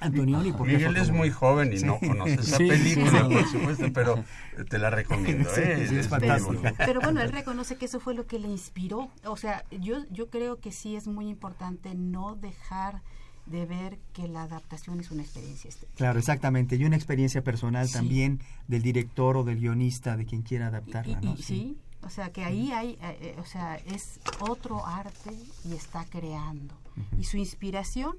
Antonioni. 0.00 0.52
Porque 0.52 0.74
Miguel 0.74 0.96
es 0.96 1.10
muy 1.10 1.30
joven 1.30 1.72
y 1.72 1.78
sí. 1.78 1.86
no 1.86 1.98
conoce 1.98 2.34
esa 2.34 2.56
sí, 2.58 2.68
película, 2.68 3.26
sí, 3.28 3.34
por 3.34 3.46
supuesto, 3.46 3.92
pero 3.94 4.24
te 4.68 4.78
la 4.78 4.90
recomiendo. 4.90 5.48
¿eh? 5.56 5.88
es 5.90 6.08
fantástica. 6.08 6.74
Pero, 6.76 6.86
pero, 6.86 7.00
bueno, 7.00 7.22
él 7.22 7.32
reconoce 7.32 7.76
que 7.76 7.86
eso 7.86 7.98
fue 7.98 8.14
lo 8.14 8.26
que 8.26 8.38
le 8.38 8.48
inspiró. 8.48 9.10
O 9.24 9.36
sea, 9.36 9.64
yo, 9.70 10.04
yo 10.10 10.28
creo 10.28 10.60
que 10.60 10.70
sí 10.70 10.96
es 10.96 11.06
muy 11.06 11.28
importante 11.28 11.94
no 11.94 12.36
dejar 12.36 13.02
de 13.46 13.64
ver 13.64 13.98
que 14.12 14.28
la 14.28 14.42
adaptación 14.42 15.00
es 15.00 15.10
una 15.10 15.22
experiencia 15.22 15.68
estética. 15.68 15.96
Claro, 15.96 16.18
exactamente. 16.18 16.76
Y 16.76 16.84
una 16.84 16.96
experiencia 16.96 17.42
personal 17.42 17.86
sí. 17.86 17.94
también 17.94 18.40
del 18.68 18.82
director 18.82 19.36
o 19.36 19.44
del 19.44 19.58
guionista, 19.60 20.16
de 20.16 20.26
quien 20.26 20.42
quiera 20.42 20.68
adaptarla, 20.68 21.18
y, 21.22 21.24
¿no? 21.26 21.34
Y, 21.34 21.42
sí. 21.42 21.78
o 22.02 22.10
sea, 22.10 22.32
que 22.32 22.44
ahí 22.44 22.72
hay, 22.72 22.98
eh, 23.00 23.36
o 23.38 23.44
sea, 23.44 23.76
es 23.76 24.20
otro 24.40 24.84
arte 24.84 25.30
y 25.64 25.74
está 25.74 26.04
creando. 26.04 26.74
Uh 26.96 27.00
-huh. 27.00 27.20
Y 27.20 27.24
su 27.24 27.36
inspiración 27.36 28.16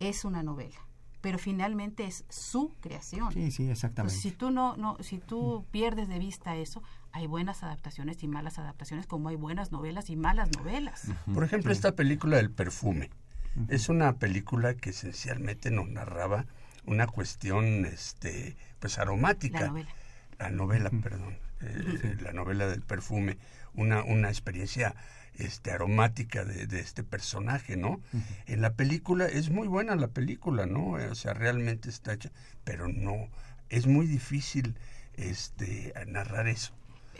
es 0.00 0.24
una 0.24 0.42
novela 0.42 0.84
pero 1.24 1.38
finalmente 1.38 2.04
es 2.04 2.26
su 2.28 2.74
creación. 2.82 3.32
Sí, 3.32 3.50
sí, 3.50 3.70
exactamente. 3.70 4.14
Entonces, 4.14 4.20
si 4.20 4.30
tú 4.30 4.50
no, 4.50 4.76
no, 4.76 4.98
si 5.00 5.16
tú 5.16 5.64
pierdes 5.70 6.06
de 6.06 6.18
vista 6.18 6.54
eso, 6.54 6.82
hay 7.12 7.26
buenas 7.26 7.62
adaptaciones 7.62 8.22
y 8.22 8.28
malas 8.28 8.58
adaptaciones, 8.58 9.06
como 9.06 9.30
hay 9.30 9.36
buenas 9.36 9.72
novelas 9.72 10.10
y 10.10 10.16
malas 10.16 10.50
novelas. 10.54 11.04
Uh 11.08 11.12
-huh. 11.12 11.34
Por 11.34 11.44
ejemplo, 11.44 11.72
sí. 11.72 11.76
esta 11.76 11.96
película 11.96 12.36
del 12.36 12.50
perfume. 12.50 13.08
Uh 13.56 13.60
-huh. 13.60 13.66
Es 13.74 13.88
una 13.88 14.14
película 14.18 14.74
que 14.74 14.90
esencialmente 14.90 15.70
nos 15.70 15.88
narraba 15.88 16.46
una 16.86 17.06
cuestión 17.06 17.84
este 17.86 18.56
pues 18.80 18.98
aromática. 18.98 19.60
La 19.60 19.66
novela. 19.68 19.94
La 20.38 20.50
novela, 20.50 20.90
uh 20.92 20.96
-huh. 20.96 21.02
perdón. 21.02 21.38
Eh, 21.62 22.16
la 22.20 22.32
novela 22.32 22.66
del 22.66 22.82
perfume. 22.82 23.38
Una, 23.74 24.02
una 24.02 24.28
experiencia 24.28 24.94
este 25.36 25.72
aromática 25.72 26.44
de, 26.44 26.66
de 26.66 26.80
este 26.80 27.02
personaje, 27.02 27.76
¿no? 27.76 27.90
Uh 27.90 28.00
-huh. 28.12 28.22
En 28.46 28.60
la 28.60 28.74
película 28.74 29.26
es 29.26 29.50
muy 29.50 29.66
buena 29.68 29.96
la 29.96 30.08
película, 30.08 30.66
¿no? 30.66 30.92
O 30.92 31.14
sea, 31.14 31.34
realmente 31.34 31.88
está 31.88 32.12
hecha, 32.12 32.30
pero 32.64 32.88
no 32.88 33.28
es 33.68 33.86
muy 33.86 34.06
difícil 34.06 34.76
este 35.14 35.92
narrar 36.06 36.46
eso. 36.48 36.72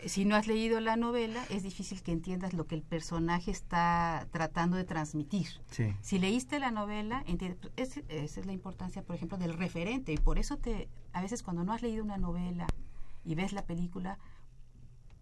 Si 0.05 0.25
no 0.25 0.35
has 0.35 0.47
leído 0.47 0.79
la 0.79 0.97
novela, 0.97 1.43
es 1.49 1.63
difícil 1.63 2.01
que 2.03 2.11
entiendas 2.11 2.53
lo 2.53 2.67
que 2.67 2.75
el 2.75 2.83
personaje 2.83 3.51
está 3.51 4.27
tratando 4.31 4.77
de 4.77 4.83
transmitir. 4.83 5.47
Sí. 5.71 5.93
Si 6.01 6.19
leíste 6.19 6.59
la 6.59 6.71
novela, 6.71 7.23
entiendes, 7.27 7.59
es, 7.75 7.97
esa 8.09 8.39
es 8.39 8.45
la 8.45 8.53
importancia, 8.53 9.01
por 9.01 9.15
ejemplo, 9.15 9.37
del 9.37 9.53
referente. 9.53 10.13
Y 10.13 10.17
por 10.17 10.37
eso 10.37 10.57
te, 10.57 10.89
a 11.13 11.21
veces 11.21 11.43
cuando 11.43 11.63
no 11.63 11.73
has 11.73 11.81
leído 11.81 12.03
una 12.03 12.17
novela 12.17 12.67
y 13.23 13.35
ves 13.35 13.51
la 13.51 13.65
película, 13.65 14.19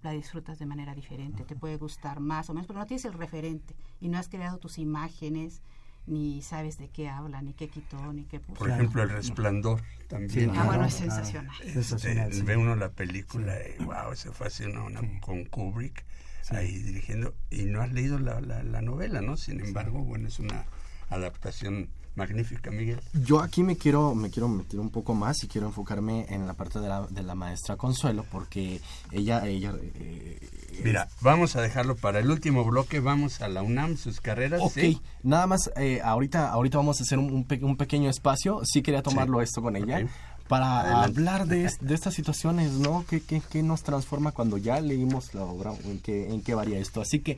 la 0.02 0.12
disfrutas 0.12 0.60
de 0.60 0.66
manera 0.66 0.94
diferente, 0.94 1.46
te 1.46 1.56
puede 1.56 1.78
gustar 1.78 2.20
más 2.20 2.50
o 2.50 2.54
menos, 2.54 2.68
pero 2.68 2.80
no 2.80 2.86
tienes 2.86 3.06
el 3.06 3.14
referente 3.14 3.76
y 4.02 4.10
no 4.10 4.18
has 4.18 4.28
creado 4.28 4.58
tus 4.58 4.78
imágenes 4.78 5.62
ni 6.06 6.42
sabes 6.42 6.78
de 6.78 6.90
qué 6.90 7.10
habla, 7.10 7.42
ni 7.42 7.54
qué 7.54 7.70
quitó, 7.70 8.14
ni 8.14 8.26
qué 8.26 8.40
puso. 8.40 8.60
Por 8.60 8.70
ejemplo, 8.70 9.04
El 9.04 9.10
Resplandor 9.10 9.82
también. 10.08 10.52
Sí, 10.52 10.58
ah, 10.58 10.64
bueno, 10.66 10.86
es 10.86 10.94
sensacional. 10.94 11.56
Este, 11.64 12.44
Ve 12.44 12.58
uno 12.58 12.76
la 12.76 12.90
película 12.90 13.56
y 13.80 13.84
wow, 13.84 14.16
se 14.16 14.32
fascina 14.32 14.84
una 14.84 15.02
con 15.22 15.46
Kubrick 15.46 16.06
ahí 16.52 16.78
dirigiendo 16.80 17.34
y 17.50 17.64
no 17.66 17.82
has 17.82 17.92
leído 17.92 18.20
la, 18.20 18.42
la, 18.42 18.64
la 18.64 18.82
novela, 18.82 19.22
¿no? 19.22 19.38
Sin 19.38 19.62
embargo, 19.62 20.04
bueno, 20.04 20.28
es 20.28 20.40
una 20.40 20.66
adaptación 21.10 21.90
magnífica, 22.16 22.72
Miguel. 22.72 23.00
Yo 23.14 23.42
aquí 23.42 23.64
me 23.64 23.78
quiero, 23.78 24.16
me 24.16 24.30
quiero 24.30 24.48
meter 24.48 24.80
un 24.80 24.90
poco 24.90 25.14
más 25.14 25.44
y 25.44 25.48
quiero 25.48 25.68
enfocarme 25.68 26.26
en 26.30 26.48
la 26.48 26.54
parte 26.54 26.80
de 26.80 26.88
la, 26.88 27.08
de 27.08 27.24
la 27.24 27.36
maestra 27.36 27.76
Consuelo, 27.76 28.26
porque 28.32 28.82
ella... 29.12 29.46
ella 29.46 29.74
eh, 29.96 30.40
Mira, 30.84 31.08
vamos 31.22 31.56
a 31.56 31.62
dejarlo 31.62 31.96
para 31.96 32.20
el 32.20 32.30
último 32.30 32.64
bloque, 32.64 33.00
vamos 33.00 33.42
a 33.42 33.48
la 33.48 33.62
UNAM, 33.62 33.98
sus 33.98 34.22
carreras. 34.22 34.62
Ok, 34.64 34.78
nada 35.24 35.48
más, 35.48 35.72
eh, 35.76 36.02
ahorita, 36.04 36.50
ahorita 36.50 36.78
vamos 36.78 37.00
a 37.00 37.04
hacer 37.04 37.20
un, 37.20 37.46
un, 37.62 37.78
pequeño 37.78 38.10
espacio, 38.10 38.62
sí 38.64 38.82
quería 38.82 39.04
tomarlo 39.04 39.42
esto 39.42 39.62
con 39.62 39.76
ella. 39.76 40.08
Para 40.48 41.04
hablar 41.04 41.48
de, 41.48 41.70
de, 41.80 41.96
estas 41.96 42.14
situaciones, 42.14 42.74
¿no? 42.74 43.06
¿Qué, 43.10 43.22
¿Qué, 43.22 43.42
qué, 43.50 43.64
nos 43.64 43.82
transforma 43.82 44.34
cuando 44.34 44.58
ya 44.58 44.80
leímos 44.82 45.34
la 45.34 45.44
obra? 45.44 45.74
¿En 45.86 46.00
qué, 46.00 46.30
¿En 46.30 46.42
qué 46.42 46.54
varía 46.54 46.80
esto? 46.80 47.02
Así 47.02 47.20
que 47.20 47.38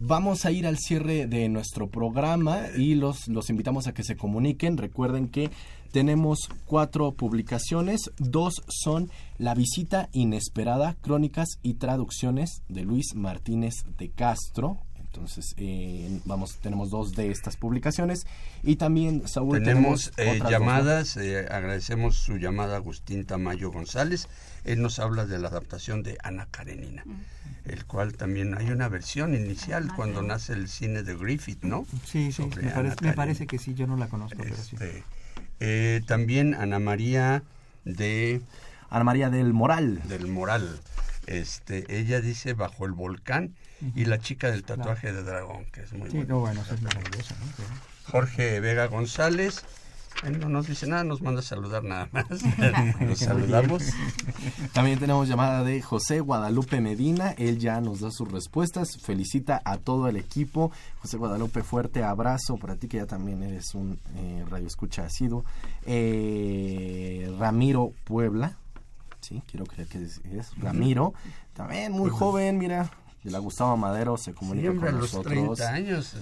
Vamos 0.00 0.46
a 0.46 0.50
ir 0.50 0.66
al 0.66 0.78
cierre 0.78 1.26
de 1.26 1.48
nuestro 1.48 1.88
programa 1.88 2.62
y 2.76 2.94
los, 2.94 3.28
los 3.28 3.50
invitamos 3.50 3.86
a 3.86 3.94
que 3.94 4.02
se 4.02 4.16
comuniquen. 4.16 4.76
Recuerden 4.76 5.28
que 5.28 5.50
tenemos 5.92 6.48
cuatro 6.66 7.12
publicaciones. 7.12 8.10
Dos 8.18 8.54
son 8.68 9.10
La 9.38 9.54
visita 9.54 10.08
inesperada, 10.12 10.96
crónicas 11.00 11.58
y 11.62 11.74
traducciones 11.74 12.62
de 12.68 12.82
Luis 12.82 13.14
Martínez 13.14 13.74
de 13.98 14.10
Castro. 14.10 14.78
Entonces, 15.14 15.54
eh, 15.58 16.20
vamos, 16.24 16.56
tenemos 16.62 16.88
dos 16.88 17.14
de 17.14 17.30
estas 17.30 17.58
publicaciones. 17.58 18.26
Y 18.62 18.76
también, 18.76 19.28
Saúl, 19.28 19.58
tenemos, 19.62 20.10
eh, 20.16 20.40
llamadas. 20.48 21.18
Eh, 21.18 21.46
agradecemos 21.50 22.16
su 22.16 22.38
llamada 22.38 22.76
Agustín 22.76 23.26
Tamayo 23.26 23.70
González. 23.70 24.26
Él 24.64 24.80
nos 24.80 24.98
habla 25.00 25.26
de 25.26 25.38
la 25.38 25.48
adaptación 25.48 26.02
de 26.02 26.16
Ana 26.22 26.48
Karenina, 26.50 27.04
el 27.66 27.84
cual 27.84 28.14
también 28.14 28.56
hay 28.56 28.70
una 28.70 28.88
versión 28.88 29.34
inicial 29.34 29.92
cuando 29.94 30.22
nace 30.22 30.54
el 30.54 30.66
cine 30.68 31.02
de 31.02 31.14
Griffith, 31.14 31.62
¿no? 31.62 31.84
Sí, 32.06 32.32
sí, 32.32 32.48
me 33.02 33.12
parece, 33.12 33.46
que 33.46 33.58
sí, 33.58 33.74
yo 33.74 33.86
no 33.86 33.98
la 33.98 34.06
conozco, 34.06 34.38
pero 34.42 34.56
sí. 34.56 34.76
Este, 35.58 36.00
también 36.06 36.54
Ana 36.54 36.78
María 36.78 37.42
de... 37.84 38.40
Ana 38.88 39.04
María 39.04 39.28
del 39.28 39.52
Moral. 39.52 40.00
Del 40.08 40.26
Moral. 40.26 40.80
Este, 41.26 41.84
ella 41.98 42.22
dice 42.22 42.54
Bajo 42.54 42.86
el 42.86 42.92
Volcán 42.92 43.54
y 43.94 44.04
la 44.04 44.18
chica 44.18 44.50
del 44.50 44.64
tatuaje 44.64 45.12
de 45.12 45.22
dragón, 45.22 45.64
que 45.66 45.82
es 45.82 45.92
muy 45.92 46.10
sí, 46.10 46.18
bueno. 46.18 46.40
bueno 46.40 46.62
es 46.62 46.82
maravilloso, 46.82 47.34
Jorge 48.04 48.60
Vega 48.60 48.86
González, 48.86 49.64
no 50.30 50.48
nos 50.48 50.68
dice 50.68 50.86
nada, 50.86 51.02
nos 51.02 51.20
manda 51.20 51.40
a 51.40 51.42
saludar 51.42 51.82
nada 51.82 52.08
más. 52.12 52.26
nos 53.00 53.18
saludamos. 53.18 53.82
También 54.72 54.98
tenemos 54.98 55.28
llamada 55.28 55.64
de 55.64 55.82
José 55.82 56.20
Guadalupe 56.20 56.80
Medina. 56.80 57.34
Él 57.38 57.58
ya 57.58 57.80
nos 57.80 58.00
da 58.00 58.10
sus 58.12 58.30
respuestas. 58.30 58.98
Felicita 58.98 59.60
a 59.64 59.78
todo 59.78 60.08
el 60.08 60.16
equipo. 60.16 60.70
José 61.00 61.16
Guadalupe, 61.16 61.62
fuerte 61.62 62.04
abrazo 62.04 62.56
para 62.56 62.76
ti 62.76 62.86
que 62.86 62.98
ya 62.98 63.06
también 63.06 63.42
eres 63.42 63.74
un 63.74 63.98
eh, 64.16 64.44
radio 64.48 64.68
escucha 64.68 65.06
asiduo. 65.06 65.44
Eh, 65.86 67.34
Ramiro 67.38 67.92
Puebla. 68.04 68.56
Sí, 69.20 69.42
quiero 69.50 69.66
creer 69.66 69.88
que 69.88 70.02
es, 70.02 70.20
es 70.24 70.56
Ramiro. 70.58 71.14
También 71.54 71.92
muy 71.92 72.10
joven, 72.10 72.58
mira, 72.58 72.90
de 73.22 73.30
la 73.30 73.38
Gustavo 73.38 73.76
Madero 73.76 74.16
se 74.16 74.34
comunica 74.34 74.74
con 74.74 74.98
nosotros. 74.98 75.58
30 75.58 75.68
años. 75.68 76.14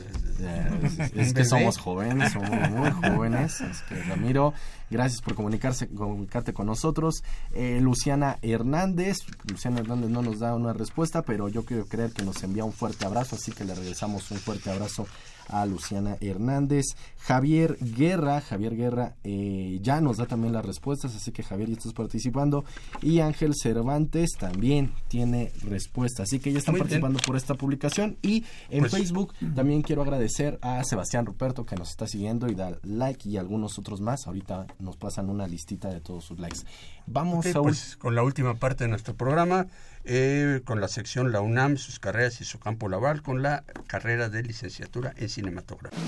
Es, 1.14 1.32
que 1.32 1.44
somos 1.44 1.78
jóvenes, 1.78 2.32
somos 2.32 2.50
muy 2.70 2.90
jóvenes. 3.10 3.60
Es 3.60 3.82
que 3.82 4.02
Ramiro, 4.02 4.52
gracias 4.90 5.22
por 5.22 5.34
comunicarse, 5.34 5.88
comunicarte 5.88 6.52
con 6.52 6.66
nosotros. 6.66 7.22
Eh, 7.54 7.78
Luciana 7.80 8.38
Hernández, 8.42 9.18
Luciana 9.50 9.80
Hernández 9.80 10.10
no 10.10 10.22
nos 10.22 10.40
da 10.40 10.54
una 10.54 10.72
respuesta, 10.72 11.22
pero 11.22 11.48
yo 11.48 11.64
quiero 11.64 11.86
creer 11.86 12.12
que 12.12 12.22
nos 12.22 12.42
envía 12.42 12.64
un 12.64 12.72
fuerte 12.72 13.06
abrazo, 13.06 13.36
así 13.36 13.52
que 13.52 13.64
le 13.64 13.74
regresamos 13.74 14.30
un 14.30 14.38
fuerte 14.38 14.70
abrazo 14.70 15.06
a 15.50 15.66
Luciana 15.66 16.16
Hernández. 16.20 16.86
Javier 17.18 17.76
Guerra, 17.80 18.40
Javier 18.40 18.76
Guerra 18.76 19.14
eh, 19.24 19.78
ya 19.82 20.00
nos 20.00 20.16
da 20.16 20.26
también 20.26 20.52
las 20.54 20.64
respuestas, 20.64 21.14
así 21.14 21.32
que 21.32 21.42
Javier 21.42 21.68
ya 21.68 21.74
estás 21.76 21.92
participando. 21.92 22.64
Y 23.02 23.20
Ángel 23.20 23.54
Cervantes 23.54 24.30
también 24.38 24.92
tiene 25.08 25.52
respuesta, 25.62 26.22
así 26.22 26.38
que 26.38 26.52
ya 26.52 26.58
están 26.58 26.76
participando 26.76 27.20
por 27.26 27.36
esta 27.36 27.54
publicación. 27.54 28.16
Y 28.22 28.44
en 28.70 28.80
pues, 28.80 28.92
Facebook 28.92 29.34
también 29.54 29.82
quiero 29.82 30.02
agradecer 30.02 30.58
a 30.62 30.82
Sebastián 30.84 31.26
Ruperto 31.26 31.66
que 31.66 31.76
nos 31.76 31.90
está 31.90 32.06
siguiendo 32.06 32.48
y 32.48 32.54
da 32.54 32.78
like 32.82 33.28
y 33.28 33.36
algunos 33.36 33.78
otros 33.78 34.00
más. 34.00 34.26
Ahorita 34.26 34.66
nos 34.78 34.96
pasan 34.96 35.28
una 35.28 35.46
listita 35.46 35.88
de 35.88 36.00
todos 36.00 36.24
sus 36.24 36.38
likes. 36.38 36.60
Vamos 37.06 37.46
a 37.46 37.60
pues, 37.60 37.96
con 37.96 38.14
la 38.14 38.22
última 38.22 38.54
parte 38.54 38.84
de 38.84 38.88
nuestro 38.88 39.14
programa. 39.14 39.66
Eh, 40.04 40.62
con 40.64 40.80
la 40.80 40.88
sección 40.88 41.30
La 41.30 41.40
UNAM, 41.40 41.76
sus 41.76 42.00
carreras 42.00 42.40
y 42.40 42.44
su 42.44 42.58
campo 42.58 42.88
laboral, 42.88 43.22
con 43.22 43.42
la 43.42 43.64
carrera 43.86 44.28
de 44.30 44.42
licenciatura 44.42 45.12
en 45.16 45.28
cinematografía. 45.28 45.98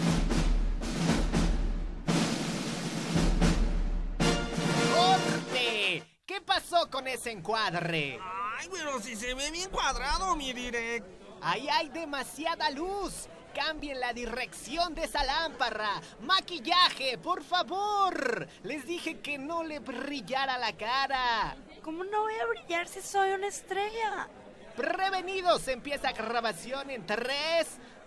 ¡Corte! 4.94 6.02
¿Qué 6.24 6.40
pasó 6.40 6.88
con 6.90 7.06
ese 7.06 7.32
encuadre? 7.32 8.18
Ay, 8.58 8.68
pero 8.72 8.98
si 9.00 9.14
se 9.14 9.34
ve 9.34 9.50
bien 9.50 9.68
cuadrado, 9.68 10.36
mi 10.36 10.52
direct. 10.54 11.06
Ahí 11.42 11.68
hay 11.68 11.90
demasiada 11.90 12.70
luz. 12.70 13.28
Cambien 13.54 14.00
la 14.00 14.14
dirección 14.14 14.94
de 14.94 15.04
esa 15.04 15.22
lámpara. 15.24 16.00
Maquillaje, 16.22 17.18
por 17.18 17.44
favor. 17.44 18.48
Les 18.62 18.86
dije 18.86 19.20
que 19.20 19.36
no 19.36 19.62
le 19.62 19.80
brillara 19.80 20.56
la 20.56 20.72
cara. 20.72 21.54
¿Cómo 21.82 22.04
no 22.04 22.20
voy 22.20 22.34
a 22.34 22.46
brillar 22.46 22.86
si 22.86 23.00
soy 23.00 23.32
una 23.32 23.48
estrella? 23.48 24.28
Prevenidos, 24.76 25.66
empieza 25.66 26.12
grabación 26.12 26.90
en 26.90 27.04
3, 27.04 27.26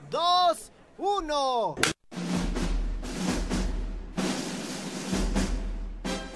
2, 0.09 0.71
1. 0.97 1.75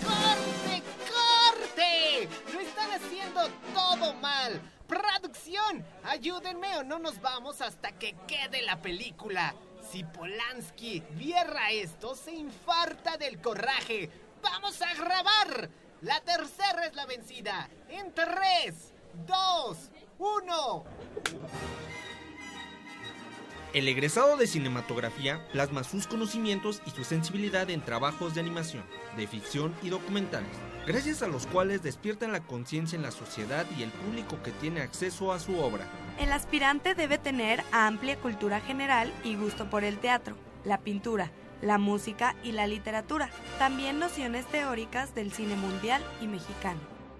¡Corte, 0.04 0.84
corte! 1.08 2.30
Lo 2.54 2.60
están 2.60 2.92
haciendo 2.92 3.48
todo 3.74 4.14
mal. 4.16 4.60
¡Producción! 4.86 5.86
Ayúdenme 6.04 6.76
o 6.78 6.84
no 6.84 7.00
nos 7.00 7.22
vamos 7.22 7.62
hasta 7.62 7.94
que 7.94 8.18
quede 8.28 8.64
la 8.64 8.82
película. 8.82 9.56
Si 9.90 10.04
Polanski 10.04 11.02
viera 11.12 11.72
esto, 11.72 12.16
se 12.16 12.34
infarta 12.34 13.16
del 13.16 13.40
coraje. 13.40 14.10
¡Vamos 14.42 14.82
a 14.82 14.94
grabar! 14.94 15.70
La 16.02 16.22
tercera 16.22 16.86
es 16.86 16.96
la 16.96 17.06
vencida. 17.06 17.70
En 17.90 18.14
3, 18.14 18.26
2, 19.28 19.78
1. 20.18 20.84
El 23.74 23.88
egresado 23.90 24.38
de 24.38 24.48
cinematografía 24.48 25.46
plasma 25.52 25.84
sus 25.84 26.08
conocimientos 26.08 26.82
y 26.86 26.92
su 26.92 27.04
sensibilidad 27.04 27.70
en 27.70 27.84
trabajos 27.84 28.34
de 28.34 28.40
animación, 28.40 28.84
de 29.18 29.28
ficción 29.28 29.76
y 29.84 29.90
documentales, 29.90 30.50
gracias 30.88 31.22
a 31.22 31.28
los 31.28 31.46
cuales 31.48 31.84
despiertan 31.84 32.32
la 32.32 32.40
conciencia 32.40 32.96
en 32.96 33.04
la 33.04 33.12
sociedad 33.12 33.66
y 33.78 33.84
el 33.84 33.92
público 33.92 34.42
que 34.42 34.52
tiene 34.52 34.82
acceso 34.82 35.34
a 35.34 35.40
su 35.40 35.60
obra. 35.60 35.86
El 36.18 36.32
aspirante 36.32 36.96
debe 36.96 37.18
tener 37.18 37.62
amplia 37.74 38.18
cultura 38.18 38.62
general 38.62 39.14
y 39.26 39.36
gusto 39.36 39.70
por 39.70 39.84
el 39.84 40.00
teatro, 40.00 40.38
la 40.64 40.80
pintura, 40.80 41.30
la 41.62 41.78
música 41.78 42.36
y 42.44 42.52
la 42.52 42.68
literatura, 42.68 43.30
también 43.58 44.00
nociones 44.00 44.46
teóricas 44.46 45.16
del 45.16 45.32
cine 45.32 45.56
mundial 45.56 46.04
y 46.22 46.28
mexicano. 46.28 46.80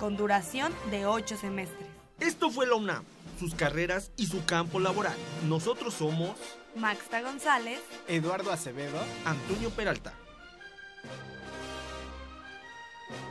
con 0.00 0.16
duración 0.16 0.72
de 0.90 1.04
8 1.04 1.36
semestres. 1.36 1.86
Esto 2.18 2.50
fue 2.50 2.66
la 2.66 2.76
UNAM, 2.76 3.04
sus 3.38 3.54
carreras 3.54 4.12
y 4.16 4.28
su 4.28 4.46
campo 4.46 4.80
laboral. 4.80 5.16
Nosotros 5.46 5.92
somos 5.92 6.36
Maxta 6.74 7.20
González, 7.20 7.80
Eduardo 8.08 8.50
Acevedo, 8.50 8.98
Antonio 9.26 9.68
Peralta. 9.68 10.14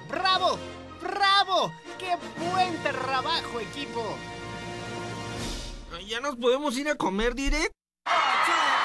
¡Bravo! 0.07 0.59
¡Bravo! 1.01 1.73
¡Qué 1.97 2.15
buen 2.51 2.77
trabajo, 2.83 3.59
equipo! 3.59 4.15
¿Ya 6.07 6.19
nos 6.19 6.35
podemos 6.35 6.77
ir 6.77 6.87
a 6.87 6.95
comer 6.95 7.33
direct? 8.05 8.84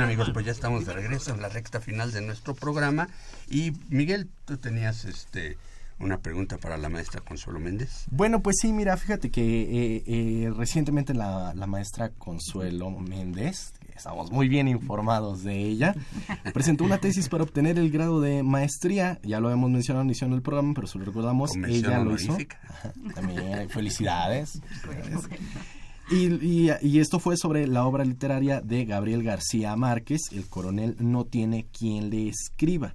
amigos, 0.00 0.30
pues 0.32 0.46
ya 0.46 0.52
estamos 0.52 0.86
de 0.86 0.92
regreso 0.92 1.34
en 1.34 1.42
la 1.42 1.48
recta 1.48 1.80
final 1.80 2.12
de 2.12 2.22
nuestro 2.22 2.54
programa. 2.54 3.08
Y 3.50 3.72
Miguel, 3.88 4.28
tú 4.46 4.56
tenías 4.56 5.04
este 5.04 5.58
una 5.98 6.18
pregunta 6.18 6.58
para 6.58 6.76
la 6.76 6.88
maestra 6.88 7.20
Consuelo 7.20 7.60
Méndez. 7.60 8.06
Bueno, 8.10 8.42
pues 8.42 8.56
sí, 8.60 8.72
mira, 8.72 8.96
fíjate 8.96 9.30
que 9.30 9.42
eh, 9.42 10.02
eh, 10.06 10.52
recientemente 10.56 11.14
la, 11.14 11.52
la 11.54 11.66
maestra 11.66 12.10
Consuelo 12.10 12.90
Méndez, 12.90 13.74
estamos 13.94 14.32
muy 14.32 14.48
bien 14.48 14.66
informados 14.66 15.44
de 15.44 15.58
ella, 15.58 15.94
presentó 16.54 16.84
una 16.84 16.98
tesis 16.98 17.28
para 17.28 17.44
obtener 17.44 17.78
el 17.78 17.90
grado 17.90 18.20
de 18.20 18.42
maestría. 18.42 19.20
Ya 19.22 19.38
lo 19.40 19.48
habíamos 19.48 19.70
mencionado 19.70 20.02
en 20.02 20.08
la 20.08 20.12
edición 20.12 20.30
del 20.30 20.42
programa, 20.42 20.72
pero 20.74 20.86
si 20.86 20.98
lo 20.98 21.04
recordamos, 21.04 21.54
ella 21.56 21.98
lo 22.00 22.14
hizo. 22.14 22.36
Ajá, 22.68 22.92
También, 23.14 23.68
felicidades. 23.68 24.60
Y, 26.12 26.70
y- 26.82 26.98
esto 27.00 27.18
fue 27.18 27.36
sobre 27.36 27.66
la 27.66 27.86
obra 27.86 28.04
literaria 28.04 28.60
de 28.60 28.84
Gabriel 28.84 29.22
García 29.22 29.74
Márquez, 29.76 30.20
El 30.32 30.46
coronel 30.48 30.96
no 30.98 31.24
tiene 31.24 31.66
quien 31.72 32.10
le 32.10 32.28
escriba. 32.28 32.94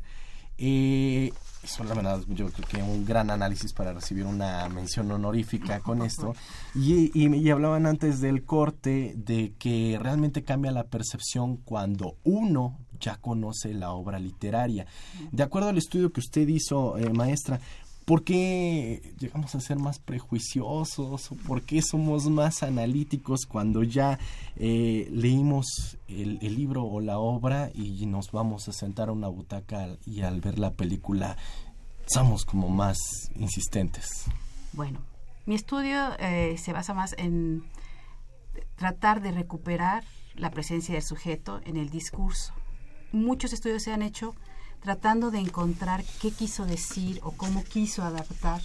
Eh, 0.60 1.32
la 1.88 1.94
verdad 1.94 2.22
yo 2.30 2.48
creo 2.50 2.68
que 2.68 2.82
un 2.82 3.06
gran 3.06 3.30
análisis 3.30 3.74
para 3.74 3.94
recibir 3.94 4.26
una 4.26 4.68
mención 4.70 5.12
honorífica 5.12 5.80
con 5.80 6.02
esto. 6.02 6.34
Y, 6.76 7.12
y- 7.14 7.36
y 7.36 7.50
hablaban 7.50 7.86
antes 7.86 8.22
del 8.22 8.44
corte 8.44 9.14
de 9.18 9.54
que 9.60 9.98
realmente 10.02 10.44
cambia 10.44 10.72
la 10.72 10.86
percepción 10.86 11.58
cuando 11.58 12.16
uno 12.24 12.78
ya 13.00 13.18
conoce 13.18 13.74
la 13.74 13.92
obra 13.92 14.20
literaria. 14.20 14.86
De 15.32 15.44
acuerdo 15.44 15.70
al 15.70 15.78
estudio 15.78 16.12
que 16.12 16.20
usted 16.20 16.48
hizo, 16.48 16.98
eh, 16.98 17.10
maestra, 17.12 17.60
¿Por 18.08 18.24
qué 18.24 19.14
llegamos 19.20 19.54
a 19.54 19.60
ser 19.60 19.80
más 19.80 20.00
prejuiciosos? 20.00 21.30
¿O 21.30 21.36
¿Por 21.36 21.64
qué 21.64 21.82
somos 21.82 22.30
más 22.30 22.64
analíticos 22.64 23.46
cuando 23.46 23.84
ya 23.84 24.18
eh, 24.56 25.10
leímos 25.12 25.98
el, 26.08 26.40
el 26.42 26.56
libro 26.56 26.86
o 26.86 27.02
la 27.02 27.20
obra 27.20 27.70
y 27.74 28.06
nos 28.06 28.32
vamos 28.32 28.70
a 28.70 28.72
sentar 28.72 29.10
a 29.10 29.12
una 29.12 29.28
butaca 29.28 29.98
y 30.06 30.22
al 30.22 30.40
ver 30.40 30.58
la 30.58 30.72
película 30.72 31.36
somos 32.06 32.46
como 32.46 32.70
más 32.70 32.98
insistentes? 33.36 34.24
Bueno, 34.72 35.02
mi 35.46 35.56
estudio 35.56 36.18
eh, 36.18 36.58
se 36.58 36.72
basa 36.72 36.94
más 36.94 37.14
en 37.18 37.66
tratar 38.78 39.22
de 39.22 39.34
recuperar 39.34 40.06
la 40.34 40.50
presencia 40.50 40.94
del 40.94 41.04
sujeto 41.04 41.60
en 41.66 41.76
el 41.76 41.90
discurso. 41.90 42.54
Muchos 43.12 43.52
estudios 43.52 43.84
se 43.84 43.92
han 43.92 44.02
hecho 44.02 44.34
tratando 44.82 45.32
de 45.32 45.40
encontrar 45.40 46.04
qué 46.22 46.32
quiso 46.32 46.66
decir 46.66 47.20
o 47.24 47.32
cómo 47.32 47.64
quiso 47.64 48.04
adaptar 48.04 48.62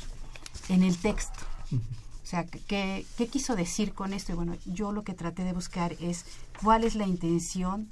en 0.68 0.82
el 0.82 0.96
texto. 0.96 1.40
O 1.72 2.26
sea, 2.26 2.46
¿qué, 2.46 3.04
quiso 3.30 3.56
decir 3.56 3.92
con 3.92 4.12
esto? 4.12 4.32
Y 4.32 4.36
bueno, 4.36 4.56
yo 4.64 4.92
lo 4.92 5.02
que 5.02 5.14
traté 5.14 5.44
de 5.44 5.52
buscar 5.52 5.92
es 6.00 6.24
cuál 6.62 6.84
es 6.84 6.94
la 6.94 7.06
intención 7.06 7.90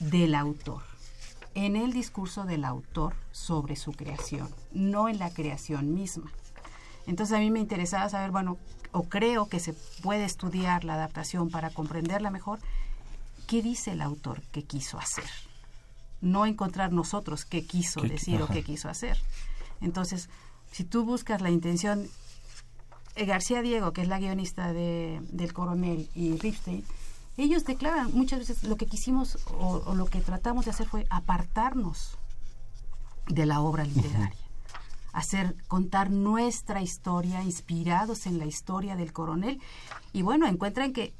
del 0.00 0.34
autor 0.34 0.82
en 1.54 1.74
el 1.74 1.92
discurso 1.92 2.44
del 2.44 2.64
autor 2.64 3.14
sobre 3.32 3.76
su 3.76 3.92
creación, 3.92 4.48
no 4.72 5.08
en 5.08 5.18
la 5.18 5.30
creación 5.30 5.94
misma. 5.94 6.30
Entonces 7.06 7.36
a 7.36 7.40
mí 7.40 7.50
me 7.50 7.60
interesaba 7.60 8.08
saber, 8.10 8.30
bueno, 8.30 8.58
o 8.92 9.04
creo 9.04 9.48
que 9.48 9.58
se 9.58 9.72
puede 10.02 10.24
estudiar 10.24 10.84
la 10.84 10.94
adaptación 10.94 11.50
para 11.50 11.70
comprenderla 11.70 12.30
mejor, 12.30 12.58
qué 13.46 13.62
dice 13.62 13.92
el 13.92 14.02
autor 14.02 14.42
que 14.52 14.64
quiso 14.64 14.98
hacer. 14.98 15.24
No 16.20 16.46
encontrar 16.46 16.92
nosotros 16.92 17.44
qué 17.44 17.64
quiso 17.66 18.00
¿Qué- 18.02 18.08
decir 18.08 18.42
o 18.42 18.46
qué 18.48 18.62
quiso 18.62 18.88
hacer. 18.88 19.18
Entonces, 19.80 20.28
si 20.72 20.84
tú 20.84 21.04
buscas 21.04 21.40
la 21.42 21.50
intención, 21.50 22.08
eh, 23.14 23.24
García 23.26 23.62
Diego, 23.62 23.92
que 23.92 24.02
es 24.02 24.08
la 24.08 24.18
guionista 24.18 24.72
de, 24.72 25.20
del 25.30 25.52
coronel, 25.52 26.08
y 26.14 26.36
Ripstein, 26.38 26.84
ellos 27.36 27.64
declaran 27.64 28.10
muchas 28.14 28.38
veces 28.40 28.62
lo 28.64 28.76
que 28.76 28.86
quisimos 28.86 29.38
o, 29.58 29.82
o 29.86 29.94
lo 29.94 30.06
que 30.06 30.20
tratamos 30.22 30.64
de 30.64 30.70
hacer 30.70 30.88
fue 30.88 31.06
apartarnos 31.10 32.16
de 33.28 33.44
la 33.44 33.60
obra 33.60 33.84
literaria. 33.84 34.38
Hacer 35.12 35.54
contar 35.68 36.10
nuestra 36.10 36.80
historia 36.82 37.42
inspirados 37.42 38.26
en 38.26 38.38
la 38.38 38.46
historia 38.46 38.96
del 38.96 39.12
coronel. 39.12 39.60
Y 40.12 40.22
bueno 40.22 40.46
encuentran 40.46 40.92
que 40.92 41.14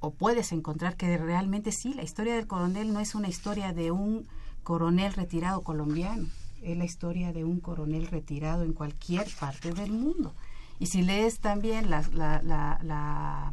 o 0.00 0.12
puedes 0.12 0.52
encontrar 0.52 0.96
que 0.96 1.16
realmente 1.18 1.72
sí 1.72 1.94
la 1.94 2.02
historia 2.02 2.34
del 2.36 2.46
coronel 2.46 2.92
no 2.92 3.00
es 3.00 3.14
una 3.14 3.28
historia 3.28 3.72
de 3.72 3.90
un 3.90 4.26
coronel 4.62 5.12
retirado 5.12 5.62
colombiano 5.62 6.28
es 6.62 6.76
la 6.76 6.84
historia 6.84 7.32
de 7.32 7.44
un 7.44 7.60
coronel 7.60 8.06
retirado 8.08 8.62
en 8.64 8.72
cualquier 8.72 9.26
parte 9.40 9.72
del 9.72 9.92
mundo 9.92 10.34
y 10.78 10.86
si 10.86 11.02
lees 11.02 11.38
también 11.38 11.88
las 11.90 12.12
la- 12.12 12.42
la- 12.42 12.78
la- 12.82 13.52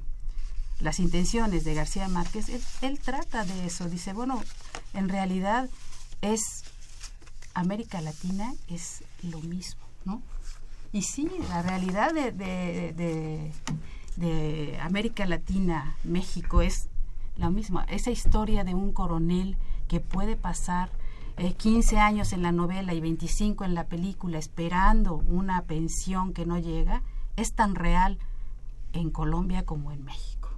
las 0.79 0.99
intenciones 0.99 1.63
de 1.63 1.73
García 1.75 2.07
Márquez 2.07 2.49
él, 2.81 2.99
trata 2.99 3.45
de 3.45 3.65
eso 3.67 3.87
dice 3.89 4.13
bueno 4.13 4.41
en 4.93 5.07
realidad 5.09 5.69
es 6.21 6.63
América 7.53 8.01
Latina 8.01 8.53
es 8.67 9.03
lo 9.21 9.39
mismo, 9.41 9.83
¿no? 10.05 10.21
Y 10.91 11.03
sí, 11.03 11.29
la 11.49 11.61
realidad 11.61 12.11
de- 12.13 12.31
de 14.15 14.77
América 14.81 15.25
Latina, 15.25 15.95
México, 16.03 16.61
es 16.61 16.89
lo 17.37 17.49
mismo. 17.51 17.81
Esa 17.89 18.11
historia 18.11 18.63
de 18.63 18.73
un 18.75 18.91
coronel 18.93 19.57
que 19.87 19.99
puede 19.99 20.35
pasar 20.35 20.89
eh, 21.37 21.53
15 21.53 21.97
años 21.99 22.31
en 22.33 22.41
la 22.43 22.51
novela 22.51 22.93
y 22.93 23.01
25 23.01 23.65
en 23.65 23.73
la 23.73 23.85
película 23.87 24.37
esperando 24.37 25.15
una 25.15 25.63
pensión 25.63 26.33
que 26.33 26.45
no 26.45 26.59
llega, 26.59 27.01
es 27.35 27.53
tan 27.53 27.75
real 27.75 28.19
en 28.93 29.09
Colombia 29.09 29.65
como 29.65 29.91
en 29.91 30.03
México, 30.03 30.49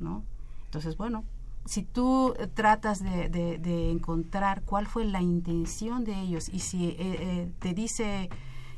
¿no? 0.00 0.24
Entonces, 0.64 0.96
bueno, 0.96 1.24
si 1.66 1.82
tú 1.82 2.34
tratas 2.54 3.02
de, 3.02 3.28
de- 3.28 3.58
de 3.58 3.90
encontrar 3.90 4.62
cuál 4.62 4.86
fue 4.86 5.04
la 5.04 5.20
intención 5.20 6.04
de 6.04 6.18
ellos 6.20 6.48
y 6.48 6.60
si 6.60 6.86
eh, 6.88 6.96
eh, 6.98 7.52
te 7.58 7.74
dice 7.74 8.30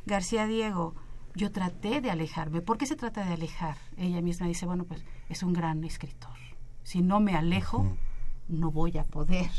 García 0.07 0.47
Diego, 0.47 0.95
yo 1.35 1.51
traté 1.51 2.01
de 2.01 2.11
alejarme, 2.11 2.61
¿por 2.61 2.79
qué 2.79 2.87
se 2.87 2.97
trata 2.97 3.25
de 3.25 3.35
alejar? 3.35 3.77
Ella 3.97 4.21
misma 4.21 4.47
dice, 4.47 4.67
bueno, 4.67 4.85
pues 4.85 5.05
es 5.29 5.43
un 5.43 5.53
gran 5.53 5.83
escritor. 5.85 6.37
Si 6.83 7.03
no 7.03 7.21
me 7.21 7.35
alejo, 7.35 7.97
no 8.49 8.71
voy 8.71 8.99
a 8.99 9.05
poder 9.05 9.51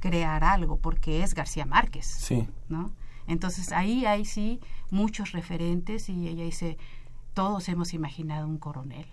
crear 0.00 0.44
algo 0.44 0.78
porque 0.78 1.22
es 1.22 1.34
García 1.34 1.66
Márquez. 1.66 2.06
Sí. 2.06 2.46
¿no? 2.68 2.92
Entonces 3.26 3.72
ahí 3.72 4.06
hay 4.06 4.24
sí 4.24 4.60
muchos 4.90 5.32
referentes 5.32 6.08
y 6.08 6.28
ella 6.28 6.44
dice, 6.44 6.78
todos 7.34 7.68
hemos 7.68 7.94
imaginado 7.94 8.46
un 8.46 8.58
coronel. 8.58 9.06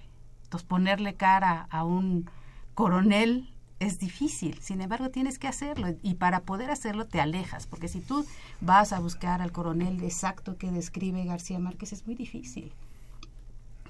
Entonces 0.43 0.67
ponerle 0.67 1.15
cara 1.15 1.67
a 1.69 1.83
un 1.83 2.29
coronel 2.73 3.53
es 3.79 3.99
difícil, 3.99 4.57
sin 4.61 4.81
embargo 4.81 5.09
tienes 5.09 5.37
que 5.37 5.47
hacerlo 5.47 5.95
y 6.01 6.15
para 6.15 6.41
poder 6.41 6.71
hacerlo 6.71 7.05
te 7.05 7.21
alejas, 7.21 7.67
porque 7.67 7.87
si 7.87 7.99
tú 8.01 8.25
vas 8.59 8.91
a 8.91 8.99
buscar 8.99 9.41
al 9.41 9.51
coronel 9.51 10.03
exacto 10.03 10.57
que 10.57 10.71
describe 10.71 11.23
García 11.25 11.59
Márquez 11.59 11.93
es 11.93 12.05
muy 12.05 12.15
difícil. 12.15 12.71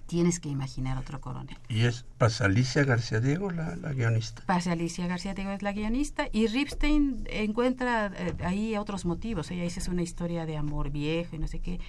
Tienes 0.07 0.39
que 0.39 0.47
imaginar 0.47 0.97
otro 0.97 1.19
coronel. 1.19 1.57
Y 1.67 1.81
es 1.81 2.05
Pasalicia 2.17 2.85
García 2.85 3.19
Diego, 3.19 3.51
la, 3.51 3.75
la 3.75 3.91
guionista. 3.91 4.41
Pase 4.45 4.71
Alicia 4.71 5.05
García 5.05 5.33
Diego 5.33 5.51
es 5.51 5.61
la 5.61 5.73
guionista 5.73 6.29
y 6.31 6.47
Ripstein 6.47 7.27
encuentra 7.29 8.07
eh, 8.15 8.33
ahí 8.45 8.77
otros 8.77 9.03
motivos. 9.03 9.51
Ella 9.51 9.63
dice 9.63 9.81
es 9.81 9.89
una 9.89 10.03
historia 10.03 10.45
de 10.45 10.55
amor 10.55 10.91
viejo 10.91 11.35
y 11.35 11.39
no 11.39 11.47
sé 11.49 11.59
qué. 11.59 11.81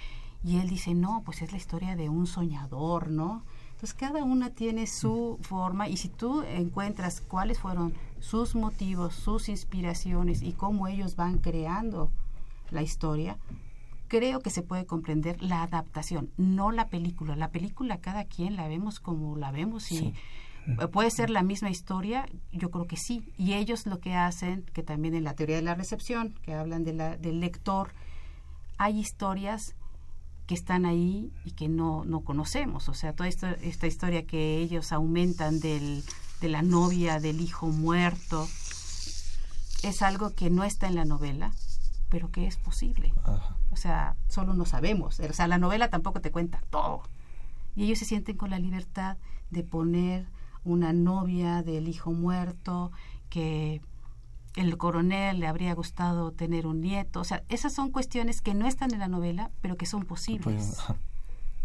Y 0.43 0.59
él 0.59 0.69
dice, 0.69 0.93
no, 0.93 1.21
pues 1.25 1.41
es 1.41 1.51
la 1.53 1.57
historia 1.57 1.95
de 1.95 2.09
un 2.09 2.27
soñador, 2.27 3.09
¿no? 3.09 3.43
Entonces 3.79 3.93
cada 3.93 4.25
una 4.25 4.49
tiene 4.49 4.87
su 4.87 5.39
forma 5.41 5.87
y 5.87 5.95
si 5.95 6.09
tú 6.09 6.41
encuentras 6.41 7.21
cuáles 7.21 7.59
fueron 7.59 7.93
sus 8.19 8.53
motivos, 8.53 9.15
sus 9.15 9.47
inspiraciones 9.47 10.41
y 10.41 10.51
cómo 10.51 10.89
ellos 10.89 11.15
van 11.15 11.37
creando 11.37 12.11
la 12.71 12.81
historia, 12.81 13.37
creo 14.09 14.41
que 14.41 14.49
se 14.49 14.63
puede 14.63 14.85
comprender 14.85 15.41
la 15.41 15.63
adaptación, 15.63 16.29
no 16.35 16.73
la 16.73 16.89
película. 16.89 17.37
La 17.37 17.51
película 17.51 18.01
cada 18.01 18.25
quien 18.25 18.57
la 18.57 18.67
vemos 18.67 18.99
como 18.99 19.37
la 19.37 19.49
vemos 19.51 19.89
y 19.93 19.97
Sí. 19.97 20.13
puede 20.91 21.09
ser 21.09 21.29
la 21.29 21.41
misma 21.41 21.69
historia, 21.69 22.27
yo 22.51 22.71
creo 22.71 22.85
que 22.85 22.97
sí. 22.97 23.23
Y 23.37 23.53
ellos 23.53 23.85
lo 23.85 24.01
que 24.01 24.13
hacen, 24.13 24.65
que 24.73 24.83
también 24.83 25.15
en 25.15 25.23
la 25.23 25.35
teoría 25.35 25.55
de 25.55 25.61
la 25.61 25.75
recepción, 25.75 26.33
que 26.41 26.53
hablan 26.53 26.83
de 26.83 26.91
la, 26.91 27.15
del 27.15 27.39
lector, 27.39 27.93
hay 28.77 28.99
historias 28.99 29.73
que 30.49 30.55
están 30.55 30.87
ahí 30.87 31.31
y 31.45 31.51
que 31.51 31.69
no, 31.69 32.05
no 32.05 32.21
conocemos. 32.21 32.89
O 32.89 32.95
sea, 32.95 33.13
toda 33.13 33.29
esta, 33.29 33.51
esta 33.51 33.85
historia 33.85 34.25
que 34.25 34.57
ellos 34.57 34.91
aumentan 34.91 35.59
del, 35.59 36.03
de 36.41 36.49
la 36.49 36.63
novia, 36.63 37.19
del 37.19 37.39
hijo 37.39 37.67
muerto, 37.67 38.47
es 39.83 40.01
algo 40.01 40.33
que 40.33 40.49
no 40.49 40.63
está 40.63 40.87
en 40.87 40.95
la 40.95 41.05
novela, 41.05 41.51
pero 42.09 42.31
que 42.31 42.47
es 42.47 42.57
posible. 42.57 43.13
O 43.69 43.75
sea, 43.75 44.15
solo 44.27 44.55
no 44.55 44.65
sabemos. 44.65 45.19
O 45.19 45.33
sea, 45.33 45.47
la 45.47 45.59
novela 45.59 45.91
tampoco 45.91 46.19
te 46.19 46.31
cuenta 46.31 46.63
todo. 46.71 47.03
Y 47.75 47.83
ellos 47.83 47.99
se 47.99 48.05
sienten 48.05 48.35
con 48.35 48.49
la 48.49 48.57
libertad 48.57 49.17
de 49.51 49.61
poner 49.61 50.25
una 50.63 50.93
novia 50.93 51.61
del 51.61 51.87
hijo 51.87 52.11
muerto, 52.11 52.91
que 53.29 53.81
el 54.55 54.77
coronel 54.77 55.39
le 55.39 55.47
habría 55.47 55.73
gustado 55.73 56.31
tener 56.31 56.67
un 56.67 56.81
nieto. 56.81 57.21
O 57.21 57.23
sea, 57.23 57.43
esas 57.49 57.73
son 57.73 57.91
cuestiones 57.91 58.41
que 58.41 58.53
no 58.53 58.67
están 58.67 58.93
en 58.93 58.99
la 58.99 59.07
novela, 59.07 59.51
pero 59.61 59.77
que 59.77 59.85
son 59.85 60.05
posibles. 60.05 60.77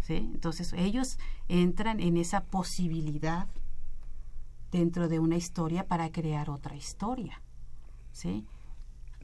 ¿Sí? 0.01 0.17
Entonces, 0.17 0.73
ellos 0.73 1.17
entran 1.47 1.99
en 1.99 2.17
esa 2.17 2.43
posibilidad 2.43 3.47
dentro 4.71 5.07
de 5.07 5.19
una 5.19 5.35
historia 5.35 5.87
para 5.87 6.11
crear 6.11 6.49
otra 6.49 6.75
historia. 6.75 7.41
¿Sí? 8.11 8.45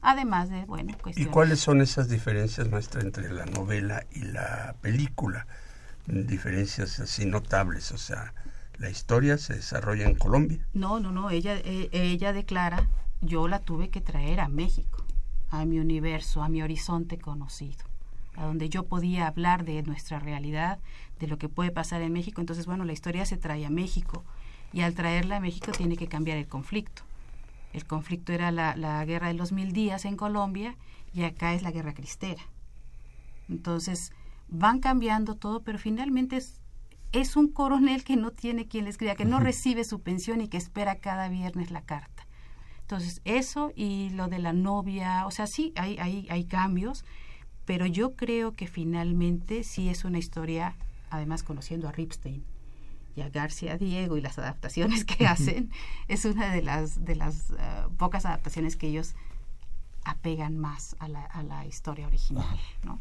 Además 0.02 0.50
de, 0.50 0.64
bueno, 0.64 0.96
¿Y 1.14 1.26
cuáles 1.26 1.60
son 1.60 1.80
esas 1.80 2.08
diferencias, 2.08 2.68
maestra, 2.68 3.02
entre 3.02 3.32
la 3.32 3.46
novela 3.46 4.04
y 4.10 4.22
la 4.22 4.74
película? 4.80 5.46
Diferencias 6.06 6.98
así 6.98 7.24
notables, 7.24 7.92
o 7.92 7.98
sea, 7.98 8.34
¿la 8.78 8.90
historia 8.90 9.38
se 9.38 9.54
desarrolla 9.54 10.06
en 10.08 10.16
Colombia? 10.16 10.66
No, 10.72 10.98
no, 10.98 11.12
no, 11.12 11.30
ella, 11.30 11.56
eh, 11.56 11.88
ella 11.92 12.32
declara, 12.32 12.88
yo 13.22 13.48
la 13.48 13.60
tuve 13.60 13.88
que 13.88 14.00
traer 14.00 14.40
a 14.40 14.48
México, 14.48 15.04
a 15.48 15.64
mi 15.64 15.78
universo, 15.78 16.42
a 16.42 16.48
mi 16.48 16.60
horizonte 16.60 17.18
conocido, 17.18 17.84
a 18.36 18.44
donde 18.44 18.68
yo 18.68 18.84
podía 18.84 19.28
hablar 19.28 19.64
de 19.64 19.82
nuestra 19.82 20.18
realidad, 20.18 20.80
de 21.20 21.28
lo 21.28 21.38
que 21.38 21.48
puede 21.48 21.70
pasar 21.70 22.02
en 22.02 22.12
México. 22.12 22.40
Entonces, 22.40 22.66
bueno, 22.66 22.84
la 22.84 22.92
historia 22.92 23.24
se 23.24 23.36
trae 23.36 23.64
a 23.64 23.70
México 23.70 24.24
y 24.72 24.80
al 24.80 24.94
traerla 24.94 25.36
a 25.36 25.40
México 25.40 25.70
tiene 25.72 25.96
que 25.96 26.08
cambiar 26.08 26.36
el 26.36 26.48
conflicto. 26.48 27.02
El 27.72 27.86
conflicto 27.86 28.32
era 28.32 28.50
la, 28.50 28.76
la 28.76 29.04
guerra 29.04 29.28
de 29.28 29.34
los 29.34 29.52
mil 29.52 29.72
días 29.72 30.04
en 30.04 30.16
Colombia 30.16 30.76
y 31.14 31.22
acá 31.22 31.54
es 31.54 31.62
la 31.62 31.70
guerra 31.70 31.94
cristera. 31.94 32.42
Entonces, 33.48 34.12
van 34.48 34.80
cambiando 34.80 35.36
todo, 35.36 35.62
pero 35.62 35.78
finalmente 35.78 36.36
es, 36.36 36.60
es 37.12 37.36
un 37.36 37.48
coronel 37.48 38.04
que 38.04 38.16
no 38.16 38.30
tiene 38.30 38.66
quien 38.66 38.84
le 38.84 38.90
escriba, 38.90 39.14
que 39.14 39.24
no 39.24 39.38
recibe 39.40 39.84
su 39.84 40.00
pensión 40.00 40.40
y 40.40 40.48
que 40.48 40.56
espera 40.56 40.96
cada 40.96 41.28
viernes 41.28 41.70
la 41.70 41.82
carta. 41.82 42.26
Entonces, 42.92 43.22
eso 43.24 43.72
y 43.74 44.10
lo 44.10 44.28
de 44.28 44.38
la 44.38 44.52
novia, 44.52 45.24
o 45.26 45.30
sea, 45.30 45.46
sí, 45.46 45.72
hay, 45.76 45.96
hay, 45.98 46.26
hay 46.28 46.44
cambios, 46.44 47.06
pero 47.64 47.86
yo 47.86 48.16
creo 48.16 48.52
que 48.52 48.66
finalmente 48.66 49.64
sí 49.64 49.88
es 49.88 50.04
una 50.04 50.18
historia, 50.18 50.74
además 51.08 51.42
conociendo 51.42 51.88
a 51.88 51.92
Ripstein, 51.92 52.44
y 53.16 53.22
a 53.22 53.30
García 53.30 53.78
Diego 53.78 54.18
y 54.18 54.20
las 54.20 54.38
adaptaciones 54.38 55.06
que 55.06 55.26
hacen, 55.26 55.70
es 56.08 56.26
una 56.26 56.52
de 56.52 56.60
las, 56.60 57.02
de 57.02 57.16
las 57.16 57.52
eh, 57.52 57.54
pocas 57.96 58.26
adaptaciones 58.26 58.76
que 58.76 58.88
ellos 58.88 59.14
apegan 60.04 60.58
más 60.58 60.94
a 60.98 61.08
la, 61.08 61.24
a 61.24 61.42
la 61.42 61.64
historia 61.64 62.06
original, 62.06 62.58
¿no? 62.84 62.98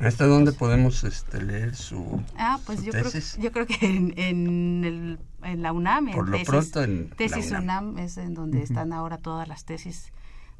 ¿Hasta 0.00 0.26
dónde 0.26 0.52
podemos 0.52 1.04
este, 1.04 1.42
leer 1.42 1.76
su 1.76 2.20
Ah, 2.36 2.58
pues 2.66 2.82
yo, 2.82 2.92
Creo, 2.92 3.10
yo 3.38 3.52
creo 3.52 3.66
que 3.66 3.86
en, 3.86 4.12
en, 4.18 4.84
el, 4.84 5.18
en 5.42 5.62
la 5.62 5.72
UNAM, 5.72 6.10
Por 6.12 6.28
lo 6.28 6.32
tesis, 6.32 6.48
pronto 6.48 6.82
en 6.82 7.10
tesis 7.10 7.50
la 7.52 7.60
UNAM. 7.60 7.88
UNAM. 7.90 8.04
es 8.04 8.16
en 8.16 8.34
donde 8.34 8.62
están 8.62 8.92
ahora 8.92 9.18
todas 9.18 9.46
las 9.46 9.64
tesis 9.64 10.12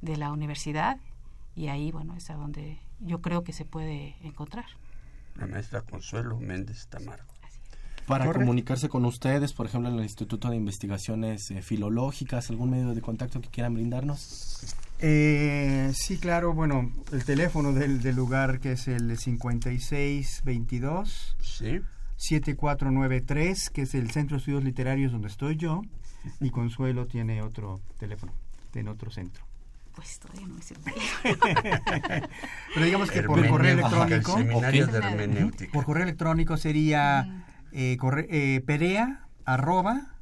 de 0.03 0.17
la 0.17 0.31
universidad 0.33 0.99
y 1.57 1.69
ahí, 1.69 1.91
bueno, 1.91 2.15
es 2.17 2.31
a 2.31 2.35
donde 2.35 2.79
yo 3.01 3.21
creo 3.21 3.43
que 3.45 3.53
se 3.53 3.65
puede 3.65 4.17
encontrar. 4.23 4.67
La 5.37 5.47
maestra 5.47 5.83
Consuelo 5.83 6.39
Méndez 6.39 6.87
Tamargo. 6.87 7.34
Para 8.07 8.27
Correcto. 8.27 8.45
comunicarse 8.45 8.89
con 8.89 9.05
ustedes, 9.07 9.53
por 9.55 9.67
ejemplo, 9.67 9.89
en 9.91 9.97
el 9.97 10.03
Instituto 10.03 10.51
de 10.51 10.57
Investigaciones 10.57 11.51
eh, 11.51 11.63
Filológicas, 11.63 12.51
algún 12.51 12.71
medio 12.71 12.95
de 12.95 13.01
contacto 13.01 13.41
que 13.41 13.49
quieran 13.49 13.75
brindarnos. 13.75 14.75
Eh, 15.01 15.91
sí, 15.95 16.19
claro, 16.19 16.53
bueno, 16.55 16.93
el 17.13 17.25
teléfono 17.25 17.73
del, 17.73 18.01
del 18.03 18.15
lugar 18.17 18.61
que 18.61 18.73
es 18.73 18.89
el 18.89 19.17
5622 19.19 21.37
sí. 21.41 21.81
7493, 22.17 23.71
que 23.71 23.83
es 23.83 23.95
el 23.95 24.11
Centro 24.11 24.37
de 24.37 24.39
Estudios 24.39 24.65
Literarios 24.65 25.13
donde 25.13 25.29
estoy 25.29 25.57
yo, 25.57 25.83
y 26.41 26.51
Consuelo 26.51 27.07
tiene 27.07 27.43
otro 27.43 27.81
teléfono 27.99 28.33
en 28.75 28.89
otro 28.89 29.11
centro. 29.11 29.45
Pues 29.95 30.19
todavía 30.19 30.47
no 30.49 30.55
me 30.55 30.63
sé. 30.63 30.75
Pero 32.75 32.87
digamos 32.87 33.11
que 33.11 33.23
por 33.23 33.47
correo 33.49 33.75
electrónico, 33.75 34.39
El 34.39 34.91
de 34.91 34.99
hermenéutica. 34.99 35.73
por 35.73 35.85
correo 35.85 36.03
electrónico 36.03 36.57
sería 36.57 37.45
eh, 37.75 37.97
corre- 37.99 38.27
eh, 38.31 38.61
perea 38.63 39.27
arroba 39.45 40.15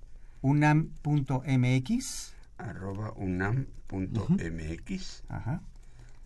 unam.mx 1.12 2.32
arroba 2.58 3.12
unam.mx. 3.16 5.22
Ajá. 5.28 5.60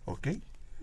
Ok. 0.05 0.27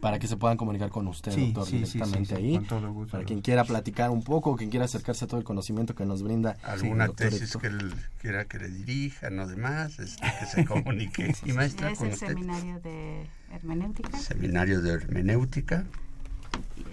Para 0.00 0.18
que 0.18 0.26
se 0.26 0.36
puedan 0.36 0.58
comunicar 0.58 0.90
con 0.90 1.06
usted, 1.08 1.32
Sí, 1.32 1.46
doctor, 1.46 1.66
sí, 1.66 1.76
directamente 1.78 2.36
sí, 2.36 2.42
sí, 2.42 2.48
ahí. 2.48 2.54
con 2.56 2.66
todo 2.66 2.92
gusto. 2.92 3.12
Para 3.12 3.24
quien 3.24 3.40
quiera 3.40 3.64
platicar 3.64 4.10
un 4.10 4.22
poco, 4.22 4.54
quien 4.56 4.68
quiera 4.68 4.84
acercarse 4.84 5.24
a 5.24 5.28
todo 5.28 5.38
el 5.38 5.44
conocimiento 5.44 5.94
que 5.94 6.04
nos 6.04 6.22
brinda. 6.22 6.56
alguna 6.62 7.08
tesis 7.08 7.42
Héctor. 7.54 7.62
que 7.62 7.66
él 7.68 7.94
quiera 8.20 8.44
que 8.44 8.58
le 8.58 8.68
dirija, 8.68 9.30
no 9.30 9.46
demás, 9.46 9.98
este, 9.98 10.26
que 10.40 10.46
se 10.46 10.64
comunique. 10.66 11.34
y 11.46 11.52
maestra, 11.52 11.90
es 11.92 11.98
con 11.98 12.08
el 12.08 12.14
usted. 12.14 12.26
seminario 12.28 12.80
de 12.80 13.26
hermenéutica, 13.52 14.18
Seminario 14.18 14.82
de 14.82 14.90
hermenéutica, 14.92 15.84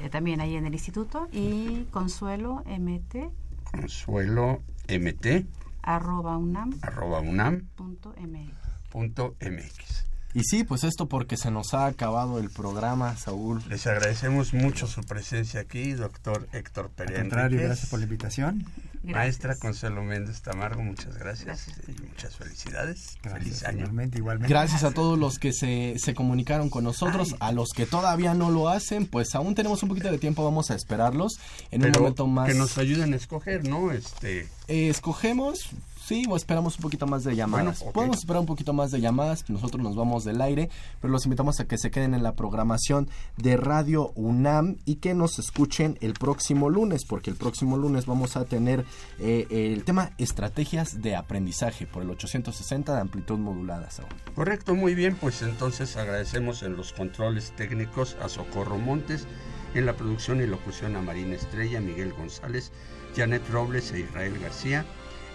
eh, 0.01 0.09
también 0.09 0.39
ahí 0.39 0.55
en 0.55 0.65
el 0.65 0.73
instituto, 0.73 1.27
y 1.33 1.87
Consuelo 1.91 2.63
MT 2.65 3.29
Consuelo 3.71 4.61
MT, 4.89 5.45
arroba 5.81 6.35
unam 6.37 6.69
arroba 6.81 7.21
unam 7.21 7.69
punto 7.77 8.13
MX. 8.19 8.51
punto 8.91 9.35
MX. 9.39 10.10
Y 10.33 10.43
sí, 10.43 10.63
pues 10.63 10.83
esto 10.83 11.07
porque 11.07 11.37
se 11.37 11.51
nos 11.51 11.73
ha 11.73 11.87
acabado 11.87 12.39
el 12.39 12.49
programa, 12.49 13.17
Saúl. 13.17 13.61
Les 13.69 13.85
agradecemos 13.87 14.53
mucho 14.53 14.87
su 14.87 15.01
presencia 15.01 15.61
aquí, 15.61 15.93
doctor 15.93 16.47
Héctor 16.53 16.85
Al 16.85 16.91
Pérez. 16.91 17.19
contrario, 17.19 17.61
gracias 17.61 17.89
por 17.89 17.99
la 17.99 18.05
invitación. 18.05 18.65
Maestra 19.03 19.55
Consuelo 19.55 20.03
Méndez 20.03 20.41
Tamargo, 20.41 20.83
muchas 20.83 21.17
gracias, 21.17 21.67
y 21.87 21.99
muchas 22.03 22.35
felicidades. 22.35 23.17
Feliz 23.23 23.63
año. 23.63 23.79
Igualmente, 23.79 24.19
igualmente. 24.19 24.53
Gracias 24.53 24.83
a 24.83 24.91
todos 24.91 25.17
los 25.17 25.39
que 25.39 25.53
se, 25.53 25.95
se 25.97 26.13
comunicaron 26.13 26.69
con 26.69 26.83
nosotros, 26.83 27.35
a 27.39 27.51
los 27.51 27.69
que 27.69 27.85
todavía 27.87 28.35
no 28.35 28.51
lo 28.51 28.69
hacen, 28.69 29.07
pues 29.07 29.33
aún 29.33 29.55
tenemos 29.55 29.81
un 29.81 29.89
poquito 29.89 30.11
de 30.11 30.19
tiempo, 30.19 30.43
vamos 30.43 30.69
a 30.69 30.75
esperarlos. 30.75 31.39
En 31.71 31.83
un 31.83 31.91
momento 31.91 32.27
más 32.27 32.47
que 32.49 32.53
nos 32.53 32.77
ayuden 32.77 33.13
a 33.13 33.15
escoger, 33.15 33.67
¿no? 33.67 33.91
Este, 33.91 34.47
eh, 34.67 34.89
escogemos, 34.89 35.71
sí, 36.01 36.25
o 36.29 36.35
esperamos 36.35 36.77
un 36.77 36.81
poquito 36.81 37.07
más 37.07 37.23
de 37.23 37.35
llamadas. 37.35 37.79
Bueno. 37.79 37.93
Podemos 37.93 38.17
esperar 38.17 38.39
un 38.39 38.45
poquito 38.45 38.73
más 38.73 38.91
de 38.91 38.99
llamadas, 38.99 39.49
nosotros 39.49 39.81
nos 39.81 39.95
vamos 39.95 40.23
del 40.23 40.41
aire, 40.41 40.69
pero 40.99 41.11
los 41.11 41.25
invitamos 41.25 41.59
a 41.59 41.65
que 41.65 41.77
se 41.77 41.91
queden 41.91 42.13
en 42.13 42.23
la 42.23 42.33
programación 42.33 43.09
de 43.37 43.57
Radio 43.57 44.11
UNAM 44.15 44.77
y 44.85 44.95
que 44.95 45.13
nos 45.13 45.39
escuchen 45.39 45.97
el 46.01 46.13
próximo 46.13 46.69
lunes, 46.69 47.05
porque 47.05 47.29
el 47.29 47.35
próximo 47.35 47.77
lunes 47.77 48.05
vamos 48.05 48.35
a 48.35 48.45
tener 48.45 48.85
eh, 49.19 49.47
el 49.73 49.83
tema 49.83 50.11
estrategias 50.17 51.01
de 51.01 51.15
aprendizaje 51.15 51.85
por 51.85 52.03
el 52.03 52.09
860 52.09 52.93
de 52.93 53.01
amplitud 53.01 53.37
modulada, 53.37 53.89
Saúl. 53.91 54.09
Correcto, 54.35 54.75
muy 54.75 54.95
bien, 54.95 55.15
pues 55.15 55.41
entonces 55.41 55.97
agradecemos 55.97 56.63
en 56.63 56.75
los 56.75 56.93
controles 56.93 57.51
técnicos 57.55 58.17
a 58.21 58.29
Socorro 58.29 58.77
Montes, 58.77 59.27
en 59.73 59.85
la 59.85 59.93
producción 59.93 60.41
y 60.41 60.47
locución 60.47 60.95
a 60.95 61.01
Marina 61.01 61.35
Estrella, 61.35 61.79
Miguel 61.79 62.13
González, 62.13 62.71
Janet 63.15 63.47
Robles 63.49 63.91
e 63.91 64.01
Israel 64.01 64.37
García, 64.39 64.85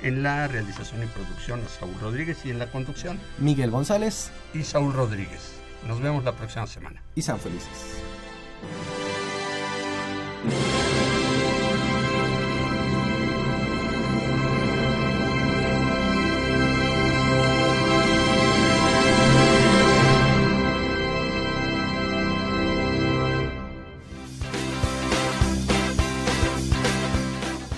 en 0.03 0.22
la 0.22 0.49
realización 0.49 1.03
y 1.03 1.07
producción 1.07 1.61
a 1.64 1.68
Saúl 1.68 1.94
Rodríguez 2.01 2.38
y 2.44 2.51
en 2.51 2.59
la 2.59 2.70
conducción 2.70 3.18
Miguel 3.38 3.70
González 3.70 4.30
y 4.55 4.62
Saúl 4.62 4.92
Rodríguez. 4.92 5.55
Nos 5.86 6.01
vemos 6.01 6.24
la 6.24 6.32
próxima 6.32 6.66
semana. 6.66 7.03
y 7.14 7.22
sean 7.22 7.38
felices. 7.38 8.01